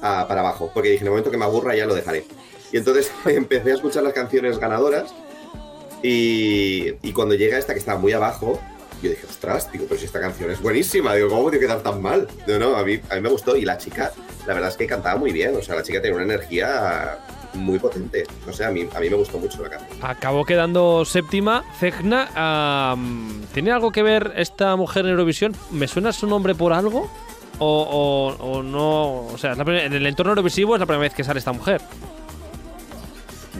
a- 0.01 0.25
para 0.29 0.39
abajo, 0.39 0.71
porque 0.73 0.87
dije, 0.91 1.01
en 1.01 1.07
el 1.07 1.09
momento 1.11 1.29
que 1.29 1.35
me 1.37 1.43
aburra 1.43 1.75
ya 1.75 1.85
lo 1.85 1.93
dejaré. 1.93 2.23
Y 2.71 2.77
entonces 2.77 3.11
empecé 3.25 3.71
a 3.71 3.75
escuchar 3.75 4.01
las 4.03 4.13
canciones 4.13 4.57
ganadoras 4.59 5.13
y, 6.01 6.93
y 7.01 7.11
cuando 7.11 7.35
llega 7.35 7.57
esta 7.57 7.73
que 7.73 7.79
está 7.79 7.97
muy 7.97 8.13
abajo, 8.13 8.61
yo 9.01 9.09
dije, 9.09 9.25
ostras, 9.29 9.69
digo, 9.73 9.87
pero 9.89 9.99
si 9.99 10.05
esta 10.05 10.21
canción 10.21 10.49
es 10.49 10.61
buenísima, 10.61 11.13
digo, 11.13 11.27
¿cómo 11.27 11.43
puede 11.43 11.59
quedar 11.59 11.83
tan 11.83 12.01
mal? 12.01 12.29
No, 12.47 12.57
no, 12.59 12.77
a 12.77 12.85
mí, 12.85 12.97
a 13.09 13.15
mí 13.15 13.19
me 13.21 13.27
gustó 13.29 13.57
y 13.57 13.65
la 13.65 13.77
chica, 13.77 14.13
la 14.47 14.53
verdad 14.53 14.69
es 14.69 14.77
que 14.77 14.87
cantaba 14.87 15.17
muy 15.19 15.33
bien, 15.33 15.53
o 15.57 15.61
sea, 15.61 15.75
la 15.75 15.83
chica 15.83 16.01
tenía 16.01 16.15
una 16.15 16.23
energía 16.23 17.19
muy 17.53 17.79
potente, 17.79 18.23
no 18.47 18.53
sé, 18.53 18.65
a 18.65 18.71
mí, 18.71 18.87
a 18.95 18.99
mí 18.99 19.09
me 19.09 19.15
gustó 19.15 19.37
mucho 19.39 19.61
la 19.63 19.69
canción. 19.69 19.97
Acabó 20.01 20.43
quedando 20.45 21.05
séptima. 21.05 21.63
Cegna, 21.79 22.29
am, 22.35 23.41
¿tiene 23.53 23.71
algo 23.71 23.91
que 23.91 24.03
ver 24.03 24.33
esta 24.37 24.75
mujer 24.75 25.05
en 25.05 25.11
Eurovisión? 25.11 25.55
¿Me 25.71 25.87
suena 25.87 26.11
su 26.13 26.27
nombre 26.27 26.55
por 26.55 26.73
algo? 26.73 27.09
O, 27.59 28.35
o- 28.39 28.43
o 28.43 28.63
no. 28.63 29.27
O 29.33 29.37
sea, 29.37 29.51
es 29.51 29.57
la 29.57 29.63
primera- 29.65 29.85
en 29.85 29.93
el 29.93 30.05
entorno 30.07 30.31
Eurovisivo 30.31 30.75
es 30.75 30.79
la 30.79 30.85
primera 30.85 31.01
vez 31.03 31.13
que 31.13 31.23
sale 31.23 31.39
esta 31.39 31.51
mujer. 31.53 31.81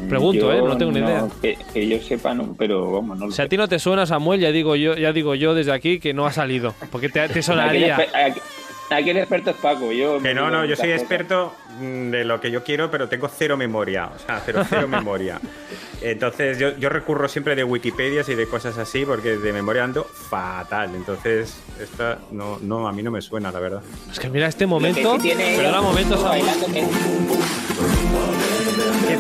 Pregunto, 0.10 0.42
Yo 0.42 0.52
¿eh? 0.54 0.62
No 0.62 0.76
tengo 0.78 0.92
ni 0.92 1.00
idea. 1.00 1.28
Que, 1.42 1.58
que 1.72 1.88
yo 1.88 2.00
sepa, 2.02 2.34
no, 2.34 2.56
pero 2.58 2.92
vamos, 2.92 3.18
no 3.18 3.28
lo 3.28 3.32
Si 3.32 3.42
a 3.42 3.48
ti 3.48 3.56
no 3.58 3.68
te 3.68 3.78
suena, 3.80 4.06
Samuel, 4.06 4.40
ya 4.42 4.52
digo 4.52 4.76
yo, 4.76 4.96
ya 4.96 5.14
digo 5.14 5.36
yo 5.36 5.54
desde 5.54 5.72
aquí 5.72 6.00
que 6.00 6.14
no 6.14 6.26
ha 6.26 6.32
salido. 6.34 6.74
Porque 6.92 7.08
te, 7.10 7.20
te 7.20 7.26
Aquí 7.26 7.38
el, 7.38 7.44
sonaría. 7.44 7.96
aquí- 7.96 8.40
aquí 8.90 9.10
el 9.12 9.18
experto 9.18 9.52
es 9.52 9.56
Paco. 9.58 9.92
Yo 9.92 10.20
Que 10.20 10.34
no, 10.34 10.50
no, 10.50 10.66
yo 10.66 10.76
soy 10.76 10.92
experto 10.92 11.54
de 12.12 12.24
lo 12.24 12.39
que 12.39 12.52
yo 12.52 12.63
quiero, 12.63 12.89
pero 12.89 13.08
tengo 13.08 13.28
cero 13.28 13.58
memoria. 13.58 14.12
O 14.15 14.19
sea, 14.19 14.41
cero, 14.46 14.63
cero 14.69 14.88
memoria. 14.89 15.39
Entonces, 16.02 16.58
yo, 16.58 16.78
yo 16.78 16.89
recurro 16.89 17.28
siempre 17.28 17.56
de 17.56 17.63
Wikipedias 17.63 18.28
y 18.30 18.36
de 18.36 18.48
cosas 18.48 18.78
así, 18.78 19.06
porque 19.06 19.38
de 19.38 19.54
memoria 19.54 19.84
ando 19.84 20.04
fatal. 20.04 20.91
Entonces, 20.96 21.58
esta 21.80 22.19
no, 22.32 22.60
no, 22.62 22.88
a 22.88 22.91
mí 22.91 23.04
no 23.04 23.12
me 23.12 23.22
suena, 23.22 23.52
la 23.52 23.60
verdad. 23.60 23.82
Es 24.12 24.19
que 24.19 24.30
mira 24.30 24.48
este 24.48 24.65
momento. 24.65 25.15
sí 25.15 25.22
tiene 25.22 25.72
momento, 25.82 26.17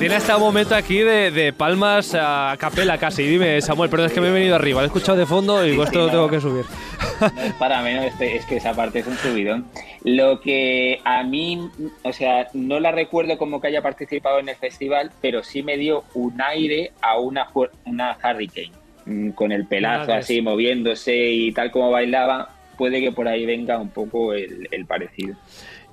tiene 0.03 0.15
hasta 0.15 0.35
un 0.35 0.43
momento 0.43 0.75
aquí 0.75 0.97
de, 0.97 1.31
de 1.31 1.53
palmas 1.53 2.13
a 2.13 2.57
capela 2.59 2.97
casi. 2.97 3.23
Dime, 3.23 3.61
Samuel, 3.61 3.89
perdón, 3.89 4.07
es 4.07 4.11
que 4.13 4.19
me 4.19 4.27
he 4.27 4.31
venido 4.31 4.53
arriba. 4.53 4.81
Lo 4.81 4.83
he 4.83 4.87
escuchado 4.87 5.17
de 5.17 5.25
fondo 5.25 5.65
y 5.65 5.79
esto 5.79 5.97
lo 5.99 6.09
tengo 6.09 6.29
que 6.29 6.41
subir. 6.41 6.65
No 7.21 7.41
es 7.41 7.53
para 7.53 7.81
menos, 7.81 8.03
este- 8.07 8.35
es 8.35 8.45
que 8.45 8.57
esa 8.57 8.73
parte 8.73 8.99
es 8.99 9.07
un 9.07 9.15
subidón. 9.15 9.65
Lo 10.03 10.41
que 10.41 10.99
a 11.05 11.23
mí, 11.23 11.69
o 12.03 12.11
sea, 12.11 12.47
no 12.53 12.81
la 12.81 12.91
recuerdo 12.91 13.37
como 13.37 13.61
que 13.61 13.67
haya 13.67 13.81
participado 13.81 14.39
en 14.39 14.49
el 14.49 14.57
festival, 14.57 15.09
pero 15.21 15.41
sí 15.41 15.63
me 15.63 15.77
dio 15.77 16.03
un 16.15 16.41
aire 16.41 16.91
a 17.01 17.17
una, 17.19 17.47
una 17.85 18.17
Hurricane, 18.21 18.71
mm, 19.05 19.29
con 19.29 19.53
el 19.53 19.65
pelazo 19.67 20.11
así 20.13 20.41
moviéndose 20.41 21.15
y 21.15 21.53
tal 21.53 21.71
como 21.71 21.91
bailaba. 21.91 22.49
Puede 22.77 22.99
que 22.99 23.13
por 23.13 23.29
ahí 23.29 23.45
venga 23.45 23.77
un 23.77 23.89
poco 23.89 24.33
el, 24.33 24.67
el 24.69 24.85
parecido. 24.85 25.35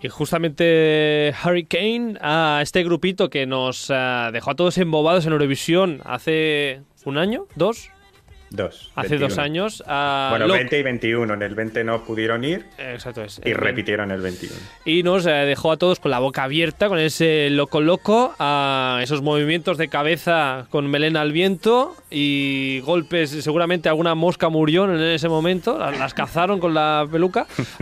Y 0.03 0.09
justamente 0.09 1.35
Hurricane, 1.45 2.17
a 2.23 2.61
este 2.63 2.83
grupito 2.83 3.29
que 3.29 3.47
nos 3.47 3.91
ah, 3.91 4.31
dejó 4.33 4.53
a 4.53 4.55
todos 4.55 4.79
embobados 4.79 5.27
en 5.27 5.33
Eurovisión 5.33 6.01
hace 6.05 6.83
un 7.05 7.19
año, 7.19 7.47
dos, 7.55 7.91
Dos. 8.53 8.91
hace 8.97 9.11
21. 9.17 9.29
dos 9.29 9.39
años. 9.39 9.83
Bueno, 9.87 10.47
Loc- 10.49 10.57
20 10.57 10.79
y 10.79 10.83
21. 10.83 11.35
En 11.35 11.43
el 11.43 11.55
20 11.55 11.85
no 11.85 12.03
pudieron 12.05 12.43
ir 12.45 12.67
Exacto 12.79 13.23
es. 13.23 13.41
y 13.45 13.51
El- 13.51 13.55
repitieron 13.57 14.11
el 14.11 14.21
21. 14.21 14.53
y 14.85 15.03
nos 15.05 15.25
eh, 15.27 15.31
dejó 15.31 15.71
a 15.73 15.77
todos 15.77 16.01
con 16.01 16.11
la 16.11 16.19
boca 16.19 16.43
abierta, 16.45 16.89
con 16.89 16.99
ese 16.99 17.49
loco 17.51 17.81
loco, 17.81 18.35
a 18.41 18.99
esos 19.03 19.23
movimientos 19.23 19.79
de 19.79 19.87
cabeza 19.89 20.67
con 20.71 20.89
melena 20.91 21.21
al 21.21 21.31
viento 21.33 21.95
y 22.11 22.81
golpes, 22.81 23.31
seguramente 23.31 23.89
alguna 23.89 24.15
mosca 24.17 24.49
murió 24.49 24.85
en 24.85 25.01
ese 25.01 25.29
momento, 25.29 25.79
la- 25.79 25.93
las 25.93 26.13
cazaron 26.15 26.59
con 26.59 26.75
la 26.75 27.07
peluca. 27.11 27.47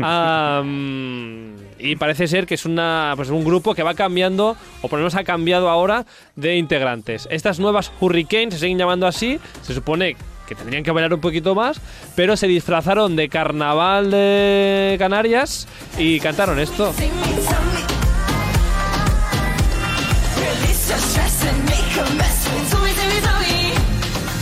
Y 1.81 1.97
parece 1.97 2.27
ser 2.27 2.47
que 2.47 2.55
es 2.55 2.65
una, 2.67 3.13
pues 3.17 3.31
un 3.31 3.45
grupo 3.45 3.75
que 3.75 3.83
va 3.83 3.95
cambiando, 3.95 4.57
o 4.83 4.89
por 4.89 4.99
lo 4.99 5.05
menos 5.05 5.15
ha 5.15 5.25
cambiado 5.25 5.69
ahora, 5.69 6.05
de 6.37 6.57
integrantes. 6.57 7.29
Estas 7.31 7.61
nuevas 7.61 7.93
Hurricanes 8.01 8.55
se 8.55 8.61
siguen 8.61 8.79
llamando 8.79 9.07
así, 9.07 9.39
se 9.63 9.75
supone 9.75 10.17
que 10.49 10.55
tendrían 10.55 10.83
que 10.83 10.91
bailar 10.91 11.13
un 11.13 11.21
poquito 11.21 11.55
más, 11.55 11.81
pero 12.17 12.37
se 12.37 12.47
disfrazaron 12.47 13.15
de 13.17 13.29
carnaval 13.29 14.11
de 14.11 14.97
Canarias 14.99 15.69
y 15.99 16.19
cantaron 16.21 16.59
esto. 16.59 16.93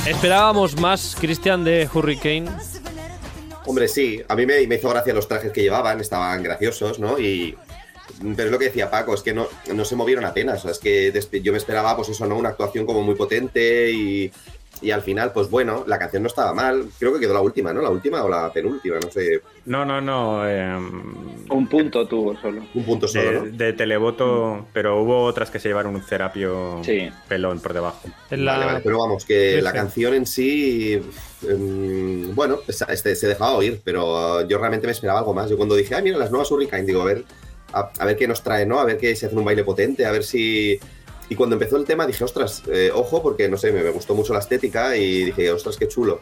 Esperábamos 0.06 0.80
más, 0.80 1.16
Cristian, 1.18 1.64
de 1.64 1.88
Hurricane. 1.92 2.46
Hombre, 3.66 3.88
sí, 3.88 4.22
a 4.28 4.36
mí 4.36 4.46
me, 4.46 4.62
hizo 4.62 4.88
gracia 4.88 5.12
los 5.12 5.26
trajes 5.26 5.50
que 5.50 5.62
llevaban, 5.62 6.00
estaban 6.00 6.40
graciosos, 6.44 7.00
¿no? 7.00 7.18
Y, 7.18 7.56
pero 8.36 8.44
es 8.44 8.52
lo 8.52 8.58
que 8.60 8.66
decía 8.66 8.88
Paco, 8.88 9.14
es 9.14 9.22
que 9.22 9.34
no, 9.34 9.48
se 9.84 9.96
movieron 9.96 10.24
apenas, 10.24 10.64
es 10.64 10.78
que 10.78 11.12
yo 11.42 11.50
me 11.50 11.58
esperaba, 11.58 11.96
pues 11.96 12.10
eso, 12.10 12.24
¿no? 12.26 12.36
Una 12.36 12.50
actuación 12.50 12.86
como 12.86 13.02
muy 13.02 13.16
potente 13.16 13.90
y, 13.90 14.30
y 14.82 14.90
al 14.90 15.02
final, 15.02 15.32
pues 15.32 15.48
bueno, 15.50 15.84
la 15.86 15.98
canción 15.98 16.22
no 16.22 16.26
estaba 16.28 16.52
mal, 16.52 16.86
creo 16.98 17.12
que 17.14 17.20
quedó 17.20 17.32
la 17.34 17.40
última, 17.40 17.72
¿no? 17.72 17.80
La 17.80 17.90
última 17.90 18.22
o 18.24 18.28
la 18.28 18.52
penúltima, 18.52 18.96
no 19.02 19.10
sé, 19.10 19.40
No, 19.64 19.84
no, 19.84 20.00
no. 20.00 20.48
eh, 20.48 20.76
Un 21.48 21.66
punto 21.68 22.06
tuvo 22.06 22.36
solo. 22.40 22.62
un 22.74 22.84
punto 22.84 23.08
solo, 23.08 23.30
de, 23.30 23.50
¿no? 23.50 23.56
de 23.56 23.72
televoto, 23.72 24.66
pero 24.72 25.00
hubo 25.00 25.24
otras 25.24 25.50
que 25.50 25.58
se 25.58 25.68
llevaron 25.68 25.94
un 25.94 26.02
cerapio 26.02 26.80
Sí. 26.84 27.08
pelón 27.28 27.60
por 27.60 27.72
debajo. 27.72 28.00
La- 28.30 28.52
Vale, 28.52 28.66
vale, 28.66 28.80
pero 28.84 28.98
vamos, 28.98 29.24
que 29.24 29.60
la 29.62 29.72
canción 29.72 30.14
en 30.14 30.26
sí, 30.26 31.00
em, 31.48 32.34
bueno, 32.34 32.58
este, 32.68 33.14
se 33.16 33.26
dejaba 33.28 33.54
oír, 33.56 33.80
pero 33.84 34.40
uh, 34.42 34.46
yo 34.48 34.58
realmente 34.58 34.86
me 34.86 34.92
esperaba 34.92 35.18
algo 35.20 35.34
más. 35.34 35.50
Yo 35.50 35.56
cuando 35.56 35.74
dije, 35.74 35.94
ah, 35.94 36.02
mira, 36.02 36.18
las 36.18 36.30
nuevas 36.30 36.50
Hurricane, 36.50 36.84
digo, 36.84 37.02
a 37.02 37.06
ver, 37.06 37.24
a, 37.72 37.90
a 37.98 38.04
ver 38.04 38.16
qué 38.16 38.26
nos 38.28 38.42
trae, 38.42 38.66
¿no? 38.66 38.78
A 38.78 38.84
ver 38.84 38.98
qué 38.98 39.14
se 39.16 39.26
hace 39.26 39.36
un 39.36 39.44
baile 39.44 39.64
potente, 39.64 40.04
a 40.06 40.10
ver 40.12 40.22
si... 40.24 40.78
Y 41.28 41.34
cuando 41.34 41.56
empezó 41.56 41.76
el 41.76 41.84
tema 41.84 42.06
dije, 42.06 42.22
ostras, 42.22 42.62
eh, 42.70 42.90
ojo, 42.94 43.22
porque 43.22 43.48
no 43.48 43.56
sé, 43.56 43.72
me, 43.72 43.82
me 43.82 43.90
gustó 43.90 44.14
mucho 44.14 44.32
la 44.32 44.38
estética 44.38 44.96
y 44.96 45.24
dije, 45.24 45.50
ostras, 45.50 45.76
qué 45.76 45.88
chulo. 45.88 46.20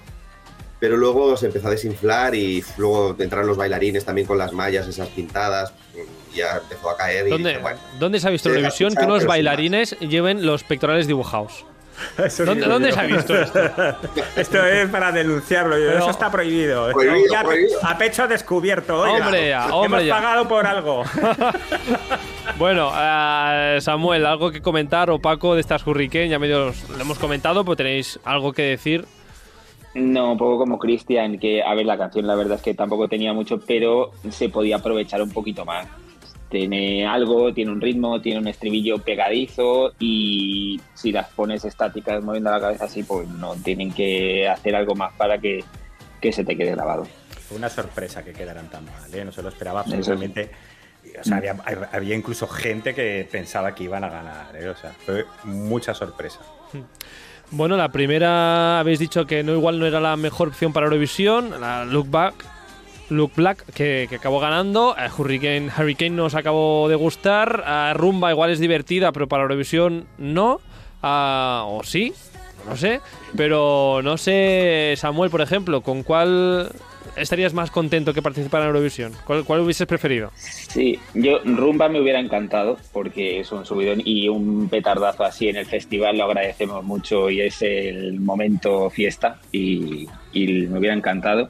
Pero 0.81 0.97
luego 0.97 1.37
se 1.37 1.47
empezó 1.47 1.69
a 1.69 1.71
desinflar 1.71 2.35
y 2.35 2.65
luego 2.77 3.17
entraron 3.19 3.47
los 3.47 3.57
bailarines 3.57 4.05
también 4.05 4.27
con 4.27 4.39
las 4.39 4.53
mallas 4.53 4.87
esas 4.87 5.09
pintadas, 5.09 5.73
y 6.33 6.39
ya 6.39 6.57
empezó 6.57 6.91
a 6.91 6.97
caer 6.97 7.27
y 7.27 7.31
¿Dónde, 7.31 7.51
dije, 7.51 7.63
bueno, 7.63 7.79
¿Dónde 7.99 8.21
se 8.21 8.29
ha 8.29 8.31
visto 8.31 8.49
en 8.49 8.57
Eurovisión 8.57 8.95
que 8.95 9.05
unos 9.05 9.25
bailarines 9.25 9.99
lleven 10.01 10.45
los 10.45 10.65
pectorales 10.65 11.07
dibujados? 11.07 11.65
Eso 12.25 12.45
¿Dónde, 12.45 12.67
dónde 12.67 12.93
se 12.93 13.01
ha 13.01 13.05
visto 13.05 13.35
esto? 13.39 13.61
Esto 14.37 14.65
es 14.67 14.89
para 14.91 15.13
denunciarlo. 15.13 15.79
yo, 15.79 15.87
Pero- 15.87 15.99
Eso 15.99 16.11
está 16.11 16.31
prohibido. 16.31 16.89
Esto 16.89 16.99
Prohibido, 17.01 17.33
ya 17.33 17.43
prohibido. 17.45 17.79
A 17.83 17.99
pecho 17.99 18.27
descubierto. 18.29 19.01
oiga. 19.01 19.25
Hombre, 19.27 19.49
ya, 19.49 19.67
hombre, 19.75 19.87
Hemos 20.03 20.07
ya. 20.09 20.15
pagado 20.17 20.49
por 20.49 20.67
algo. 20.67 21.03
Bueno, 22.59 22.93
eh, 22.97 23.79
Samuel, 23.81 24.25
¿algo 24.27 24.51
que 24.53 24.61
comentar 24.61 25.11
o 25.11 25.19
Paco 25.19 25.55
de 25.55 25.61
estas 25.61 25.85
Hurricane? 25.87 26.29
Ya 26.29 26.39
medio 26.39 26.67
os- 26.69 26.89
lo 26.91 27.01
hemos 27.01 27.19
comentado, 27.19 27.65
pero 27.65 27.75
tenéis 27.77 28.21
algo 28.25 28.53
que 28.53 28.63
decir. 28.63 29.05
No, 29.95 30.33
un 30.33 30.39
poco 30.39 30.59
como 30.59 30.79
Cristian, 30.79 31.39
que 31.39 31.63
a 31.63 31.75
ver, 31.75 31.87
la 31.87 31.97
canción 31.99 32.27
la 32.27 32.35
verdad 32.35 32.57
es 32.57 32.63
que 32.63 32.75
tampoco 32.75 33.09
tenía 33.09 33.33
mucho, 33.33 33.59
pero 33.67 34.13
se 34.31 34.49
podía 34.51 34.77
aprovechar 34.77 35.21
un 35.23 35.31
poquito 35.31 35.65
más. 35.65 35.87
Tiene 36.55 37.05
algo, 37.05 37.53
tiene 37.53 37.73
un 37.73 37.81
ritmo, 37.81 38.21
tiene 38.21 38.39
un 38.39 38.47
estribillo 38.47 38.99
pegadizo 38.99 39.93
y 39.99 40.81
si 40.95 41.11
las 41.11 41.29
pones 41.31 41.65
estáticas 41.65 42.23
moviendo 42.23 42.49
la 42.53 42.61
cabeza 42.61 42.85
así, 42.85 43.03
pues 43.03 43.27
no 43.27 43.57
tienen 43.57 43.93
que 43.93 44.49
hacer 44.49 44.77
algo 44.77 44.95
más 44.95 45.13
para 45.15 45.39
que, 45.39 45.65
que 46.21 46.31
se 46.31 46.45
te 46.45 46.57
quede 46.57 46.71
grabado. 46.71 47.09
Fue 47.49 47.57
una 47.57 47.69
sorpresa 47.69 48.25
que 48.25 48.33
quedaran 48.33 48.71
tan 48.71 48.85
mal, 48.85 49.13
¿eh? 49.13 49.25
No 49.25 49.33
se 49.33 49.43
lo 49.43 49.49
esperaba 49.49 49.81
absolutamente. 49.81 50.53
O 51.19 51.25
sea, 51.25 51.39
había, 51.39 51.57
había 51.91 52.15
incluso 52.15 52.47
gente 52.47 52.95
que 52.95 53.29
pensaba 53.29 53.75
que 53.75 53.83
iban 53.83 54.05
a 54.05 54.09
ganar, 54.09 54.55
¿eh? 54.55 54.69
O 54.69 54.77
sea, 54.77 54.93
fue 54.93 55.25
mucha 55.43 55.93
sorpresa. 55.93 56.39
Bueno, 57.51 57.77
la 57.77 57.91
primera 57.91 58.79
habéis 58.79 59.01
dicho 59.01 59.27
que 59.27 59.43
no 59.43 59.55
igual 59.55 59.81
no 59.81 59.87
era 59.87 59.99
la 59.99 60.17
mejor 60.17 60.49
opción 60.49 60.73
para 60.73 60.87
Eurovisión, 60.87 61.61
la 61.61 61.85
Look 61.85 62.09
Back, 62.11 62.45
Look 63.15 63.33
Black, 63.37 63.65
que, 63.73 64.07
que 64.09 64.17
acabó 64.17 64.41
ganando. 64.41 64.95
Eh, 64.99 65.09
Hurricane, 65.17 65.71
Hurricane 65.77 66.11
nos 66.11 66.35
acabó 66.35 66.89
de 66.89 66.97
gustar. 66.97 67.65
Eh, 67.67 67.93
Rumba 67.95 68.31
igual 68.31 68.51
es 68.51 68.59
divertida, 68.59 69.13
pero 69.13 69.29
para 69.29 69.43
Eurovisión 69.45 70.07
no. 70.19 70.61
Ah, 71.03 71.65
o 71.67 71.83
sí, 71.83 72.13
no 72.69 72.77
sé. 72.77 73.01
Pero 73.37 74.01
no 74.03 74.17
sé, 74.17 74.95
Samuel, 74.97 75.31
por 75.31 75.41
ejemplo, 75.41 75.81
¿con 75.83 76.03
cuál 76.03 76.71
estarías 77.17 77.53
más 77.55 77.71
contento 77.71 78.13
que 78.13 78.23
participar 78.23 78.63
en 78.63 78.69
Eurovisión? 78.69 79.13
¿Cuál, 79.27 79.45
cuál 79.45 79.61
hubieses 79.61 79.87
preferido? 79.87 80.31
Sí, 80.37 80.99
yo 81.15 81.39
Rumba 81.45 81.89
me 81.89 82.01
hubiera 82.01 82.19
encantado 82.19 82.79
porque 82.93 83.41
es 83.41 83.53
un 83.53 83.65
subidón 83.65 84.03
y 84.05 84.29
un 84.29 84.69
petardazo 84.69 85.25
así 85.25 85.49
en 85.49 85.57
el 85.57 85.67
festival 85.67 86.19
lo 86.19 86.25
agradecemos 86.25 86.83
mucho 86.85 87.31
y 87.31 87.41
es 87.43 87.63
el 87.63 88.21
momento 88.21 88.91
fiesta 88.91 89.39
y, 89.53 90.09
y 90.33 90.47
me 90.67 90.79
hubiera 90.79 90.95
encantado. 90.97 91.49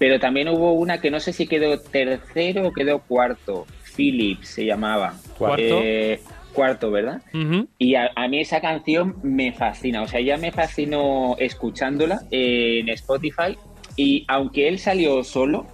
Pero 0.00 0.18
también 0.18 0.48
hubo 0.48 0.72
una 0.72 0.98
que 1.00 1.10
no 1.10 1.20
sé 1.20 1.34
si 1.34 1.46
quedó 1.46 1.78
tercero 1.78 2.66
o 2.66 2.72
quedó 2.72 3.00
cuarto. 3.00 3.66
Philip 3.94 4.42
se 4.42 4.64
llamaba. 4.64 5.12
¿Cuarto? 5.36 5.80
Eh, 5.82 6.20
cuarto, 6.54 6.90
¿verdad? 6.90 7.20
Y 7.76 7.94
a, 7.96 8.10
a 8.16 8.26
mí 8.26 8.40
esa 8.40 8.62
canción 8.62 9.16
me 9.22 9.52
fascina, 9.52 10.02
o 10.02 10.08
sea, 10.08 10.20
ya 10.20 10.38
me 10.38 10.52
fascinó 10.52 11.36
escuchándola 11.38 12.22
en 12.30 12.88
Spotify 12.88 13.58
y 13.94 14.24
aunque 14.26 14.68
él 14.68 14.78
salió 14.78 15.22
solo, 15.22 15.66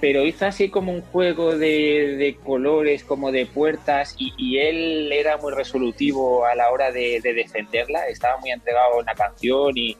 pero 0.00 0.24
hizo 0.24 0.46
así 0.46 0.68
como 0.68 0.92
un 0.92 1.02
juego 1.02 1.56
de, 1.56 2.16
de 2.16 2.36
colores, 2.42 3.04
como 3.04 3.30
de 3.30 3.46
puertas 3.46 4.14
y, 4.18 4.32
y 4.38 4.58
él 4.58 5.12
era 5.12 5.36
muy 5.36 5.52
resolutivo 5.52 6.46
a 6.46 6.54
la 6.54 6.70
hora 6.70 6.90
de, 6.92 7.20
de 7.20 7.34
defenderla, 7.34 8.08
estaba 8.08 8.38
muy 8.38 8.50
entregado 8.50 8.94
a 8.94 8.98
una 8.98 9.14
canción 9.14 9.76
y 9.76 9.96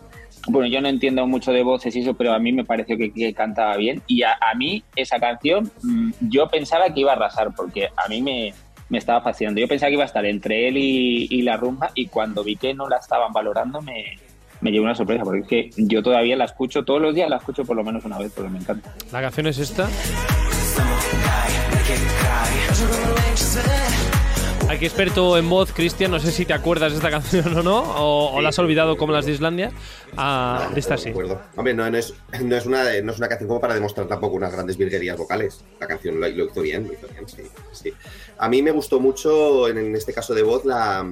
bueno, 0.49 0.69
yo 0.69 0.81
no 0.81 0.89
entiendo 0.89 1.27
mucho 1.27 1.53
de 1.53 1.63
voces 1.63 1.95
y 1.97 2.01
eso, 2.01 2.15
pero 2.15 2.33
a 2.33 2.39
mí 2.39 2.53
me 2.53 2.65
pareció 2.65 2.97
que, 2.97 3.35
cantaba 3.35 3.77
bien 3.77 4.03
y 4.07 4.23
a, 4.23 4.33
a 4.35 4.55
mí 4.55 4.83
esa 4.95 5.19
canción 5.19 5.71
mm, 5.83 6.13
yo 6.21 6.49
pensaba 6.49 6.93
que 6.93 7.01
iba 7.01 7.13
a 7.13 7.17
arrasar 7.17 7.55
porque 7.55 7.89
a 7.97 8.09
mí 8.09 8.23
me, 8.23 8.55
me 8.89 8.99
estaba 8.99 9.21
fascinando. 9.21 9.61
Yo 9.61 9.69
pensaba 9.69 9.89
que 9.89 9.95
iba 9.95 10.05
a 10.05 10.07
estar 10.07 10.25
entre 10.25 10.69
él 10.69 10.77
y, 10.77 11.27
y 11.31 11.43
la 11.43 11.57
rumba 11.57 11.91
y 11.95 12.07
cuando 12.07 12.45
vi 12.45 12.57
que 12.57 12.75
no 12.75 12.89
la 12.89 12.97
estaban 12.97 13.33
valorando 13.33 13.83
me, 13.83 14.17
me 14.61 14.71
llevó 14.71 14.85
una 14.85 14.95
sorpresa 14.95 15.25
porque 15.25 15.41
es 15.41 15.47
que 15.47 15.71
yo 15.77 16.03
todavía 16.03 16.37
la 16.37 16.45
escucho 16.45 16.85
todos 16.85 17.01
los 17.01 17.15
días, 17.15 17.29
la 17.29 17.37
escucho 17.37 17.65
por 17.65 17.77
lo 17.77 17.85
menos 17.85 18.05
una 18.05 18.19
vez 18.19 18.33
porque 18.35 18.51
me 18.51 18.59
encanta. 18.59 18.95
La 19.13 19.21
canción 19.21 19.47
es 19.47 19.59
esta. 19.59 19.89
Aquí 24.69 24.85
experto 24.85 25.39
en 25.39 25.49
voz, 25.49 25.73
Cristian, 25.73 26.11
no 26.11 26.19
sé 26.19 26.33
si 26.33 26.45
te 26.45 26.53
acuerdas 26.53 26.91
de 26.93 26.97
esta 26.99 27.11
canción 27.17 27.57
o 27.57 27.63
no, 27.63 27.79
o, 27.81 28.33
o 28.35 28.41
la 28.41 28.49
has 28.49 28.59
olvidado 28.59 28.97
como 28.97 29.13
las 29.13 29.25
de 29.25 29.33
Islandia. 29.33 29.71
Ah, 30.17 30.69
de 30.75 30.81
esta 30.81 30.97
sí. 30.97 31.09
recuerdo. 31.09 31.41
Hombre, 31.55 31.73
no, 31.73 31.89
no 31.89 31.97
es, 31.97 32.13
no, 32.43 32.57
es 32.57 32.67
una, 32.67 32.83
no 33.03 33.13
es 33.13 33.19
una 33.19 33.29
canción 33.29 33.49
como 33.49 33.61
para 33.61 33.75
demostrar 33.75 34.09
tampoco 34.09 34.35
unas 34.37 34.53
grandes 34.53 34.77
virguerías 34.77 35.17
vocales. 35.17 35.63
La 35.81 35.87
canción 35.87 36.21
lo, 36.21 36.29
lo 36.29 36.45
hizo 36.47 36.61
bien, 36.63 36.87
lo 36.89 36.93
hizo 36.95 37.07
bien, 37.09 37.29
sí, 37.29 37.43
sí. 37.73 37.93
A 38.39 38.49
mí 38.49 38.61
me 38.61 38.73
gustó 38.73 38.99
mucho, 38.99 39.69
en, 39.69 39.79
en 39.79 39.95
este 39.95 40.13
caso 40.13 40.35
de 40.35 40.43
voz, 40.43 40.65
la... 40.65 41.07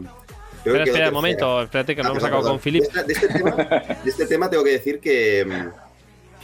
creo 0.64 0.74
Espera, 0.74 0.78
que 0.78 0.84
quedó 0.84 0.94
espera 0.94 1.09
un 1.09 1.14
momento, 1.14 1.62
espérate 1.62 1.94
que 1.96 2.02
no 2.02 2.09
Ah, 2.09 2.12
hemos 2.12 2.24
acabado 2.24 2.48
con. 2.50 2.59
Philip. 2.61 2.82
De, 2.82 2.88
esta- 2.88 3.02
de 3.05 3.12
este 3.12 3.28
tema, 3.28 3.50
de 3.52 4.11
este 4.11 4.26
tema 4.26 4.50
tengo 4.50 4.64
que 4.64 4.72
decir 4.72 4.98
que, 5.00 5.44
mm, 5.46 5.68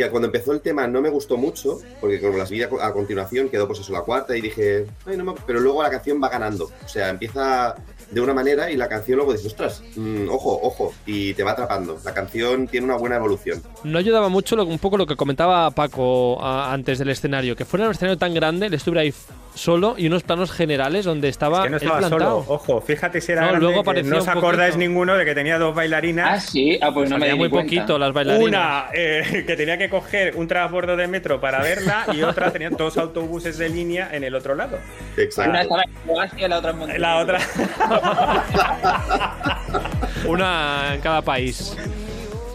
cuando 0.08 0.26
empezó 0.26 0.52
el 0.52 0.60
tema 0.60 0.86
no 0.86 1.02
me 1.02 1.10
gustó 1.10 1.36
mucho, 1.36 1.80
porque 2.00 2.20
como 2.20 2.38
las 2.38 2.48
vi 2.48 2.62
a 2.62 2.92
continuación 2.92 3.48
quedó 3.48 3.66
pues 3.66 3.80
eso 3.80 3.92
la 3.92 4.02
cuarta 4.02 4.36
y 4.36 4.40
dije, 4.40 4.86
"Ay, 5.04 5.16
no 5.16 5.24
me-". 5.24 5.34
pero 5.46 5.58
luego 5.58 5.82
la 5.82 5.90
canción 5.90 6.22
va 6.22 6.28
ganando. 6.28 6.70
O 6.84 6.88
sea, 6.88 7.10
empieza 7.10 7.74
de 8.10 8.20
una 8.20 8.34
manera 8.34 8.70
y 8.70 8.76
la 8.76 8.88
canción 8.88 9.16
luego 9.18 9.32
dices, 9.32 9.46
ostras, 9.48 9.82
mm, 9.96 10.28
ojo, 10.28 10.58
ojo, 10.62 10.92
y 11.06 11.34
te 11.34 11.42
va 11.44 11.52
atrapando. 11.52 11.98
La 12.04 12.12
canción 12.14 12.66
tiene 12.66 12.86
una 12.86 12.96
buena 12.96 13.16
evolución. 13.16 13.62
No 13.84 13.98
ayudaba 13.98 14.28
mucho 14.28 14.56
lo- 14.56 14.64
un 14.66 14.78
poco 14.78 14.96
lo 14.96 15.06
que 15.06 15.16
comentaba 15.16 15.70
Paco 15.70 16.42
a- 16.42 16.72
antes 16.72 16.98
del 16.98 17.10
escenario, 17.10 17.54
que 17.56 17.64
fuera 17.64 17.86
un 17.86 17.92
escenario 17.92 18.18
tan 18.18 18.34
grande, 18.34 18.66
él 18.66 18.74
estuviera 18.74 19.02
ahí 19.02 19.14
solo 19.54 19.94
y 19.98 20.06
unos 20.06 20.22
planos 20.22 20.52
generales 20.52 21.04
donde 21.04 21.28
estaba, 21.28 21.58
Es 21.58 21.64
que 21.64 21.70
no 21.70 21.76
él 21.76 21.82
estaba 21.82 21.98
plantado. 21.98 22.42
solo. 22.44 22.54
Ojo, 22.54 22.80
fíjate 22.80 23.20
si 23.20 23.32
era 23.32 23.42
No, 23.42 23.48
grande, 23.48 23.66
luego 23.66 23.82
no 24.04 24.18
os 24.18 24.28
acordáis 24.28 24.74
poquito. 24.74 24.88
ninguno 24.88 25.16
de 25.16 25.24
que 25.24 25.34
tenía 25.34 25.58
dos 25.58 25.74
bailarinas. 25.74 26.28
Ah, 26.30 26.40
sí, 26.40 26.78
ah, 26.80 26.92
pues 26.94 27.10
no 27.10 27.18
me 27.18 27.28
di 27.30 27.34
muy 27.36 27.50
cuenta. 27.50 27.66
poquito 27.66 27.98
las 27.98 28.12
bailarinas. 28.12 28.48
Una 28.48 28.86
eh, 28.94 29.44
que 29.46 29.56
tenía 29.56 29.76
que 29.76 29.88
coger 29.90 30.36
un 30.36 30.46
transbordo 30.46 30.96
de 30.96 31.06
metro 31.08 31.40
para 31.40 31.60
verla 31.62 32.06
y 32.12 32.22
otra 32.22 32.50
tenía 32.52 32.70
dos 32.70 32.96
autobuses 32.96 33.58
de 33.58 33.68
línea 33.68 34.08
en 34.12 34.22
el 34.24 34.34
otro 34.36 34.54
lado. 34.54 34.78
Exacto. 35.16 35.50
Una 35.50 35.62
estaba 35.62 35.82
en 35.82 35.92
Croacia 36.04 36.46
y 36.46 36.48
la 36.48 36.58
otra 36.58 36.70
en 36.70 36.78
Montenegro. 36.78 37.02
La 37.08 37.16
otra. 37.18 37.38
Una 40.26 40.94
en 40.94 41.00
cada 41.00 41.22
país. 41.22 41.76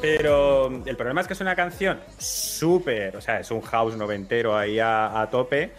Pero 0.01 0.83
el 0.85 0.95
problema 0.95 1.21
es 1.21 1.27
que 1.27 1.33
es 1.33 1.41
una 1.41 1.55
canción 1.55 1.99
súper, 2.17 3.17
o 3.17 3.21
sea, 3.21 3.39
es 3.39 3.49
un 3.49 3.61
house 3.61 3.95
noventero 3.95 4.55
ahí 4.55 4.79
a, 4.79 5.27
tope. 5.31 5.71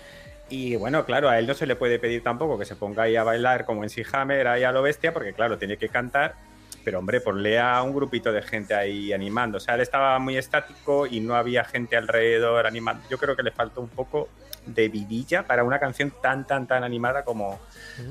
Y 0.48 0.76
bueno, 0.76 1.04
claro, 1.04 1.28
a 1.28 1.38
él 1.38 1.46
no 1.46 1.54
se 1.54 1.66
le 1.66 1.76
puede 1.76 1.98
pedir 1.98 2.22
tampoco 2.22 2.58
que 2.58 2.64
se 2.64 2.76
ponga 2.76 3.04
ahí 3.04 3.16
a 3.16 3.24
bailar 3.24 3.64
como 3.64 3.84
en 3.84 3.90
Hammer 4.12 4.48
ahí 4.48 4.64
a 4.64 4.72
lo 4.72 4.82
bestia, 4.82 5.12
porque 5.12 5.32
claro, 5.32 5.58
tiene 5.58 5.76
que 5.76 5.88
cantar. 5.88 6.34
Pero 6.84 7.00
hombre, 7.00 7.20
ponle 7.20 7.58
a 7.58 7.82
un 7.82 7.94
grupito 7.94 8.32
de 8.32 8.42
gente 8.42 8.74
ahí 8.74 9.12
animando. 9.12 9.58
O 9.58 9.60
sea, 9.60 9.74
él 9.74 9.80
estaba 9.80 10.18
muy 10.18 10.36
estático 10.36 11.06
y 11.06 11.20
no 11.20 11.34
había 11.34 11.64
gente 11.64 11.96
alrededor 11.96 12.66
animando. 12.66 13.02
Yo 13.08 13.18
creo 13.18 13.36
que 13.36 13.42
le 13.42 13.50
faltó 13.50 13.80
un 13.80 13.88
poco 13.88 14.28
de 14.66 14.88
vidilla 14.88 15.46
para 15.46 15.64
una 15.64 15.78
canción 15.78 16.12
tan, 16.20 16.46
tan, 16.46 16.66
tan 16.66 16.84
animada 16.84 17.24
como, 17.24 17.58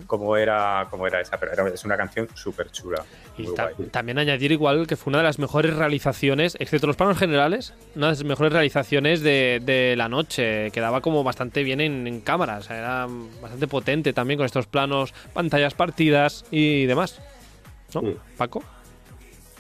como, 0.08 0.38
era, 0.38 0.88
como 0.90 1.06
era 1.06 1.22
esa. 1.22 1.38
Pero 1.40 1.52
era- 1.54 1.68
es 1.70 1.84
una 1.86 1.98
canción 1.98 2.28
súper 2.34 2.72
chula. 2.72 3.04
Y 3.38 3.44
muy 3.44 3.56
ta- 3.56 3.72
guay. 3.76 3.90
también 3.90 4.18
añadir 4.18 4.52
igual 4.52 4.88
que 4.88 4.96
fue 4.96 5.12
una 5.12 5.18
de 5.20 5.26
las 5.26 5.38
mejores 5.40 5.76
realizaciones, 5.76 6.56
excepto 6.60 6.88
los 6.88 6.96
planos 6.96 7.18
generales, 7.18 7.74
una 7.96 8.08
de 8.08 8.12
las 8.14 8.24
mejores 8.24 8.54
realizaciones 8.54 9.22
de, 9.22 9.62
de 9.64 9.96
la 9.98 10.08
noche. 10.10 10.72
Quedaba 10.72 11.02
como 11.02 11.24
bastante 11.24 11.64
bien 11.64 11.82
en, 11.82 12.08
en 12.08 12.22
cámara, 12.22 12.58
o 12.58 12.62
sea, 12.62 12.78
era 12.78 13.08
bastante 13.42 13.68
potente 13.68 14.14
también 14.14 14.38
con 14.38 14.46
estos 14.46 14.68
planos, 14.68 15.14
pantallas 15.34 15.74
partidas 15.74 16.46
y 16.52 16.86
demás. 16.86 17.20
¿No, 17.94 18.02
Mm. 18.02 18.16
Paco? 18.38 18.64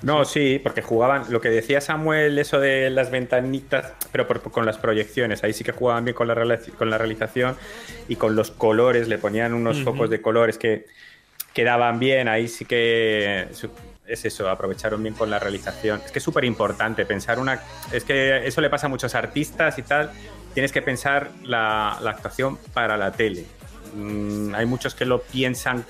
No, 0.01 0.23
sí, 0.25 0.59
porque 0.61 0.81
jugaban, 0.81 1.23
lo 1.29 1.41
que 1.41 1.49
decía 1.49 1.81
Samuel, 1.81 2.37
eso 2.37 2.59
de 2.59 2.89
las 2.89 3.09
ventanitas, 3.11 3.93
pero 4.11 4.27
por- 4.27 4.41
con 4.51 4.65
las 4.65 4.77
proyecciones, 4.77 5.43
ahí 5.43 5.53
sí 5.53 5.63
que 5.63 5.71
jugaban 5.71 6.03
bien 6.05 6.15
con 6.15 6.27
la, 6.27 6.59
con 6.77 6.89
la 6.89 6.97
realización 6.97 7.55
y 8.07 8.17
con 8.17 8.35
los 8.35 8.51
colores, 8.51 9.07
le 9.07 9.17
ponían 9.17 9.53
unos 9.53 9.77
focos 9.83 10.09
de 10.09 10.21
colores 10.21 10.57
que 10.57 10.85
quedaban 11.53 11.97
bien, 11.99 12.27
ahí 12.27 12.47
sí 12.47 12.65
que 12.65 13.47
es 14.07 14.25
eso, 14.25 14.49
aprovecharon 14.49 15.01
bien 15.01 15.15
con 15.15 15.29
la 15.31 15.39
realización. 15.39 16.01
Es 16.05 16.11
que 16.11 16.19
es 16.19 16.23
súper 16.23 16.43
importante 16.45 17.05
pensar 17.05 17.39
una... 17.39 17.59
Es 17.91 18.03
que 18.03 18.45
eso 18.45 18.61
le 18.61 18.69
pasa 18.69 18.85
a 18.85 18.89
muchos 18.89 19.15
artistas 19.15 19.79
y 19.79 19.81
tal, 19.81 20.11
tienes 20.53 20.71
que 20.71 20.81
pensar 20.81 21.31
la, 21.43 21.97
la 22.01 22.11
actuación 22.11 22.57
para 22.73 22.97
la 22.97 23.11
tele. 23.13 23.45
Mm, 23.95 24.53
hay 24.53 24.65
muchos 24.65 24.93
que 24.93 25.05
lo 25.05 25.21
piensan 25.21 25.83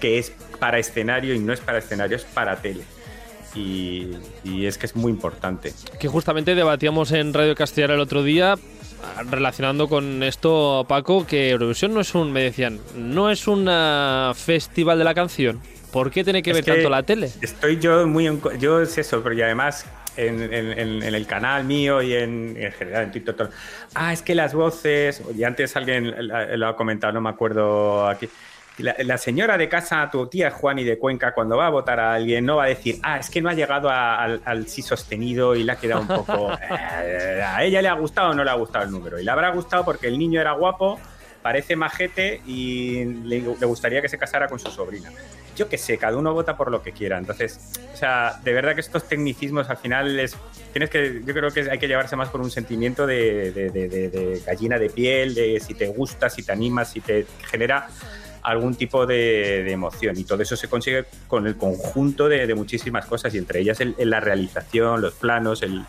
que 0.00 0.18
es 0.18 0.32
para 0.58 0.78
escenario 0.78 1.32
y 1.32 1.38
no 1.38 1.52
es 1.52 1.60
para 1.60 1.78
escenario, 1.78 2.16
es 2.16 2.24
para 2.24 2.56
tele. 2.56 2.82
Y, 3.54 4.08
y 4.44 4.66
es 4.66 4.78
que 4.78 4.86
es 4.86 4.96
muy 4.96 5.10
importante. 5.12 5.72
Que 6.00 6.08
justamente 6.08 6.54
debatíamos 6.54 7.12
en 7.12 7.34
Radio 7.34 7.54
Castellar 7.54 7.90
el 7.92 8.00
otro 8.00 8.22
día, 8.22 8.56
relacionando 9.30 9.88
con 9.88 10.22
esto, 10.22 10.86
Paco, 10.88 11.26
que 11.26 11.50
Eurovisión 11.50 11.92
no 11.92 12.00
es 12.00 12.14
un, 12.14 12.32
me 12.32 12.42
decían, 12.42 12.80
no 12.96 13.30
es 13.30 13.46
un 13.46 13.66
ah, 13.68 14.32
festival 14.34 14.98
de 14.98 15.04
la 15.04 15.14
canción. 15.14 15.60
¿Por 15.92 16.10
qué 16.10 16.24
tiene 16.24 16.42
que 16.42 16.50
Es 16.52 16.56
ver 16.56 16.64
que 16.64 16.72
tanto 16.72 16.88
la 16.88 17.02
tele? 17.02 17.30
Estoy 17.42 17.78
yo 17.78 18.06
muy... 18.06 18.26
en 18.26 18.40
yo 18.58 18.80
es 18.80 18.96
eso, 18.96 19.22
pero 19.22 19.34
y 19.34 19.42
además 19.42 19.84
en, 20.16 20.42
en- 20.42 20.78
en- 20.78 21.02
en 21.02 21.14
el 21.14 21.26
canal 21.26 21.64
mío 21.64 22.00
y 22.00 22.14
en, 22.14 22.56
en 22.58 22.72
general 22.72 23.04
en 23.04 23.12
TikTok. 23.12 23.50
Ah, 23.94 24.14
es 24.14 24.22
que 24.22 24.34
las 24.34 24.54
voces... 24.54 25.20
Y 25.36 25.44
antes 25.44 25.76
alguien 25.76 26.14
lo 26.58 26.68
ha 26.68 26.76
comentado, 26.76 27.12
no 27.12 27.20
me 27.20 27.28
acuerdo 27.28 28.08
aquí. 28.08 28.28
La, 28.82 28.94
la 28.98 29.16
señora 29.18 29.56
de 29.56 29.68
casa, 29.68 30.08
tu 30.10 30.26
tía 30.26 30.50
Juani 30.50 30.84
de 30.84 30.98
Cuenca, 30.98 31.32
cuando 31.32 31.56
va 31.56 31.66
a 31.66 31.70
votar 31.70 32.00
a 32.00 32.14
alguien, 32.14 32.44
no 32.44 32.56
va 32.56 32.64
a 32.64 32.68
decir, 32.68 32.98
ah, 33.02 33.18
es 33.18 33.30
que 33.30 33.40
no 33.40 33.48
ha 33.48 33.54
llegado 33.54 33.88
a- 33.88 34.22
al, 34.22 34.40
al 34.44 34.66
sí 34.68 34.82
sostenido 34.82 35.54
y 35.54 35.62
le 35.62 35.72
ha 35.72 35.76
quedado 35.76 36.00
un 36.02 36.08
poco. 36.08 36.50
eh, 37.04 37.42
a 37.46 37.62
ella 37.64 37.80
le 37.82 37.88
ha 37.88 37.94
gustado 37.94 38.30
o 38.30 38.34
no 38.34 38.44
le 38.44 38.50
ha 38.50 38.54
gustado 38.54 38.84
el 38.84 38.90
número. 38.90 39.18
Y 39.18 39.24
le 39.24 39.30
habrá 39.30 39.50
gustado 39.50 39.84
porque 39.84 40.08
el 40.08 40.18
niño 40.18 40.40
era 40.40 40.52
guapo, 40.52 41.00
parece 41.42 41.74
majete 41.76 42.40
y 42.46 43.04
le, 43.04 43.40
le 43.40 43.66
gustaría 43.66 44.00
que 44.02 44.08
se 44.08 44.18
casara 44.18 44.48
con 44.48 44.58
su 44.58 44.70
sobrina. 44.70 45.10
Yo 45.54 45.68
qué 45.68 45.76
sé, 45.76 45.98
cada 45.98 46.16
uno 46.16 46.32
vota 46.32 46.56
por 46.56 46.70
lo 46.70 46.82
que 46.82 46.92
quiera. 46.92 47.18
Entonces, 47.18 47.60
o 47.92 47.96
sea, 47.96 48.40
de 48.42 48.52
verdad 48.54 48.74
que 48.74 48.80
estos 48.80 49.04
tecnicismos 49.06 49.68
al 49.68 49.76
final 49.76 50.18
es. 50.18 50.34
Tienes 50.72 50.88
que. 50.88 51.20
Yo 51.26 51.34
creo 51.34 51.50
que 51.50 51.70
hay 51.70 51.78
que 51.78 51.88
llevarse 51.88 52.16
más 52.16 52.30
por 52.30 52.40
un 52.40 52.50
sentimiento 52.50 53.06
de, 53.06 53.52
de- 53.52 53.68
de- 53.70 53.88
de- 53.88 54.08
de 54.08 54.40
gallina 54.46 54.78
de 54.78 54.88
piel, 54.88 55.34
de 55.34 55.60
si 55.60 55.74
te 55.74 55.88
gusta, 55.88 56.30
si 56.30 56.42
te 56.42 56.52
animas, 56.52 56.90
si 56.92 57.00
te 57.02 57.26
genera 57.50 57.86
algún 58.42 58.74
tipo 58.74 59.06
de, 59.06 59.62
de 59.64 59.72
emoción. 59.72 60.16
Y 60.18 60.24
todo 60.24 60.42
eso 60.42 60.56
se 60.56 60.68
consigue 60.68 61.04
con 61.28 61.46
el 61.46 61.56
conjunto 61.56 62.28
de, 62.28 62.46
de 62.46 62.54
muchísimas 62.54 63.06
cosas, 63.06 63.34
y 63.34 63.38
entre 63.38 63.60
ellas 63.60 63.80
el- 63.80 63.94
el- 63.98 64.10
la 64.10 64.20
realización, 64.20 65.00
los 65.00 65.14
planos, 65.14 65.62
el, 65.62 65.84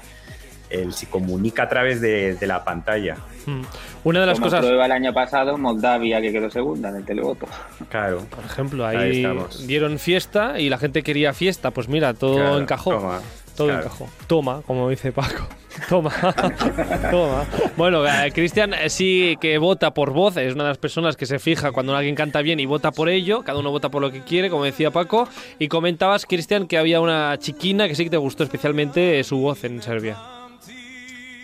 el 0.69 0.93
si 0.93 1.05
comunica 1.07 1.63
a 1.63 1.69
través 1.69 2.01
de, 2.01 2.35
de 2.35 2.47
la 2.47 2.63
pantalla. 2.63 3.17
Mm. 3.45 3.61
Una 4.05 4.19
de 4.21 4.25
las 4.25 4.39
Como 4.39 4.47
cosas, 4.47 4.65
prueba 4.65 4.85
el 4.85 4.91
año 4.91 5.13
pasado, 5.13 5.57
Moldavia, 5.57 6.19
que 6.21 6.31
quedó 6.31 6.49
segunda 6.49 6.89
en 6.89 6.97
el 6.97 7.05
televoto. 7.05 7.47
Claro. 7.89 8.25
por 8.29 8.43
ejemplo, 8.43 8.85
Ahí 8.85 9.25
dieron 9.65 9.97
fiesta 9.99 10.59
y 10.59 10.69
la 10.69 10.77
gente 10.77 11.03
quería 11.03 11.33
fiesta. 11.33 11.71
Pues 11.71 11.87
mira, 11.87 12.13
todo 12.13 12.35
Claro, 12.35 12.59
encajó. 12.59 12.91
toma, 12.91 13.21
todo 13.55 13.67
claro. 13.67 13.83
encajó. 13.83 14.09
Toma, 14.27 14.61
como 14.65 14.89
dice 14.89 15.11
Paco. 15.11 15.47
Toma. 15.89 16.11
Toma. 17.11 17.45
Bueno, 17.77 18.05
eh, 18.05 18.31
Cristian 18.33 18.73
eh, 18.73 18.89
sí 18.89 19.37
que 19.41 19.57
vota 19.57 19.93
por 19.93 20.11
voz. 20.11 20.37
Es 20.37 20.53
una 20.53 20.63
de 20.63 20.69
las 20.69 20.77
personas 20.77 21.15
que 21.17 21.25
se 21.25 21.39
fija 21.39 21.71
cuando 21.71 21.95
alguien 21.95 22.15
canta 22.15 22.41
bien 22.41 22.59
y 22.59 22.65
vota 22.65 22.91
por 22.91 23.09
ello. 23.09 23.43
Cada 23.43 23.59
uno 23.59 23.71
vota 23.71 23.89
por 23.89 24.01
lo 24.01 24.11
que 24.11 24.21
quiere, 24.21 24.49
como 24.49 24.65
decía 24.65 24.91
Paco. 24.91 25.27
Y 25.59 25.67
comentabas, 25.67 26.25
Cristian, 26.25 26.67
que 26.67 26.77
había 26.77 27.01
una 27.01 27.37
chiquina 27.39 27.87
que 27.87 27.95
sí 27.95 28.03
que 28.03 28.09
te 28.09 28.17
gustó 28.17 28.43
especialmente 28.43 29.19
eh, 29.19 29.23
su 29.23 29.37
voz 29.37 29.63
en 29.63 29.81
Serbia. 29.81 30.17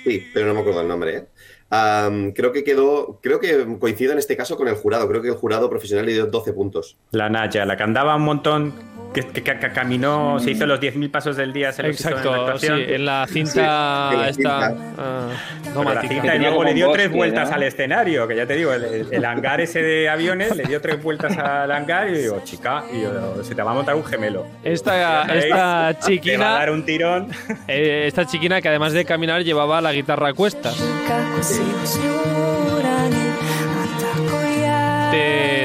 Sí, 0.04 0.28
pero 0.34 0.48
no 0.48 0.54
me 0.54 0.60
acuerdo 0.62 0.82
el 0.82 0.88
nombre, 0.88 1.18
¿eh? 1.18 1.26
Am, 1.72 2.32
creo 2.32 2.52
que 2.52 2.64
quedó, 2.64 3.20
creo 3.22 3.40
que 3.40 3.66
coincido 3.80 4.12
en 4.14 4.18
este 4.20 4.36
caso 4.36 4.58
con 4.58 4.68
el 4.68 4.76
jurado. 4.76 5.08
Creo 5.08 5.22
que 5.22 5.28
el 5.30 5.36
jurado 5.36 5.70
profesional 5.70 6.06
le 6.06 6.14
dio 6.14 6.26
12 6.26 6.54
puntos. 6.54 6.98
La 7.12 7.30
Naya, 7.30 7.66
la 7.66 7.78
que 7.78 7.84
andaba 7.84 8.16
un 8.16 8.24
montón, 8.24 8.74
que, 9.14 9.22
que- 9.22 9.42
que- 9.44 9.58
que 9.60 9.72
caminó, 9.72 10.40
se 10.40 10.52
hizo 10.52 10.66
los 10.68 10.80
10.000 10.80 11.10
pasos 11.10 11.36
del 11.36 11.52
día, 11.52 11.72
se 11.72 11.82
los 11.84 12.00
hizo 12.00 12.10
en 12.10 12.16
la 12.16 12.20
Exacto, 12.22 12.36
sí, 12.36 12.68
actuación. 12.68 12.80
en 12.96 13.06
la 13.06 13.28
cinta 13.28 13.52
Sí, 13.52 13.60
en 13.60 13.66
la 14.22 14.30
esta 14.30 14.34
cinta. 14.34 14.76
ah, 15.00 15.28
Pero 15.64 15.70
la 15.70 15.74
domática. 15.74 16.08
cinta 16.14 16.26
y 16.28 16.30
Tenía 16.30 16.38
luego 16.40 16.56
como 16.58 16.70
le 16.70 16.74
dio 16.76 16.92
tres 16.92 17.12
vueltas 17.12 17.50
¿no? 17.50 17.56
al 17.56 17.64
escenario, 17.64 18.28
que 18.28 18.36
ya 18.36 18.46
te 18.46 18.56
digo, 18.56 18.72
el, 18.74 19.26
hangar 19.26 19.62
ese 19.62 19.82
de 19.82 20.10
aviones 20.10 20.56
le 20.56 20.64
dio 20.64 20.80
tres 20.82 21.02
vueltas 21.02 21.36
al 21.38 21.72
hangar 21.72 22.10
y 22.10 22.18
digo, 22.20 22.40
chica, 22.44 22.84
y 22.94 23.02
yo, 23.02 23.44
se 23.44 23.56
te 23.56 23.62
va 23.64 23.72
a 23.72 23.74
montar 23.76 23.96
un 23.96 24.06
gemelo. 24.06 24.46
Esta, 24.64 25.22
esta 25.24 25.40
Te 25.42 25.50
va 25.50 25.88
a 25.88 26.00
chiquina, 26.00 26.50
dar 26.52 26.72
un 26.72 26.86
tirón. 26.86 27.30
eh, 27.68 28.04
esta 28.08 28.26
chiquina 28.28 28.62
que 28.62 28.70
además 28.70 28.94
de 28.94 29.06
caminar 29.06 29.44
llevaba 29.44 29.82
la 29.82 29.92
guitarra 29.92 30.30
a 30.30 30.34
cuestas. 30.34 30.76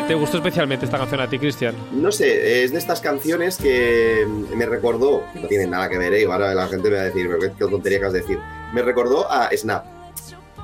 ¿Te, 0.07 0.15
gustó 0.15 0.37
especialmente 0.37 0.85
esta 0.85 0.99
canción 0.99 1.21
a 1.21 1.29
ti, 1.29 1.39
Cristian? 1.39 1.75
No 1.93 2.13
sé, 2.13 2.63
es 2.65 2.73
de 2.73 2.79
estas 2.79 3.01
canciones 3.01 3.57
que 3.57 4.27
me 4.55 4.67
recordó, 4.67 5.25
no 5.35 5.49
tienen 5.49 5.71
nada 5.71 5.89
que 5.89 5.99
ver, 5.99 6.15
¿eh? 6.15 6.25
ahora 6.25 6.55
la 6.55 6.67
gente 6.69 6.91
me 6.91 6.97
va 6.97 7.03
a 7.03 7.05
decir, 7.07 7.29
qué, 7.41 7.65
tontería 7.65 8.01
que 8.01 8.07
has 8.07 8.13
de 8.13 8.21
decir. 8.21 8.39
Me 8.73 8.83
recordó 8.83 9.31
a 9.31 9.51
Snap. 9.57 9.85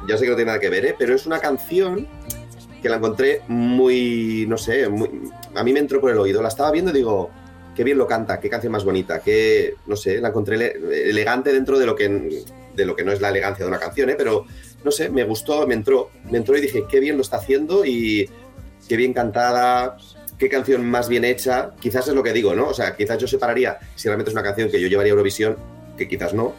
Ya 0.06 0.16
sé 0.16 0.24
que 0.24 0.30
no 0.30 0.36
tiene 0.36 0.50
nada 0.50 0.60
que 0.60 0.70
ver, 0.70 0.86
¿eh? 0.86 0.94
pero 0.98 1.14
es 1.14 1.26
una 1.26 1.38
canción 1.40 2.06
que 2.82 2.88
la 2.88 2.96
encontré 2.96 3.42
muy, 3.48 4.46
no 4.48 4.56
sé, 4.56 4.88
muy- 4.88 5.10
a 5.54 5.62
mí 5.64 5.72
me 5.72 5.80
entró 5.80 6.00
por 6.00 6.10
el 6.10 6.18
oído. 6.18 6.40
La 6.42 6.48
estaba 6.48 6.70
viendo 6.70 6.90
y 6.90 6.94
digo, 6.94 7.30
qué 7.74 7.84
bien 7.84 7.98
lo 7.98 8.06
canta, 8.06 8.40
qué 8.40 8.48
canción 8.48 8.72
más 8.72 8.84
bonita, 8.84 9.20
qué, 9.20 9.74
no 9.86 9.96
sé, 9.96 10.20
la 10.20 10.28
encontré 10.28 10.56
ele- 10.56 11.10
elegante 11.10 11.52
dentro 11.52 11.78
de 11.78 11.86
lo 11.86 11.94
que, 11.96 12.44
de 12.74 12.84
lo 12.84 12.96
que 12.96 13.04
no 13.04 13.12
es 13.12 13.20
la 13.20 13.28
elegancia 13.28 13.64
de 13.64 13.68
una 13.68 13.78
canción, 13.78 14.10
¿eh? 14.10 14.14
pero 14.16 14.46
no 14.84 14.90
sé, 14.90 15.10
me 15.10 15.24
gustó, 15.24 15.66
me 15.66 15.74
entró, 15.74 16.10
me 16.30 16.38
entró 16.38 16.56
y 16.56 16.60
dije, 16.60 16.84
qué 16.88 17.00
bien 17.00 17.16
lo 17.16 17.22
está 17.22 17.36
haciendo 17.36 17.84
y 17.84 18.28
qué 18.88 18.96
bien 18.96 19.12
cantada, 19.12 19.96
qué 20.38 20.48
canción 20.48 20.88
más 20.88 21.08
bien 21.08 21.24
hecha. 21.24 21.72
Quizás 21.80 22.08
es 22.08 22.14
lo 22.14 22.22
que 22.22 22.32
digo, 22.32 22.54
¿no? 22.54 22.68
O 22.68 22.74
sea, 22.74 22.96
quizás 22.96 23.18
yo 23.18 23.26
separaría 23.26 23.78
si 23.94 24.08
realmente 24.08 24.30
es 24.30 24.34
una 24.34 24.42
canción 24.42 24.70
que 24.70 24.80
yo 24.80 24.88
llevaría 24.88 25.12
a 25.12 25.14
Eurovisión, 25.14 25.56
que 25.96 26.08
quizás 26.08 26.32
no, 26.32 26.54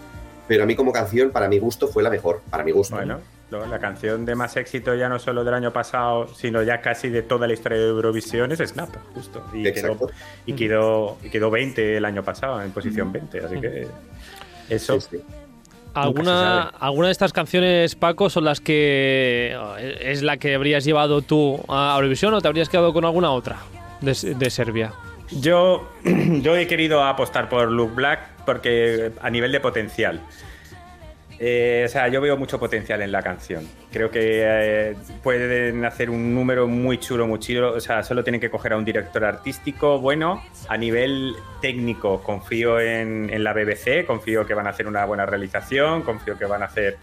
pero 0.47 0.63
a 0.63 0.65
mí 0.65 0.75
como 0.75 0.91
canción, 0.91 1.31
para 1.31 1.47
mi 1.47 1.59
gusto, 1.59 1.87
fue 1.87 2.03
la 2.03 2.09
mejor, 2.09 2.41
para 2.49 2.63
mi 2.63 2.71
gusto. 2.71 2.95
Bueno, 2.95 3.19
la 3.51 3.79
canción 3.79 4.25
de 4.25 4.35
más 4.35 4.55
éxito 4.55 4.95
ya 4.95 5.09
no 5.09 5.19
solo 5.19 5.43
del 5.43 5.53
año 5.53 5.73
pasado, 5.73 6.27
sino 6.27 6.63
ya 6.63 6.81
casi 6.81 7.09
de 7.09 7.21
toda 7.21 7.47
la 7.47 7.53
historia 7.53 7.79
de 7.79 7.87
Eurovisión 7.87 8.51
es 8.51 8.59
Snap, 8.59 8.89
justo. 9.13 9.43
Y, 9.53 9.67
Exacto. 9.67 10.07
quedó, 10.07 10.11
y, 10.45 10.53
quedó, 10.53 11.17
quedó 11.31 11.51
20 11.51 11.97
el 11.97 12.05
año 12.05 12.23
pasado, 12.23 12.61
en 12.61 12.71
posición 12.71 13.11
20, 13.11 13.39
así 13.39 13.59
que 13.59 13.87
eso. 14.69 15.01
Sí, 15.01 15.17
sí. 15.17 15.23
¿Alguna. 15.93 16.61
¿Alguna 16.79 17.07
de 17.07 17.11
estas 17.11 17.33
canciones, 17.33 17.95
Paco, 17.95 18.29
son 18.29 18.45
las 18.45 18.61
que 18.61 19.57
es 19.99 20.21
la 20.21 20.37
que 20.37 20.55
habrías 20.55 20.85
llevado 20.85 21.21
tú 21.21 21.59
a 21.67 21.93
Eurovisión 21.95 22.33
o 22.33 22.41
te 22.41 22.47
habrías 22.47 22.69
quedado 22.69 22.93
con 22.93 23.05
alguna 23.05 23.31
otra 23.31 23.57
de, 23.99 24.35
de 24.35 24.49
Serbia? 24.49 24.93
Yo, 25.31 25.89
yo 26.03 26.55
he 26.55 26.67
querido 26.67 27.03
apostar 27.03 27.49
por 27.49 27.71
Luke 27.71 27.93
Black 27.95 28.19
porque 28.45 29.11
a 29.21 29.29
nivel 29.29 29.51
de 29.51 29.59
potencial. 29.59 30.21
Eh, 31.43 31.81
o 31.87 31.89
sea, 31.89 32.07
yo 32.07 32.21
veo 32.21 32.37
mucho 32.37 32.59
potencial 32.59 33.01
en 33.01 33.11
la 33.11 33.23
canción. 33.23 33.67
Creo 33.91 34.11
que 34.11 34.19
eh, 34.45 34.95
pueden 35.23 35.83
hacer 35.85 36.11
un 36.11 36.35
número 36.35 36.67
muy 36.67 36.99
chulo, 36.99 37.25
muy 37.25 37.39
chulo. 37.39 37.73
O 37.73 37.79
sea, 37.79 38.03
solo 38.03 38.23
tienen 38.23 38.39
que 38.39 38.51
coger 38.51 38.73
a 38.73 38.77
un 38.77 38.85
director 38.85 39.25
artístico 39.25 39.97
bueno. 39.99 40.43
A 40.69 40.77
nivel 40.77 41.33
técnico, 41.59 42.21
confío 42.21 42.79
en, 42.79 43.31
en 43.33 43.43
la 43.43 43.53
BBC, 43.53 44.05
confío 44.05 44.45
que 44.45 44.53
van 44.53 44.67
a 44.67 44.69
hacer 44.69 44.85
una 44.87 45.03
buena 45.05 45.25
realización, 45.25 46.03
confío 46.03 46.37
que 46.37 46.45
van 46.45 46.61
a 46.61 46.65
hacer 46.65 46.97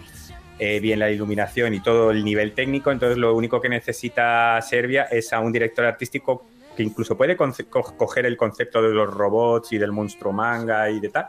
eh, 0.61 0.79
bien 0.79 1.01
la 1.01 1.11
iluminación 1.11 1.75
y 1.75 1.81
todo 1.81 2.13
el 2.13 2.25
nivel 2.25 2.53
técnico. 2.53 2.93
Entonces, 2.93 3.19
lo 3.19 3.35
único 3.35 3.61
que 3.61 3.69
necesita 3.69 4.61
Serbia 4.63 5.09
es 5.11 5.33
a 5.33 5.41
un 5.41 5.51
director 5.51 5.85
artístico 5.85 6.47
que 6.77 6.85
incluso 6.85 7.17
puede 7.17 7.37
co- 7.37 7.53
coger 7.97 8.25
el 8.25 8.37
concepto 8.37 8.81
de 8.81 8.91
los 8.91 9.13
robots 9.13 9.73
y 9.73 9.79
del 9.79 9.91
monstruo 9.91 10.33
manga 10.33 10.89
y 10.89 11.01
de 11.01 11.09
tal. 11.09 11.27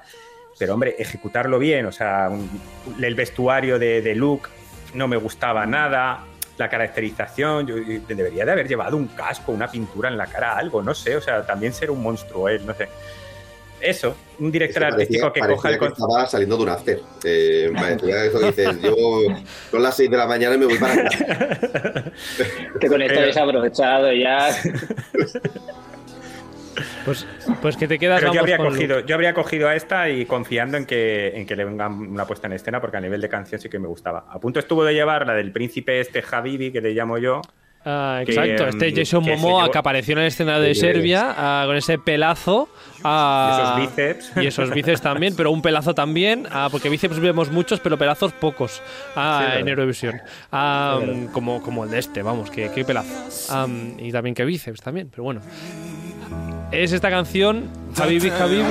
Pero, 0.58 0.74
hombre, 0.74 0.95
ejecutarlo 1.00 1.60
bien, 1.60 1.86
o 1.86 1.91
sea, 1.91 2.30
un- 2.30 2.50
el 3.04 3.16
vestuario 3.16 3.80
de, 3.80 4.02
de 4.02 4.16
Luke 4.16 4.50
no 4.93 5.08
me 5.08 5.16
gustaba 5.18 5.66
nada, 5.66 6.26
la 6.58 6.68
caracterización, 6.70 7.66
yo, 7.68 7.78
yo 7.78 8.00
debería 8.08 8.43
de 8.45 8.52
haber 8.52 8.68
llevado 8.68 8.97
un 8.97 9.08
casco, 9.08 9.52
una 9.54 9.70
pintura 9.72 10.10
en 10.10 10.18
la 10.18 10.26
cara, 10.28 10.58
algo, 10.58 10.82
no 10.82 10.93
sé, 10.93 11.16
o 11.16 11.22
sea, 11.22 11.45
también 11.45 11.72
ser 11.74 11.89
un 11.91 12.02
monstruo 12.04 12.50
él, 12.50 12.66
no 12.66 12.74
sé. 12.74 12.89
Eso, 13.80 14.14
un 14.39 14.52
director 14.52 14.84
Es 14.84 14.89
que 14.89 14.93
artístico 14.93 15.32
que 15.32 15.39
parecía 15.39 15.56
coja 15.56 15.70
el 15.70 15.80
que 15.80 15.86
estaba 15.86 16.26
saliendo 16.28 16.58
de 16.58 16.64
un 16.64 16.70
after. 16.70 17.00
Eh, 17.24 17.72
parecía 17.76 18.26
eso 18.26 18.39
que 18.41 18.45
dices, 18.47 18.82
yo 18.82 18.93
son 19.72 19.82
las 19.84 19.95
6 19.95 20.12
de 20.12 20.18
la 20.18 20.28
mañana 20.28 20.56
y 20.56 20.58
me 20.58 20.66
voy 20.66 20.78
para 20.78 21.04
casa. 21.10 21.26
Que 22.82 22.88
con 22.89 23.02
esto 23.02 23.14
Pero- 23.16 23.28
desaprovechado 23.28 24.12
ya. 24.12 24.50
Pues, 27.06 27.26
pues 27.62 27.78
que 27.78 27.88
te 27.88 27.97
quedas 27.97 28.20
Pero 28.20 28.34
yo 28.34 28.39
habría, 28.41 28.58
con 28.58 28.68
cogido, 28.70 28.97
Luke. 28.97 29.08
yo 29.08 29.16
habría 29.16 29.34
cogido 29.34 29.68
a 29.70 29.76
esta 29.76 30.10
y 30.10 30.26
confiando 30.26 30.78
en 30.78 30.86
que, 30.86 31.30
en 31.36 31.45
que 31.45 31.56
le 31.56 31.66
venga 31.66 31.88
una 31.88 32.26
puesta 32.26 32.47
en 32.47 32.54
escena, 32.54 32.80
porque 32.82 32.97
a 32.97 33.02
nivel 33.02 33.22
de 33.22 33.30
canción 33.30 33.60
sí 33.60 33.70
que 33.70 33.80
me 33.80 33.88
gustaba. 33.88 34.26
A 34.30 34.39
punto 34.39 34.60
estuvo 34.60 34.84
de 34.84 34.93
llevar 34.93 35.26
la 35.26 35.34
del 35.34 35.52
príncipe 35.52 36.00
este 36.02 36.24
Habibi, 36.30 36.72
que 36.72 36.82
le 36.82 36.93
llamo 36.93 37.18
yo. 37.18 37.41
Ah, 37.86 38.22
que, 38.26 38.34
exacto, 38.34 38.66
mm, 38.66 38.70
este 38.70 38.93
Jason 38.93 39.24
que 39.24 39.32
Momoa 39.38 39.64
llevó- 39.64 39.72
que 39.72 39.78
apareció 39.78 40.12
en 40.12 40.20
el 40.20 40.26
escenario 40.26 40.62
de 40.62 40.76
Serbia 40.76 41.34
ah, 41.38 41.64
con 41.66 41.78
ese 41.78 41.97
pelazo. 41.97 42.68
ah, 43.06 43.78
Y 43.80 43.84
esos 43.86 43.95
bíceps. 43.95 44.32
Y 44.43 44.47
esos 44.47 44.70
bíceps 44.72 45.02
también, 45.02 45.34
pero 45.38 45.50
un 45.52 45.62
pelazo 45.62 45.95
también, 45.95 46.45
ah, 46.52 46.68
porque 46.70 46.89
bíceps 46.89 47.18
vemos 47.22 47.50
muchos, 47.50 47.80
pero 47.80 47.97
pelazos 47.97 48.34
pocos 48.34 48.82
ah, 49.16 49.52
Sí, 49.56 49.62
en. 49.62 49.68
Eurovisión. 49.70 50.20
Ah, 50.52 51.00
como, 51.32 51.62
como 51.64 51.86
el 51.86 51.91
de 51.91 52.00
este, 52.00 52.22
vamos, 52.22 52.52
que 52.52 52.70
qué 52.70 52.84
pelazo. 52.84 53.68
Y 53.97 54.12
también 54.12 54.36
que 54.36 54.43
bíceps 54.43 54.82
también, 54.82 55.08
pero 55.10 55.24
bueno 55.24 55.39
es 56.72 56.91
esta 56.91 57.09
canción, 57.09 57.70
Habibi 57.97 58.30
Habibi. 58.30 58.63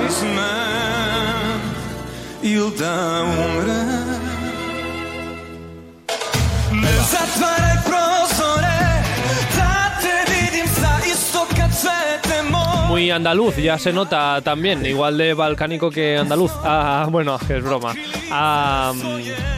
Muy 12.89 13.11
andaluz, 13.11 13.55
ya 13.57 13.77
se 13.77 13.93
nota 13.93 14.41
también, 14.43 14.83
igual 14.83 15.15
de 15.17 15.35
balcánico 15.35 15.91
que 15.91 16.17
andaluz. 16.17 16.51
Ah, 16.63 17.07
bueno, 17.11 17.37
es 17.47 17.63
broma. 17.63 17.93
Ah, 18.31 18.91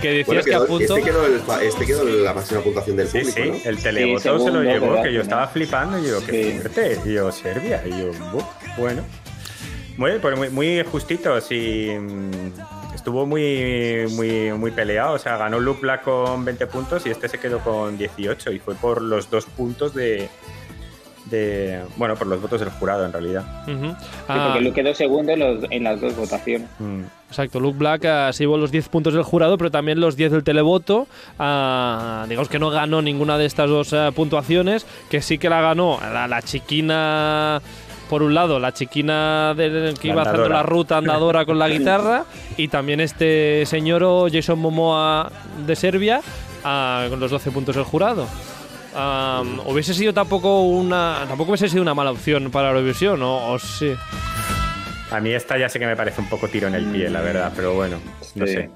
que 0.01 0.09
decías 0.09 0.27
Bueno, 0.27 0.43
que 0.43 0.49
quedó- 0.51 0.63
a 0.63 0.67
punto. 0.67 0.97
este, 0.97 1.09
quedó 1.09 1.25
el- 1.25 1.41
este 1.65 1.85
quedó 1.85 2.03
la 2.03 2.33
máxima 2.33 2.59
puntuación 2.61 2.97
del 2.97 3.07
Sí, 3.07 3.19
público, 3.19 3.41
sí, 3.41 3.49
¿no? 3.63 3.69
el 3.69 3.77
televoto 3.81 4.37
Sí, 4.37 4.43
se 4.45 4.51
lo 4.51 4.63
llevó, 4.63 4.87
¿verdad? 4.89 5.03
que 5.03 5.13
yo 5.13 5.21
estaba 5.21 5.47
flipando 5.47 5.97
y 5.99 6.07
yo, 6.09 6.25
qué 6.25 6.43
Sí. 6.43 6.59
fuerte. 6.59 6.99
Y 7.05 7.13
yo, 7.13 7.31
Serbia. 7.31 7.81
Y 7.85 7.89
yo, 7.91 8.11
"Bu, 8.33 8.43
bueno. 8.77 9.01
Muy, 9.97 10.11
pues 10.19 10.37
muy, 10.37 10.49
muy 10.49 10.83
justito, 10.83 11.39
sí. 11.41 11.89
mm, 11.97 12.31
Estuvo 12.95 13.25
muy, 13.25 14.05
muy, 14.11 14.51
muy 14.51 14.69
peleado. 14.69 15.13
O 15.13 15.17
sea, 15.17 15.35
ganó 15.37 15.57
Black 15.73 16.03
con 16.03 16.45
20 16.45 16.67
puntos 16.67 17.03
y 17.07 17.09
este 17.09 17.27
se 17.29 17.39
quedó 17.39 17.57
con 17.59 17.97
18. 17.97 18.51
Y 18.51 18.59
fue 18.59 18.75
por 18.75 19.01
los 19.01 19.27
dos 19.31 19.45
puntos 19.45 19.95
de. 19.95 20.29
De 21.31 21.81
bueno, 21.97 22.15
por 22.15 22.27
los 22.27 22.39
votos 22.41 22.59
del 22.59 22.69
jurado 22.69 23.05
en 23.05 23.11
realidad. 23.13 23.43
Ujú. 23.63 23.87
Sí, 23.91 23.95
Ah, 24.27 24.49
porque 24.51 24.61
Luke 24.65 24.81
quedó 24.83 24.93
segundo 24.93 25.31
en, 25.31 25.39
los- 25.39 25.63
en 25.71 25.83
las 25.83 25.99
dos 25.99 26.15
votaciones. 26.15 26.67
Mm. 26.77 27.01
Exacto, 27.29 27.59
Luke 27.61 27.77
Black 27.79 28.05
ah, 28.05 28.33
se 28.33 28.43
llevó 28.43 28.57
los 28.57 28.71
10 28.71 28.89
puntos 28.89 29.13
del 29.13 29.23
jurado, 29.23 29.57
pero 29.57 29.71
también 29.71 29.99
los 30.01 30.15
10 30.17 30.31
del 30.33 30.43
televoto. 30.43 31.07
Ah, 31.39 32.25
digamos 32.27 32.49
que 32.49 32.59
no 32.59 32.69
ganó 32.69 33.01
ninguna 33.01 33.37
de 33.37 33.45
estas 33.45 33.69
dos 33.69 33.93
ah, 33.93 34.11
puntuaciones, 34.13 34.85
que 35.09 35.21
sí 35.21 35.37
que 35.37 35.49
la 35.49 35.61
ganó 35.61 35.97
la, 36.01 36.27
la 36.27 36.41
chiquina, 36.41 37.61
por 38.09 38.21
un 38.23 38.33
lado, 38.33 38.59
la 38.59 38.73
chiquina 38.73 39.53
del- 39.55 39.97
que 39.97 40.09
La 40.09 40.13
iba 40.15 40.21
haciendo 40.23 40.49
la 40.49 40.63
ruta 40.63 40.97
andadora 40.97 41.45
con 41.45 41.57
la 41.57 41.67
guitarra, 41.69 42.25
y 42.57 42.67
también 42.67 42.99
este 42.99 43.65
señor 43.65 44.29
Jason 44.31 44.59
Momoa 44.59 45.31
de 45.65 45.75
Serbia, 45.75 46.21
ah, 46.65 47.05
con 47.09 47.19
los 47.21 47.31
12 47.31 47.51
puntos 47.51 47.75
del 47.75 47.85
jurado. 47.85 48.27
Ah, 48.93 49.43
hubiese 49.65 49.93
sido 49.93 50.13
tampoco 50.13 50.63
una 50.63 51.23
tampoco 51.27 51.51
hubiese 51.51 51.69
sido 51.69 51.81
una 51.81 51.93
mala 51.93 52.11
opción 52.11 52.51
para 52.51 52.69
Eurovisión 52.69 53.21
o, 53.23 53.51
o 53.51 53.57
sí 53.59 53.93
A 55.11 55.19
mí 55.19 55.31
esta 55.31 55.57
ya 55.57 55.69
sé 55.69 55.79
que 55.79 55.85
me 55.85 55.95
parece 55.95 56.19
un 56.21 56.27
poco 56.29 56.47
tiro 56.47 56.67
en 56.67 56.75
el 56.75 56.85
pie, 56.85 57.09
la 57.09 57.21
verdad, 57.21 57.51
pero 57.55 57.73
bueno, 57.73 57.97
no 58.35 58.45
Sí. 58.47 58.53
sé. 58.53 58.69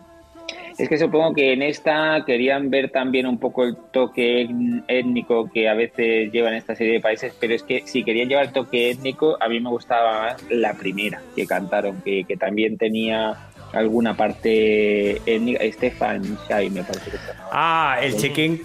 Es 0.78 0.90
que 0.90 0.98
supongo 0.98 1.34
que 1.34 1.54
en 1.54 1.62
esta 1.62 2.24
querían 2.26 2.70
ver 2.70 2.92
también 2.92 3.26
un 3.28 3.40
poco 3.40 3.64
el 3.64 3.78
toque 3.94 4.46
étnico 4.90 5.50
que 5.50 5.70
a 5.70 5.74
veces 5.74 6.30
llevan 6.34 6.54
esta 6.54 6.76
serie 6.76 6.94
de 6.96 7.00
países, 7.00 7.34
pero 7.40 7.54
es 7.54 7.64
que 7.64 7.84
si 7.88 8.04
querían 8.04 8.28
llevar 8.28 8.48
el 8.48 8.52
toque 8.52 8.90
étnico, 8.92 9.38
a 9.42 9.48
mí 9.48 9.62
me 9.62 9.70
gustaba 9.70 10.22
más 10.24 10.44
la 10.50 10.74
primera 10.74 11.22
que 11.34 11.48
cantaron, 11.48 12.02
que, 12.02 12.26
que 12.28 12.36
también 12.36 12.78
tenía 12.78 13.38
alguna 13.72 14.18
parte 14.18 15.22
étnica. 15.26 15.60
Stefan 15.72 16.38
Shai, 16.50 16.70
me 16.70 16.84
parece 16.84 17.10
que 17.12 17.18
llamaba. 17.26 17.50
Ah, 17.54 17.98
el 18.02 18.18
chicken 18.18 18.60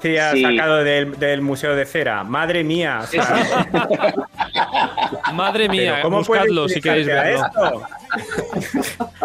que 0.00 0.20
ha 0.20 0.32
Sí. 0.32 0.42
sacado 0.42 0.84
del, 0.84 1.18
del 1.18 1.40
Museo 1.40 1.74
de 1.74 1.84
Cera. 1.86 2.24
Madre 2.24 2.62
mía. 2.64 3.00
o 3.02 3.06
sea, 3.06 4.14
madre 5.32 5.68
mía 5.68 6.00
¿cómo 6.02 6.22
puedes 6.22 6.44
buscadlo 6.44 6.68
si 6.68 6.80
queréis 6.80 7.08
a 7.08 7.14
verlo 7.22 7.46
esto? 7.46 7.86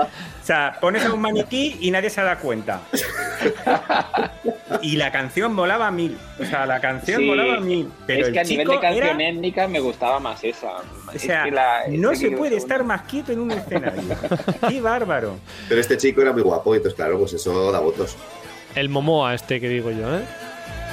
o 0.02 0.44
sea, 0.44 0.78
pones 0.82 1.06
a 1.06 1.14
un 1.14 1.22
maniquí 1.22 1.78
y 1.82 1.92
nadie 1.92 2.10
se 2.10 2.22
da 2.22 2.38
cuenta. 2.38 2.82
Y 4.82 4.96
la 4.96 5.12
canción 5.12 5.56
volaba 5.56 5.92
mil. 5.92 6.18
O 6.40 6.46
sea, 6.46 6.66
la 6.66 6.80
canción 6.80 7.22
Sí, 7.22 7.28
volaba 7.28 7.60
mil. 7.60 7.92
Pero 8.08 8.22
es 8.22 8.28
el 8.28 8.34
que 8.34 8.40
a 8.40 8.44
nivel 8.44 8.68
de 8.68 8.80
canción 8.80 9.22
era- 9.22 9.30
étnica 9.30 9.68
me 9.68 9.80
gustaba 9.80 10.20
más 10.20 10.44
esa. 10.44 10.72
O 11.08 11.12
Es 11.14 11.22
sea, 11.22 11.44
que 11.44 11.52
la- 11.52 11.82
no 11.90 12.16
se 12.16 12.32
puede 12.32 12.56
estar 12.58 12.84
más 12.84 13.04
quieto 13.04 13.32
en 13.32 13.40
un 13.42 13.52
escenario. 13.52 14.02
¡Qué 14.68 14.82
bárbaro! 14.82 15.36
Pero 15.68 15.82
este 15.82 15.98
chico 15.98 16.22
era 16.22 16.34
muy 16.34 16.42
guapo, 16.42 16.74
y 16.74 16.78
entonces, 16.78 16.96
claro, 16.96 17.20
pues 17.20 17.34
eso 17.34 17.72
da 17.72 17.80
votos. 17.80 18.16
El 18.76 18.90
Momoa 18.90 19.34
este 19.36 19.60
que 19.60 19.68
digo 19.70 19.92
yo, 19.92 20.16
¿eh? 20.18 20.22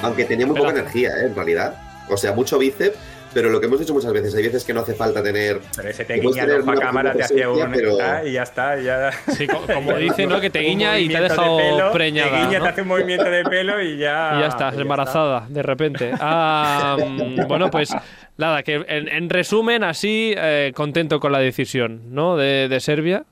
Aunque 0.01 0.25
tenía 0.25 0.45
muy 0.45 0.55
poca 0.57 0.69
energía, 0.71 1.09
¿eh? 1.21 1.25
En 1.27 1.35
realidad. 1.35 1.75
O 2.09 2.15
sea, 2.17 2.31
mucho 2.33 2.57
bíceps, 2.57 2.95
pero 3.33 3.49
lo 3.49 3.59
que 3.59 3.65
hemos 3.65 3.79
dicho 3.79 3.93
muchas 3.93 4.13
veces, 4.13 4.33
hay 4.35 4.43
veces 4.43 4.63
que 4.63 4.73
no 4.73 4.79
hace 4.79 4.93
falta 4.93 5.21
tener. 5.21 5.59
Pero 5.75 5.89
ese 5.89 6.05
te 6.05 6.21
Puedes 6.21 6.35
guiña 6.35 6.43
el 6.55 6.61
ojo 6.61 6.73
cámara, 6.79 7.13
te 7.13 7.23
hacía 7.23 7.49
un... 7.49 7.71
pero- 7.71 7.97
y 8.25 8.31
ya 8.31 8.43
está, 8.43 8.79
ya... 8.79 9.11
Sí, 9.35 9.45
co- 9.45 9.65
como 9.71 9.93
dice, 9.97 10.25
¿no? 10.25 10.39
Que 10.39 10.49
te 10.49 10.59
guiña 10.59 10.97
y 10.99 11.09
te 11.09 11.17
ha 11.17 11.19
movimiento 11.19 11.41
de 11.43 11.49
dejado 11.49 11.57
pelo, 11.57 11.91
preñada. 11.91 12.31
Te 12.31 12.37
guiña, 12.45 12.59
¿no? 12.59 12.63
te 12.65 12.69
hace 12.71 12.81
un 12.83 12.87
movimiento 12.87 13.25
de 13.29 13.43
pelo 13.43 13.81
y 13.81 13.97
ya... 13.97 14.33
Y 14.37 14.39
ya 14.41 14.47
estás, 14.47 14.73
y 14.73 14.77
ya 14.77 14.81
embarazada, 14.83 15.45
de 15.49 15.61
repente. 15.63 16.11
Ah, 16.19 16.95
bueno, 17.47 17.69
pues 17.69 17.93
nada, 18.37 18.63
que 18.63 18.75
en, 18.87 19.09
en 19.09 19.29
resumen, 19.29 19.83
así, 19.83 20.33
eh, 20.37 20.71
contento 20.73 21.19
con 21.19 21.31
la 21.33 21.39
decisión, 21.39 22.13
¿no? 22.15 22.37
De, 22.37 22.69
de 22.69 22.79
Serbia. 22.79 23.25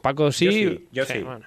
Paco 0.00 0.32
sí. 0.32 0.46
Yo 0.46 0.52
sí, 0.52 0.88
yo 0.92 1.04
sí. 1.04 1.18
bueno. 1.18 1.44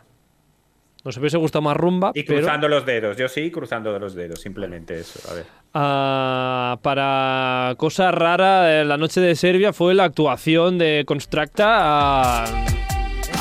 Nos 1.03 1.17
hubiese 1.17 1.37
gustado 1.37 1.61
más 1.63 1.75
rumba, 1.75 2.11
Y 2.13 2.23
pero 2.23 2.39
cruzando 2.39 2.69
los 2.69 2.85
dedos, 2.85 3.17
yo 3.17 3.27
sí, 3.27 3.51
cruzando 3.51 3.97
los 3.99 4.15
dedos, 4.15 4.39
simplemente 4.41 4.97
eso. 4.99 5.19
A 5.29 5.33
ver. 5.33 5.45
ah, 5.73 6.79
para 6.81 7.75
cosa 7.77 8.11
rara, 8.11 8.83
la 8.85 8.97
noche 8.97 9.19
de 9.19 9.35
Serbia 9.35 9.73
fue 9.73 9.93
la 9.93 10.05
actuación 10.05 10.77
de 10.77 11.03
Constructa. 11.05 12.43
ah, 12.45 12.65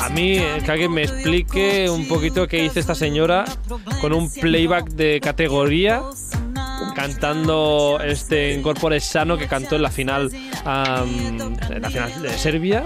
a 0.01 0.09
mí, 0.09 0.35
eh, 0.37 0.57
que 0.65 0.71
alguien 0.71 0.91
me 0.91 1.03
explique 1.03 1.89
un 1.89 2.07
poquito 2.09 2.47
qué 2.47 2.65
hizo 2.65 2.79
esta 2.79 2.95
señora 2.95 3.45
con 4.01 4.11
un 4.11 4.29
playback 4.29 4.89
de 4.89 5.21
categoría 5.21 6.01
cantando 6.95 7.99
este 8.03 8.53
Incorpore 8.53 8.99
Sano 8.99 9.37
que 9.37 9.47
cantó 9.47 9.75
en 9.77 9.81
la 9.81 9.89
final 9.89 10.29
am, 10.65 11.39
en 11.71 11.81
la 11.81 11.89
final 11.89 12.21
de 12.21 12.29
Serbia. 12.31 12.85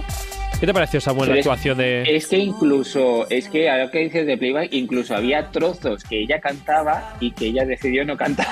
¿Qué 0.59 0.65
te 0.65 0.73
pareció, 0.73 0.99
Samuel, 0.99 1.29
la 1.29 1.33
Pero 1.35 1.39
es- 1.41 1.45
actuación 1.45 1.77
de...? 1.77 2.15
Es 2.15 2.25
que 2.27 2.37
incluso, 2.39 3.29
es 3.29 3.47
que 3.47 3.69
a 3.69 3.77
lo 3.85 3.91
que 3.91 3.99
dices 3.99 4.25
de 4.25 4.37
playback, 4.37 4.73
incluso 4.73 5.15
había 5.15 5.51
trozos 5.51 6.03
que 6.03 6.21
ella 6.23 6.39
cantaba 6.41 7.15
y 7.19 7.31
que 7.31 7.45
ella 7.47 7.63
decidió 7.63 8.03
no 8.05 8.17
cantar. 8.17 8.47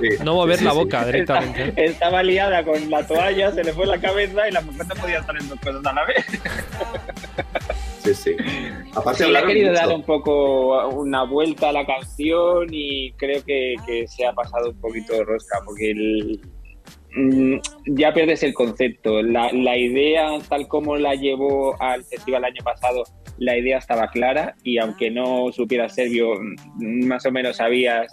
Sí, 0.00 0.08
No 0.24 0.34
mover 0.34 0.58
sí, 0.58 0.64
la 0.64 0.72
boca 0.72 1.00
sí. 1.04 1.06
directamente. 1.12 1.72
Estaba 1.76 2.24
liada 2.24 2.64
con 2.64 2.90
la 2.90 3.06
toalla, 3.06 3.52
se 3.52 3.62
le 3.62 3.72
fue 3.72 3.86
la 3.86 4.00
cabeza 4.00 4.48
y 4.48 4.52
la 4.52 4.62
mujer 4.62 4.84
no 4.88 4.94
podía 4.96 5.18
estar 5.20 5.36
en 5.40 5.48
dos 5.48 5.60
cosas 5.60 5.86
a 5.86 5.92
la 5.92 6.04
vez. 6.06 6.26
Sí, 8.02 8.14
sí. 8.14 8.36
Aparte, 8.94 9.24
Sí, 9.24 9.30
le 9.30 9.38
ha 9.38 9.46
querido 9.46 9.70
mucho. 9.70 9.80
dar 9.80 9.94
un 9.94 10.02
poco 10.02 10.88
una 10.88 11.22
vuelta 11.22 11.68
a 11.68 11.72
la 11.72 11.86
canción 11.86 12.66
y 12.72 13.12
creo 13.12 13.42
que, 13.44 13.76
que 13.86 14.08
se 14.08 14.26
ha 14.26 14.32
pasado 14.32 14.70
un 14.70 14.80
poquito 14.80 15.12
de 15.14 15.24
rosca 15.24 15.58
porque 15.64 15.92
el- 15.92 16.40
ya 17.86 18.12
pierdes 18.12 18.42
el 18.42 18.54
concepto. 18.54 19.22
La, 19.22 19.52
la 19.52 19.76
idea, 19.76 20.38
tal 20.48 20.66
como 20.68 20.96
la 20.96 21.14
llevó 21.14 21.80
al 21.80 22.04
festival 22.04 22.44
el 22.44 22.52
año 22.52 22.64
pasado, 22.64 23.04
la 23.38 23.56
idea 23.56 23.78
estaba 23.78 24.08
clara 24.08 24.54
y 24.62 24.78
aunque 24.78 25.10
no 25.10 25.50
supieras 25.52 25.94
serbio, 25.94 26.34
mm, 26.76 27.06
más 27.06 27.24
o 27.26 27.32
menos 27.32 27.56
sabías 27.56 28.12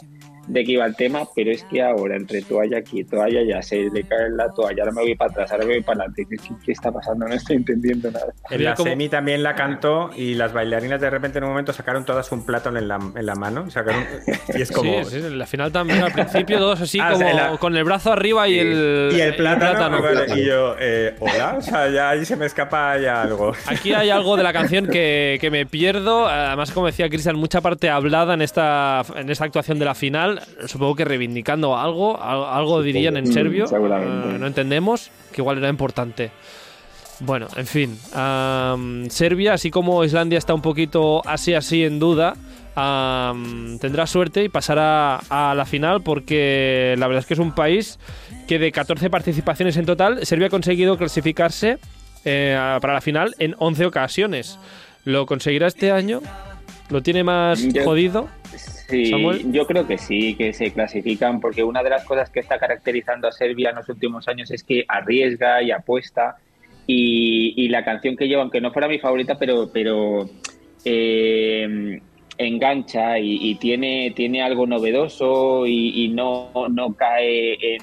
de 0.52 0.64
qué 0.66 0.74
iba 0.74 0.86
el 0.86 0.96
tema, 0.96 1.22
pero 1.34 1.50
es 1.52 1.64
que 1.64 1.82
ahora 1.82 2.18
entre 2.18 2.42
toalla 2.42 2.80
aquí 2.80 3.00
y 3.00 3.04
toalla 3.06 3.42
ya 3.42 3.62
se 3.62 3.90
le 3.94 4.04
cae 4.04 4.30
la 4.36 4.52
toalla, 4.52 4.84
ahora 4.84 4.92
me 4.94 5.02
voy 5.04 5.16
para 5.16 5.32
atrás, 5.32 5.52
ahora 5.54 5.66
me 5.66 5.74
voy 5.76 5.82
para 5.84 6.04
adelante. 6.04 6.26
¿Qué, 6.30 6.54
qué- 6.66 6.72
está 6.74 6.92
pasando? 6.92 7.26
No 7.28 7.34
estoy 7.34 7.56
entendiendo 7.56 8.12
nada. 8.12 8.34
En 8.50 8.64
la 8.64 8.76
como- 8.76 8.90
semi 8.90 9.08
también 9.08 9.44
la 9.44 9.56
cantó 9.56 10.10
y 10.16 10.34
las 10.36 10.52
bailarinas 10.52 11.00
de 11.00 11.10
repente 11.10 11.38
en 11.38 11.46
un 11.46 11.52
momento 11.52 11.72
sacaron 11.72 12.04
todas 12.06 12.30
un 12.34 12.46
plátano 12.46 12.80
en 12.80 12.88
la, 12.90 13.00
en 13.16 13.26
la 13.26 13.36
mano. 13.36 13.70
Sacaron, 13.70 14.06
y 14.54 14.62
es 14.62 14.72
como... 14.72 15.04
Sí, 15.06 15.12
sí, 15.22 15.26
en 15.26 15.40
la 15.40 15.46
final 15.48 15.72
también 15.72 16.02
al 16.04 16.12
principio 16.12 16.58
todos 16.58 16.82
así 16.82 17.00
Ah, 17.02 17.12
como 17.14 17.30
la- 17.30 17.58
con 17.58 17.76
el 17.78 17.84
brazo 17.86 18.12
arriba 18.12 18.48
y 18.50 18.60
el, 18.60 19.10
Y 19.14 19.22
el 19.22 19.36
plátano, 19.36 20.02
vale, 20.02 20.16
plátano. 20.18 20.38
y 20.42 20.46
yo, 20.46 20.76
eh, 20.80 21.16
hola, 21.20 21.56
o 21.58 21.62
sea, 21.62 21.90
ya 21.90 22.10
ahí 22.10 22.26
se 22.26 22.36
me 22.36 22.46
escapa 22.46 22.98
ya 22.98 23.22
algo. 23.22 23.54
Aquí 23.68 23.94
hay 23.94 24.10
algo 24.10 24.36
de 24.36 24.44
la 24.44 24.52
canción 24.52 24.88
que, 24.88 25.38
que 25.40 25.50
me 25.50 25.66
pierdo. 25.66 26.28
Además, 26.28 26.72
como 26.72 26.88
decía 26.88 27.08
Cristian, 27.10 27.38
mucha 27.38 27.62
parte 27.62 27.90
hablada 27.90 28.34
en 28.34 28.42
esta, 28.42 29.02
en 29.16 29.30
esta 29.30 29.46
actuación 29.46 29.80
de 29.80 29.86
la 29.86 29.96
final. 29.96 30.41
Supongo 30.68 30.96
que 30.96 31.06
reivindicando 31.06 31.78
algo. 31.78 32.22
al- 32.22 32.44
Algo 32.58 32.82
dirían 32.82 33.18
en 33.18 33.26
serbio. 33.34 33.66
Eh, 34.04 34.38
no 34.40 34.48
entendemos, 34.48 35.10
que 35.32 35.42
igual 35.42 35.58
era 35.58 35.70
importante. 35.70 36.32
Bueno, 37.20 37.48
en 37.56 37.68
fin. 37.68 37.98
Serbia, 39.12 39.54
así 39.54 39.70
como 39.70 40.04
Islandia 40.04 40.38
está 40.40 40.54
un 40.56 40.62
poquito 40.62 41.22
así 41.28 41.54
así 41.54 41.84
en 41.84 42.00
duda, 42.00 42.34
tendrá 43.80 44.08
suerte 44.08 44.44
y 44.44 44.50
pasará 44.50 45.18
a 45.30 45.54
la 45.56 45.66
final 45.66 46.02
porque 46.02 46.96
la 46.98 47.08
verdad 47.08 47.20
es 47.22 47.26
que 47.28 47.34
es 47.36 47.40
un 47.40 47.54
país 47.54 48.00
que 48.48 48.58
de 48.60 48.72
14 48.72 49.10
participaciones 49.10 49.78
en 49.78 49.86
total, 49.86 50.26
Serbia 50.26 50.48
ha 50.48 50.50
conseguido 50.50 50.98
clasificarse 50.98 51.78
eh, 52.26 52.58
para 52.82 52.94
la 52.96 53.02
final 53.02 53.36
en 53.40 53.56
11 53.60 53.86
ocasiones. 53.86 54.58
¿Lo 55.06 55.26
conseguirá 55.26 55.68
este 55.68 55.92
año? 55.92 56.22
¿Lo 56.90 57.02
tiene 57.02 57.24
más 57.24 57.64
jodido? 57.84 58.28
Sí, 58.92 59.10
yo 59.52 59.66
creo 59.66 59.88
que 59.88 59.98
sí, 59.98 60.36
que 60.36 60.52
se 60.52 60.72
clasifican, 60.74 61.40
porque 61.40 61.64
una 61.64 61.82
de 61.82 61.90
las 61.90 62.04
cosas 62.04 62.30
que 62.30 62.42
está 62.42 62.60
caracterizando 62.60 63.26
a 63.26 63.32
Serbia 63.32 63.70
en 63.70 63.78
los 63.78 63.88
últimos 63.88 64.28
años 64.28 64.52
es 64.52 64.66
que 64.66 64.84
arriesga 64.86 65.64
y 65.64 65.72
apuesta. 65.72 66.36
Y, 66.88 67.70
la 67.70 67.86
canción 67.86 68.18
que 68.18 68.28
lleva, 68.28 68.42
aunque 68.42 68.60
no 68.60 68.74
fuera 68.74 68.90
mi 68.90 69.00
favorita, 69.00 69.40
pero, 69.40 69.70
pero 69.72 70.30
eh, 70.84 72.02
engancha 72.38 73.18
y, 73.18 73.56
tiene, 73.56 74.12
tiene 74.14 74.42
algo 74.42 74.68
novedoso 74.68 75.66
y, 75.66 76.10
no, 76.10 76.52
no 76.70 76.94
cae 76.94 77.78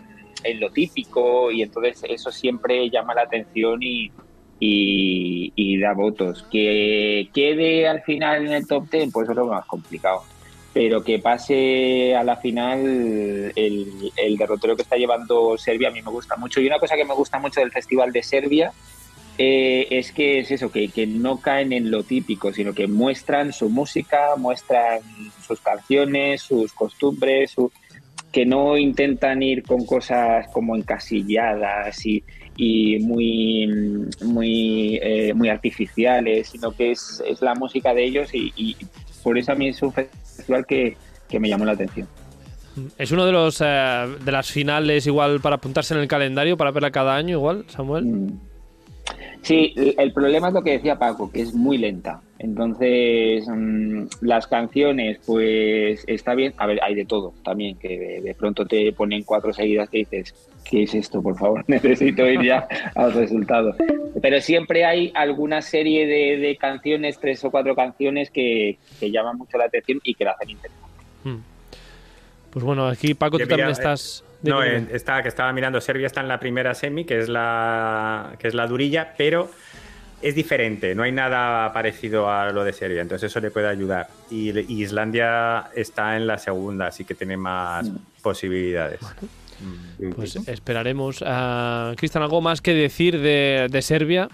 en, 0.45 0.61
lo 0.61 0.69
típico. 0.71 1.51
Y 1.51 1.63
entonces 1.63 2.05
eso 2.07 2.31
siempre 2.31 2.91
llama 2.91 3.15
la 3.15 3.23
atención 3.23 3.81
y 3.83 5.79
da 5.79 5.95
votos. 5.95 6.45
Que 6.51 7.31
quede 7.33 7.89
al 7.89 8.03
final 8.03 8.45
en 8.47 8.53
el 8.53 8.67
top 8.67 8.91
10, 8.91 9.11
pues 9.11 9.25
eso 9.25 9.33
es 9.33 9.39
lo 9.39 9.47
más 9.47 9.65
complicado. 9.65 10.23
Pero 10.79 11.03
que 11.03 11.19
pase 11.19 12.15
a 12.15 12.23
la 12.23 12.37
final 12.37 13.53
el, 13.57 14.13
derrotero 14.39 14.77
que 14.77 14.83
está 14.83 14.95
llevando 14.95 15.59
Serbia 15.59 15.89
a 15.89 15.91
mí 15.91 16.03
me 16.03 16.13
gusta 16.13 16.37
mucho. 16.37 16.61
Y 16.61 16.69
una 16.69 16.79
cosa 16.79 16.95
que 16.95 17.05
me 17.05 17.15
gusta 17.15 17.41
mucho 17.41 17.59
del 17.59 17.73
Festival 17.73 18.13
de 18.13 18.23
Serbia 18.23 18.71
eh, 19.39 19.89
es 19.91 20.13
que 20.13 20.39
es 20.39 20.53
eso, 20.53 20.71
que, 20.71 20.87
que 20.91 21.05
no 21.05 21.41
caen 21.41 21.73
en 21.73 21.91
lo 21.91 22.05
típico, 22.05 22.53
sino 22.53 22.75
que 22.75 22.87
muestran 22.87 23.53
su 23.53 23.69
música, 23.69 24.37
muestran 24.37 25.01
sus 25.45 25.61
canciones, 25.61 26.43
sus 26.43 26.73
costumbres, 26.73 27.51
su- 27.51 27.73
que 28.31 28.47
no 28.47 28.79
intentan 28.79 29.43
ir 29.43 29.65
con 29.65 29.85
cosas 29.85 30.47
como 30.53 30.77
encasilladas 30.77 32.07
y, 32.07 32.23
y 32.57 33.01
muy, 33.01 33.67
muy, 34.23 35.01
eh, 35.03 35.35
muy 35.35 35.49
artificiales, 35.49 36.51
sino 36.51 36.71
que 36.71 36.93
es, 36.93 37.21
es 37.27 37.43
la 37.43 37.57
música 37.57 37.93
de 37.95 38.05
ellos 38.05 38.31
y 38.33 38.77
por 39.23 39.39
eso 39.39 39.53
a 39.53 39.55
mí 39.55 39.69
es 39.69 39.83
un 39.83 39.93
festival 39.93 40.67
que, 40.67 40.97
que 41.29 41.41
me 41.41 41.49
llamó 41.49 41.65
la 41.65 41.73
atención. 41.73 42.07
Es 42.97 43.11
uno 43.11 43.27
de 43.27 43.33
los 43.33 43.61
eh, 43.61 44.07
de 44.25 44.33
las 44.33 44.51
finales 44.51 45.07
igual 45.07 45.41
para 45.41 45.57
apuntarse 45.57 45.95
en 45.95 46.01
el 46.01 46.09
calendario 46.09 46.57
para 46.57 46.71
verla 46.71 46.91
cada 46.91 47.17
año 47.17 47.37
igual, 47.37 47.65
Samuel. 47.69 48.33
Sí, 49.43 49.73
el- 49.97 50.13
problema 50.13 50.49
es 50.49 50.55
lo 50.55 50.63
que 50.63 50.73
decía 50.73 50.99
Paco, 50.99 51.31
que 51.31 51.43
es 51.43 51.55
muy 51.55 51.79
lenta. 51.79 52.21
Entonces, 52.39 53.47
mm, 53.49 54.05
las 54.21 54.47
canciones, 54.47 55.19
pues 55.25 56.05
está 56.07 56.35
bien. 56.35 56.55
A 56.57 56.67
ver, 56.67 56.81
hay 56.83 56.95
de 56.95 57.05
todo 57.05 57.35
también, 57.45 57.79
que 57.79 57.89
de, 57.99 58.21
de 58.21 58.35
pronto 58.35 58.67
te 58.67 58.93
ponen 58.93 59.23
cuatro 59.25 59.53
seguidas 59.53 59.89
que 59.89 59.99
dices, 59.99 60.35
¿qué 60.69 60.83
es 60.83 60.95
esto? 60.95 61.23
Por 61.23 61.37
favor, 61.39 61.65
necesito 61.69 62.27
ir 62.29 62.43
ya 62.43 62.67
al 62.95 63.13
resultado. 63.13 63.75
Pero 64.21 64.41
siempre 64.41 64.85
hay 64.85 65.11
alguna 65.15 65.63
serie 65.63 66.07
de, 66.07 66.37
de 66.39 66.57
canciones, 66.57 67.19
tres 67.21 67.45
o 67.45 67.51
cuatro 67.51 67.75
canciones 67.75 68.31
que, 68.31 68.79
que 68.99 69.11
llaman 69.11 69.37
mucho 69.39 69.57
la 69.59 69.65
atención 69.65 70.01
y 70.05 70.15
que 70.15 70.25
la 70.25 70.33
hacen 70.33 70.51
interesante. 70.51 70.89
Mm. 71.25 71.37
Pues 72.51 72.65
bueno, 72.65 72.87
aquí 72.89 73.15
Paco, 73.15 73.39
tú 73.39 73.47
también 73.47 73.69
mira, 73.69 73.73
estás. 73.73 74.25
No, 74.43 74.63
eh, 74.63 74.87
está, 74.93 75.23
que 75.23 75.29
estaba 75.29 75.53
mirando, 75.53 75.81
Serbia 75.81 76.07
está 76.07 76.21
en 76.21 76.29
la 76.29 76.39
primera 76.39 76.75
semi, 76.75 77.05
que 77.05 77.19
es 77.19 77.29
la, 77.29 78.35
que 78.39 78.49
es 78.49 78.55
la 78.55 78.67
durilla, 78.67 79.15
pero 79.17 79.51
es 80.23 80.35
diferente, 80.35 80.95
no 80.95 81.03
hay 81.03 81.13
nada 81.13 81.73
parecido 81.73 82.31
a 82.31 82.51
lo 82.51 82.65
de 82.65 82.73
Serbia, 82.73 83.03
entonces 83.03 83.31
eso 83.31 83.41
le 83.41 83.51
puede 83.51 83.69
ayudar. 83.69 84.09
Y, 84.31 84.51
y 84.51 84.83
Islandia 84.83 85.71
está 85.75 86.17
en 86.17 86.27
la 86.27 86.39
segunda, 86.39 86.87
así 86.89 87.05
que 87.05 87.15
tiene 87.15 87.37
más 87.37 87.91
posibilidades. 88.23 89.01
Pues 90.15 90.37
esperaremos. 90.37 91.23
Ah, 91.27 91.93
Cristian, 91.97 92.23
¿algo 92.23 92.41
más 92.41 92.61
que 92.61 92.75
decir 92.75 93.21
de, 93.21 93.67
de 93.71 93.83
Serbia? 93.83 94.29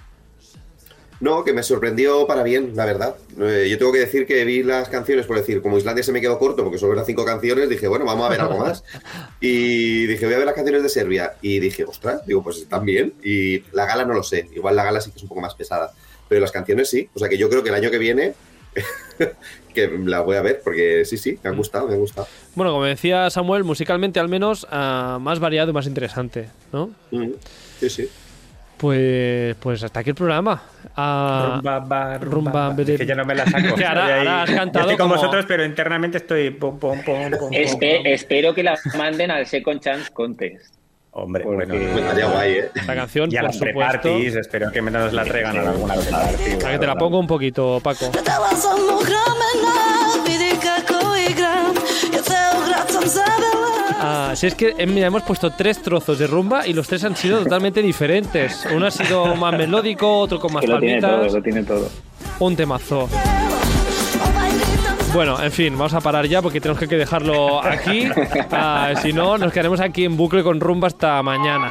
No, 1.24 1.42
que 1.42 1.54
me 1.54 1.62
sorprendió 1.62 2.26
para 2.26 2.42
bien, 2.42 2.72
la 2.76 2.84
verdad. 2.84 3.16
Eh, 3.40 3.66
yo 3.70 3.78
tengo 3.78 3.92
que 3.92 4.00
decir 4.00 4.26
que 4.26 4.44
vi 4.44 4.62
las 4.62 4.90
canciones, 4.90 5.24
por 5.24 5.38
decir, 5.38 5.62
como 5.62 5.78
Islandia 5.78 6.04
se 6.04 6.12
me 6.12 6.20
quedó 6.20 6.38
corto 6.38 6.62
porque 6.62 6.76
solo 6.76 6.92
eran 6.92 7.06
cinco 7.06 7.24
canciones, 7.24 7.66
dije, 7.70 7.88
bueno, 7.88 8.04
vamos 8.04 8.26
a 8.26 8.28
ver 8.28 8.42
algo 8.42 8.58
más. 8.58 8.84
Y 9.40 10.04
dije, 10.04 10.26
voy 10.26 10.34
a 10.34 10.36
ver 10.36 10.44
las 10.44 10.54
canciones 10.54 10.82
de 10.82 10.90
Serbia. 10.90 11.36
Y 11.40 11.60
dije, 11.60 11.84
ostras, 11.84 12.26
digo, 12.26 12.42
pues 12.42 12.58
están 12.58 12.84
bien. 12.84 13.14
Y 13.22 13.60
la 13.72 13.86
gala 13.86 14.04
no 14.04 14.12
lo 14.12 14.22
sé, 14.22 14.50
igual 14.54 14.76
la 14.76 14.84
gala 14.84 15.00
sí 15.00 15.12
que 15.12 15.16
es 15.16 15.22
un 15.22 15.30
poco 15.30 15.40
más 15.40 15.54
pesada. 15.54 15.94
Pero 16.28 16.42
las 16.42 16.52
canciones 16.52 16.90
sí. 16.90 17.08
O 17.14 17.18
sea 17.18 17.30
que 17.30 17.38
yo 17.38 17.48
creo 17.48 17.62
que 17.62 17.70
el 17.70 17.74
año 17.74 17.90
que 17.90 17.96
viene, 17.96 18.34
que 19.74 19.88
la 20.04 20.20
voy 20.20 20.36
a 20.36 20.42
ver, 20.42 20.60
porque 20.62 21.06
sí, 21.06 21.16
sí, 21.16 21.38
me 21.42 21.48
han 21.48 21.56
gustado, 21.56 21.88
me 21.88 21.94
han 21.94 22.00
gustado. 22.00 22.28
Bueno, 22.54 22.72
como 22.72 22.84
decía 22.84 23.30
Samuel, 23.30 23.64
musicalmente 23.64 24.20
al 24.20 24.28
menos 24.28 24.66
ah, 24.70 25.16
más 25.22 25.40
variado 25.40 25.70
y 25.70 25.72
más 25.72 25.86
interesante, 25.86 26.50
¿no? 26.70 26.90
Mm, 27.12 27.30
Sí, 27.80 27.88
sí. 27.88 28.08
Pues, 28.76 29.54
pues 29.60 29.82
hasta 29.82 30.00
aquí 30.00 30.10
el 30.10 30.16
programa. 30.16 30.62
Ah, 30.96 31.52
rumba, 31.56 31.78
ba, 31.80 32.18
rumba, 32.18 32.34
rumba, 32.50 32.68
ba. 32.74 32.82
Es 32.82 32.98
que 32.98 33.06
ya 33.06 33.14
no 33.14 33.24
me 33.24 33.34
la 33.34 33.46
saco. 33.46 33.74
Que 33.76 33.84
ahora- 33.84 34.18
ahora 34.18 34.42
has 34.42 34.50
yo 34.50 34.56
cantado 34.56 34.84
estoy 34.90 34.96
con 34.98 35.08
como- 35.08 35.20
vosotros, 35.20 35.44
pero 35.48 35.64
internamente 35.64 36.18
estoy... 36.18 36.50
pom, 36.50 36.78
pom, 36.78 37.00
pom, 37.02 37.30
Espe- 37.52 37.96
pom. 37.98 38.06
espero 38.06 38.54
que 38.54 38.62
la 38.62 38.78
manden 38.96 39.30
al 39.30 39.46
Second 39.46 39.80
Chance 39.80 40.10
Contest. 40.12 40.74
Hombre, 41.12 41.44
porque- 41.44 41.66
bueno. 41.66 41.98
Estaría 42.00 42.26
guay, 42.26 42.52
¿eh? 42.52 42.70
esta 42.74 42.94
canción, 42.94 43.30
Y 43.32 43.36
a 43.36 43.40
por 43.40 43.48
las 43.50 43.56
supuesto. 43.58 44.08
espero 44.40 44.72
que 44.72 44.82
nos 44.82 45.12
la 45.12 45.24
traigan 45.24 45.56
a 45.56 45.70
alguna 45.70 45.94
pre-party. 45.94 46.66
A 46.66 46.70
que 46.72 46.78
te 46.78 46.86
la 46.86 46.96
pongo 46.96 47.18
un 47.20 47.26
poquito, 47.28 47.80
Paco. 47.82 48.10
Htela 48.10 48.50
sam 48.56 48.78
u 48.80 49.04
Ah, 54.00 54.32
si 54.34 54.46
es 54.46 54.54
que 54.54 54.74
eh, 54.76 54.86
mira, 54.86 55.06
hemos 55.06 55.22
puesto 55.22 55.50
tres 55.52 55.80
trozos 55.82 56.18
de 56.18 56.26
rumba 56.26 56.66
y 56.66 56.72
los 56.72 56.86
tres 56.88 57.04
han 57.04 57.16
sido 57.16 57.42
totalmente 57.42 57.80
diferentes. 57.82 58.66
Uno 58.74 58.86
ha 58.86 58.90
sido 58.90 59.34
más 59.36 59.56
melódico, 59.56 60.18
otro 60.18 60.38
con 60.40 60.52
más 60.52 60.60
Que 60.62 60.66
lo 60.68 60.80
tiene 60.80 61.00
todo, 61.00 61.24
lo 61.28 61.42
tiene 61.42 61.62
todo. 61.62 61.88
un 62.40 62.56
temazo. 62.56 63.08
Bueno, 65.14 65.40
en 65.40 65.52
fin, 65.52 65.78
vamos 65.78 65.94
a 65.94 66.00
parar 66.00 66.26
ya 66.26 66.42
porque 66.42 66.60
tenemos 66.60 66.80
que 66.80 66.96
dejarlo 66.96 67.62
aquí. 67.64 68.08
Ah, 68.50 68.94
si 69.00 69.12
no, 69.12 69.38
nos 69.38 69.52
quedaremos 69.52 69.80
aquí 69.80 70.04
en 70.04 70.16
bucle 70.16 70.42
con 70.42 70.58
rumba 70.60 70.88
hasta 70.88 71.22
mañana. 71.22 71.70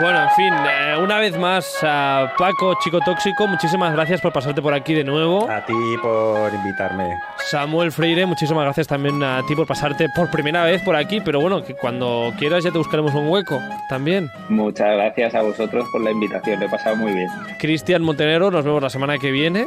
Bueno, 0.00 0.22
en 0.22 0.30
fin, 0.30 0.54
eh, 0.54 0.96
una 1.02 1.18
vez 1.18 1.36
más, 1.36 1.76
a 1.82 2.32
Paco, 2.38 2.74
chico 2.80 3.00
tóxico, 3.04 3.48
muchísimas 3.48 3.92
gracias 3.92 4.20
por 4.20 4.32
pasarte 4.32 4.62
por 4.62 4.72
aquí 4.72 4.94
de 4.94 5.02
nuevo. 5.02 5.50
A 5.50 5.64
ti 5.64 5.74
por 6.00 6.54
invitarme. 6.54 7.18
Samuel 7.50 7.90
Freire, 7.90 8.24
muchísimas 8.24 8.62
gracias 8.62 8.86
también 8.86 9.20
a 9.24 9.42
ti 9.48 9.56
por 9.56 9.66
pasarte 9.66 10.08
por 10.14 10.30
primera 10.30 10.62
vez 10.62 10.82
por 10.82 10.94
aquí, 10.94 11.20
pero 11.20 11.40
bueno, 11.40 11.64
que 11.64 11.74
cuando 11.74 12.32
quieras 12.38 12.62
ya 12.62 12.70
te 12.70 12.78
buscaremos 12.78 13.12
un 13.14 13.28
hueco 13.28 13.60
también. 13.88 14.30
Muchas 14.48 14.86
gracias 14.94 15.34
a 15.34 15.42
vosotros 15.42 15.88
por 15.90 16.00
la 16.00 16.12
invitación, 16.12 16.60
lo 16.60 16.66
he 16.66 16.68
pasado 16.68 16.94
muy 16.94 17.12
bien. 17.12 17.28
Cristian 17.58 18.02
Montenegro, 18.02 18.52
nos 18.52 18.64
vemos 18.64 18.80
la 18.80 18.90
semana 18.90 19.18
que 19.18 19.32
viene. 19.32 19.66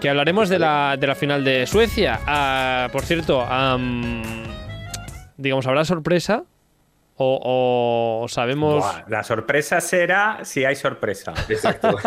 Que 0.00 0.08
hablaremos 0.08 0.48
de 0.48 0.58
la, 0.58 0.96
de 0.98 1.06
la 1.06 1.14
final 1.14 1.44
de 1.44 1.66
Suecia. 1.66 2.20
Ah, 2.26 2.88
por 2.90 3.02
cierto, 3.02 3.42
am, 3.42 4.22
digamos, 5.36 5.66
¿habrá 5.66 5.84
sorpresa? 5.84 6.44
O, 7.22 8.20
o 8.24 8.28
sabemos... 8.28 8.76
Buah, 8.84 9.04
la 9.08 9.22
sorpresa 9.22 9.80
será 9.80 10.38
si 10.42 10.64
hay 10.64 10.74
sorpresa. 10.76 11.32
Exacto. 11.48 11.96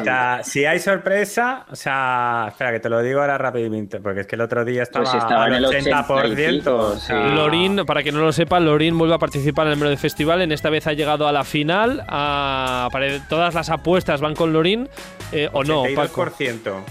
O 0.00 0.04
sea, 0.04 0.40
si 0.42 0.64
hay 0.64 0.78
sorpresa, 0.78 1.66
o 1.70 1.76
sea, 1.76 2.46
espera 2.48 2.72
que 2.72 2.80
te 2.80 2.88
lo 2.88 3.00
digo 3.02 3.20
ahora 3.20 3.38
rápidamente, 3.38 4.00
porque 4.00 4.20
es 4.22 4.26
que 4.26 4.34
el 4.36 4.42
otro 4.42 4.64
día 4.64 4.82
estaba, 4.82 5.04
Pues 5.04 5.14
estaba 5.22 5.46
en 5.48 5.54
al 5.54 5.64
el 5.64 5.70
80%. 5.70 6.04
85, 6.10 6.70
o 6.76 6.96
sea. 6.96 7.26
Lorin, 7.28 7.84
para 7.86 8.02
que 8.02 8.12
no 8.12 8.20
lo 8.20 8.32
sepa, 8.32 8.60
Lorin 8.60 8.96
vuelve 8.98 9.14
a 9.14 9.18
participar 9.18 9.66
en 9.66 9.72
el 9.74 9.78
Melody 9.78 9.96
Festival. 9.96 10.42
En 10.42 10.52
esta 10.52 10.70
vez 10.70 10.86
ha 10.86 10.92
llegado 10.92 11.26
a 11.28 11.32
la 11.32 11.44
final. 11.44 12.04
a- 12.08 12.88
todas 13.28 13.54
las 13.54 13.70
apuestas 13.70 14.20
van 14.20 14.34
con 14.34 14.52
Lorin. 14.52 14.88
eh, 15.32 15.48
¿O 15.52 15.64
no, 15.64 15.84
Paco? 15.94 16.22
82% 16.24 16.82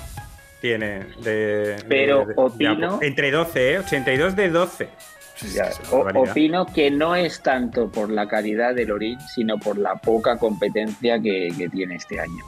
tiene 0.61 1.05
de. 1.21 1.75
Pero 1.88 2.19
de- 2.19 2.25
de- 2.27 2.34
opino- 2.36 2.99
de- 2.99 3.07
entre 3.07 3.31
12, 3.31 3.73
¿eh? 3.73 3.79
82 3.79 4.36
de 4.36 4.49
12. 4.49 4.89
Ya, 5.53 5.69
o- 5.91 6.07
opino 6.21 6.65
que 6.65 6.89
no 6.91 7.15
es 7.15 7.41
tanto 7.41 7.89
por 7.91 8.09
la 8.09 8.27
calidad 8.27 8.73
del 8.75 8.87
Lorin, 8.89 9.19
sino 9.33 9.57
por 9.57 9.77
la 9.77 9.95
poca 9.95 10.37
competencia 10.37 11.19
que, 11.19 11.49
que 11.57 11.69
tiene 11.69 11.95
este 11.95 12.19
año. 12.19 12.43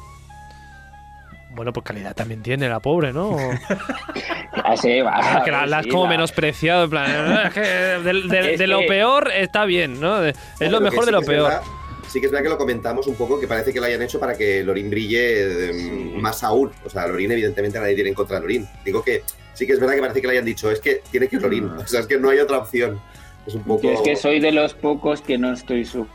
Bueno, 1.52 1.72
pues 1.72 1.86
calidad 1.86 2.14
también 2.14 2.42
tiene 2.44 2.68
la 2.68 2.80
pobre, 2.82 3.14
¿no? 3.14 3.38
Ya 4.84 5.04
va. 5.04 5.20
Ah, 5.22 5.42
que 5.44 5.52
la, 5.52 5.66
la 5.66 5.78
has 5.80 5.84
sí, 5.86 5.90
como 5.92 6.08
menospreciado. 6.08 6.86
En 6.86 6.90
plan, 6.90 7.06
"Eh, 7.10 7.44
es 7.48 7.54
que 7.54 7.60
de, 7.62 8.14
de- 8.28 8.54
Es 8.54 8.60
de 8.60 8.68
lo 8.68 8.80
peor 8.86 9.32
está 9.34 9.66
bien, 9.66 10.00
¿no? 10.00 10.20
De- 10.22 10.34
es 10.60 10.72
lo 10.72 10.82
mejor 10.82 11.02
sí 11.02 11.06
de 11.06 11.12
lo 11.12 11.22
peor. 11.22 11.50
verdad- 11.50 11.62
sí 12.08 12.20
que 12.20 12.26
es 12.28 12.32
verdad 12.32 12.44
que 12.44 12.50
lo 12.50 12.58
comentamos 12.58 13.08
un 13.08 13.16
poco, 13.16 13.40
que 13.40 13.48
parece 13.48 13.72
que 13.74 13.80
lo 13.80 13.86
hayan 13.86 14.02
hecho 14.02 14.20
para 14.20 14.36
que 14.36 14.64
Lorin 14.64 14.90
brille 14.90 15.70
eh, 15.70 16.14
más 16.18 16.44
aún. 16.44 16.72
O 16.86 16.90
sea, 16.90 17.08
Lorin 17.08 17.32
evidentemente 17.32 17.80
nadie 17.80 17.96
tiene 17.96 18.10
en 18.10 18.16
contra 18.16 18.36
de 18.38 18.42
Lorin. 18.42 18.68
Digo 18.84 19.04
que 19.04 19.24
sí 19.56 19.66
que 19.66 19.74
es 19.74 19.80
verdad 19.80 19.96
que 19.96 20.02
parece 20.02 20.22
que 20.22 20.28
le 20.28 20.34
hayan 20.34 20.46
dicho, 20.46 20.70
es 20.70 20.80
que 20.80 21.02
tiene 21.10 21.28
que 21.28 21.38
ir 21.38 21.42
Lorin. 21.42 21.66
O 21.66 21.88
sea, 21.88 22.02
es 22.02 22.08
que 22.08 22.20
no 22.20 22.30
hay 22.30 22.40
otra 22.40 22.60
opción. 22.60 23.00
Es 23.48 23.56
un 23.56 23.64
poco... 23.64 23.82
Yo 23.84 23.92
es 23.94 24.02
que 24.02 24.16
soy 24.16 24.40
de 24.40 24.52
los 24.52 24.74
pocos 24.76 25.22
que 25.22 25.38
no 25.38 25.52
estoy 25.54 25.84
su 25.86 26.08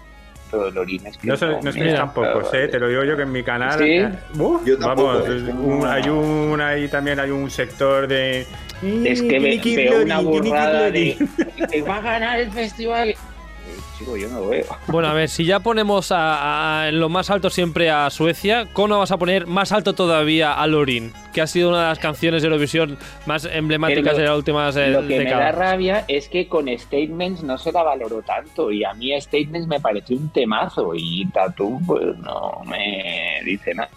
de 0.52 0.70
Lorin. 0.72 1.06
Es 1.06 1.16
que 1.16 1.26
No, 1.28 1.36
son, 1.36 1.50
no 1.62 1.70
me- 1.92 1.92
tan 1.94 2.12
pocos, 2.12 2.52
¿eh? 2.54 2.68
Te 2.68 2.78
lo 2.80 2.88
digo 2.88 3.04
yo 3.04 3.16
que 3.16 3.22
en 3.22 3.32
mi 3.32 3.42
canal. 3.42 3.78
¿Sí? 3.78 3.84
eh, 3.84 4.10
Yo 4.66 4.78
tampoco, 4.78 5.06
vamos, 5.06 5.28
¿eh? 5.28 5.52
un- 5.52 5.86
hay 5.86 6.08
un 6.08 6.60
ahí 6.60 6.88
también 6.88 7.20
hay 7.20 7.30
un 7.30 7.48
sector 7.50 8.08
de. 8.08 8.46
Es 9.04 9.22
que 9.22 9.38
ir 9.38 9.76
veo 9.76 10.02
una 10.02 10.20
burrada 10.20 10.90
de 10.90 11.16
que 11.70 11.82
va 11.82 11.96
a 11.98 12.00
ganar 12.00 12.40
el 12.40 12.50
festival. 12.50 13.14
Eh, 14.00 14.04
Chico, 14.04 14.16
yo 14.16 14.28
no 14.28 14.48
veo. 14.48 14.64
Bueno, 14.88 15.08
a 15.08 15.12
ver, 15.12 15.28
si 15.28 15.44
ya 15.44 15.60
ponemos 15.60 16.10
a, 16.12 16.80
a- 16.82 16.88
en 16.88 16.98
lo 17.00 17.08
más 17.08 17.30
alto 17.30 17.50
siempre 17.50 17.90
a 17.90 18.08
Suecia, 18.10 18.66
¿cómo 18.72 18.88
no 18.88 18.98
vas 18.98 19.12
a 19.12 19.18
poner 19.18 19.46
más 19.46 19.72
alto 19.72 19.94
todavía 19.94 20.54
a 20.54 20.66
Lorin? 20.66 21.12
Que 21.32 21.40
ha 21.42 21.46
sido 21.46 21.68
una 21.68 21.80
de 21.82 21.86
las 21.88 21.98
canciones 21.98 22.42
de 22.42 22.48
Eurovisión 22.48 22.98
más 23.26 23.44
emblemáticas 23.44 24.12
lo- 24.14 24.18
de 24.18 24.24
las 24.26 24.36
últimas 24.36 24.76
eh, 24.76 24.88
Lo 24.88 25.00
que 25.06 25.18
me 25.18 25.24
da 25.24 25.30
décadas. 25.38 25.54
rabia 25.54 26.04
es 26.08 26.28
que 26.28 26.48
con 26.48 26.66
Statements 26.68 27.42
no 27.42 27.56
se 27.58 27.72
la 27.72 27.82
valoró 27.82 28.22
tanto 28.22 28.70
y 28.72 28.84
a 28.84 28.92
mí 28.94 29.12
Statements 29.20 29.68
me 29.68 29.80
pareció 29.80 30.16
un 30.16 30.28
temazo 30.30 30.92
y 30.94 31.26
Tattoo 31.30 31.80
pues 31.86 32.16
no 32.18 32.62
me 32.66 33.40
dice 33.44 33.74
nada. 33.74 33.90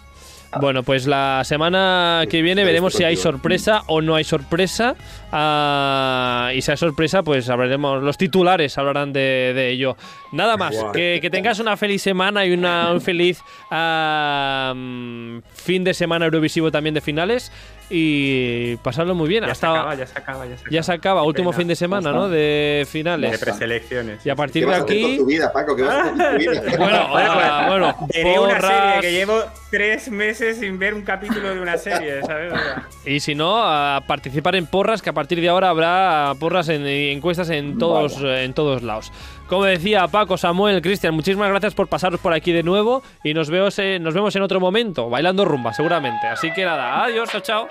Bueno, 0.60 0.82
pues 0.82 1.06
la 1.06 1.42
semana 1.44 2.24
que 2.30 2.42
viene 2.42 2.64
veremos 2.64 2.94
si 2.94 3.04
hay 3.04 3.16
sorpresa 3.16 3.82
o 3.86 4.00
no 4.00 4.14
hay 4.14 4.24
sorpresa. 4.24 4.94
Ah, 5.32 6.50
y 6.54 6.62
si 6.62 6.70
hay 6.70 6.76
sorpresa, 6.76 7.22
pues 7.22 7.48
hablaremos. 7.48 8.02
Los 8.02 8.16
titulares 8.16 8.76
hablarán 8.78 9.12
de, 9.12 9.52
de 9.54 9.70
ello. 9.70 9.96
Nada 10.32 10.56
más. 10.56 10.74
Que, 10.92 11.18
que 11.20 11.30
tengas 11.30 11.58
una 11.58 11.76
feliz 11.76 12.02
semana 12.02 12.44
y 12.44 12.52
una, 12.52 12.92
un 12.92 13.00
feliz 13.00 13.40
mm, 13.70 15.38
fin 15.54 15.84
de 15.84 15.94
semana 15.94 16.26
Eurovisivo 16.26 16.70
también 16.70 16.94
de 16.94 17.00
finales. 17.00 17.52
Y 17.96 18.76
pasarlo 18.78 19.14
muy 19.14 19.28
bien. 19.28 19.42
Ya 19.42 19.46
se 19.48 19.52
Hasta 19.52 19.70
acaba, 19.70 19.94
ya 19.94 20.06
se 20.06 20.18
acaba, 20.18 20.46
ya 20.46 20.56
se 20.56 20.60
acaba. 20.62 20.70
ya 20.70 20.82
se 20.82 20.92
acaba. 20.92 21.22
Último 21.22 21.50
Pena. 21.50 21.58
fin 21.58 21.68
de 21.68 21.76
semana, 21.76 22.10
¿no? 22.12 22.28
De 22.28 22.36
De 22.38 22.86
finales. 22.90 23.38
preselecciones. 23.38 24.26
Y 24.26 24.30
a 24.30 24.32
¿Qué 24.32 24.36
partir 24.36 24.62
de 24.64 24.66
vas 24.70 24.80
a 24.80 24.82
hacer 24.84 24.96
con 25.00 25.04
aquí. 25.10 25.16
tu 25.18 25.26
vida, 25.26 25.52
Paco? 25.52 25.76
¿Qué 25.76 25.82
vas 25.82 25.94
a 25.94 26.00
hacer 26.00 26.12
con 26.16 26.32
tu 26.32 26.38
vida? 26.38 26.62
Bueno, 26.78 26.98
ah, 27.16 27.66
bueno, 27.68 27.96
Veré 28.12 28.38
una 28.40 28.60
serie 28.60 29.00
que 29.00 29.12
llevo 29.12 29.42
tres 29.70 30.10
meses 30.10 30.58
sin 30.58 30.78
ver 30.78 30.94
un 30.94 31.02
capítulo 31.02 31.54
de 31.54 31.60
una 31.60 31.78
serie, 31.78 32.20
¿sabes? 32.22 32.52
Y 33.06 33.20
si 33.20 33.34
no, 33.34 33.58
a 33.62 34.02
participar 34.06 34.56
en 34.56 34.66
porras, 34.66 35.00
que 35.02 35.10
a 35.10 35.12
partir 35.12 35.40
de 35.40 35.48
ahora 35.48 35.68
habrá 35.68 36.32
porras 36.40 36.68
en 36.70 36.86
y 36.86 37.10
encuestas 37.10 37.50
en 37.50 37.78
todos, 37.78 38.18
en 38.22 38.52
todos 38.54 38.82
lados. 38.82 39.12
Como 39.48 39.64
decía 39.64 40.08
Paco, 40.08 40.36
Samuel, 40.36 40.80
Cristian, 40.80 41.14
muchísimas 41.14 41.50
gracias 41.50 41.74
por 41.74 41.88
pasaros 41.88 42.20
por 42.20 42.32
aquí 42.32 42.52
de 42.52 42.62
nuevo 42.62 43.02
y 43.22 43.34
nos, 43.34 43.50
vemos 43.50 43.78
en, 43.78 44.02
nos 44.02 44.14
vemos 44.14 44.34
en 44.36 44.42
otro 44.42 44.58
momento, 44.60 45.10
bailando 45.10 45.44
rumba 45.44 45.72
seguramente. 45.74 46.26
Así 46.26 46.52
que 46.52 46.64
nada, 46.64 47.04
adiós, 47.04 47.30
chao, 47.30 47.40
chao. 47.40 47.68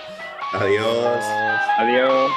Adiós. 0.54 1.26
Adiós. 1.78 2.32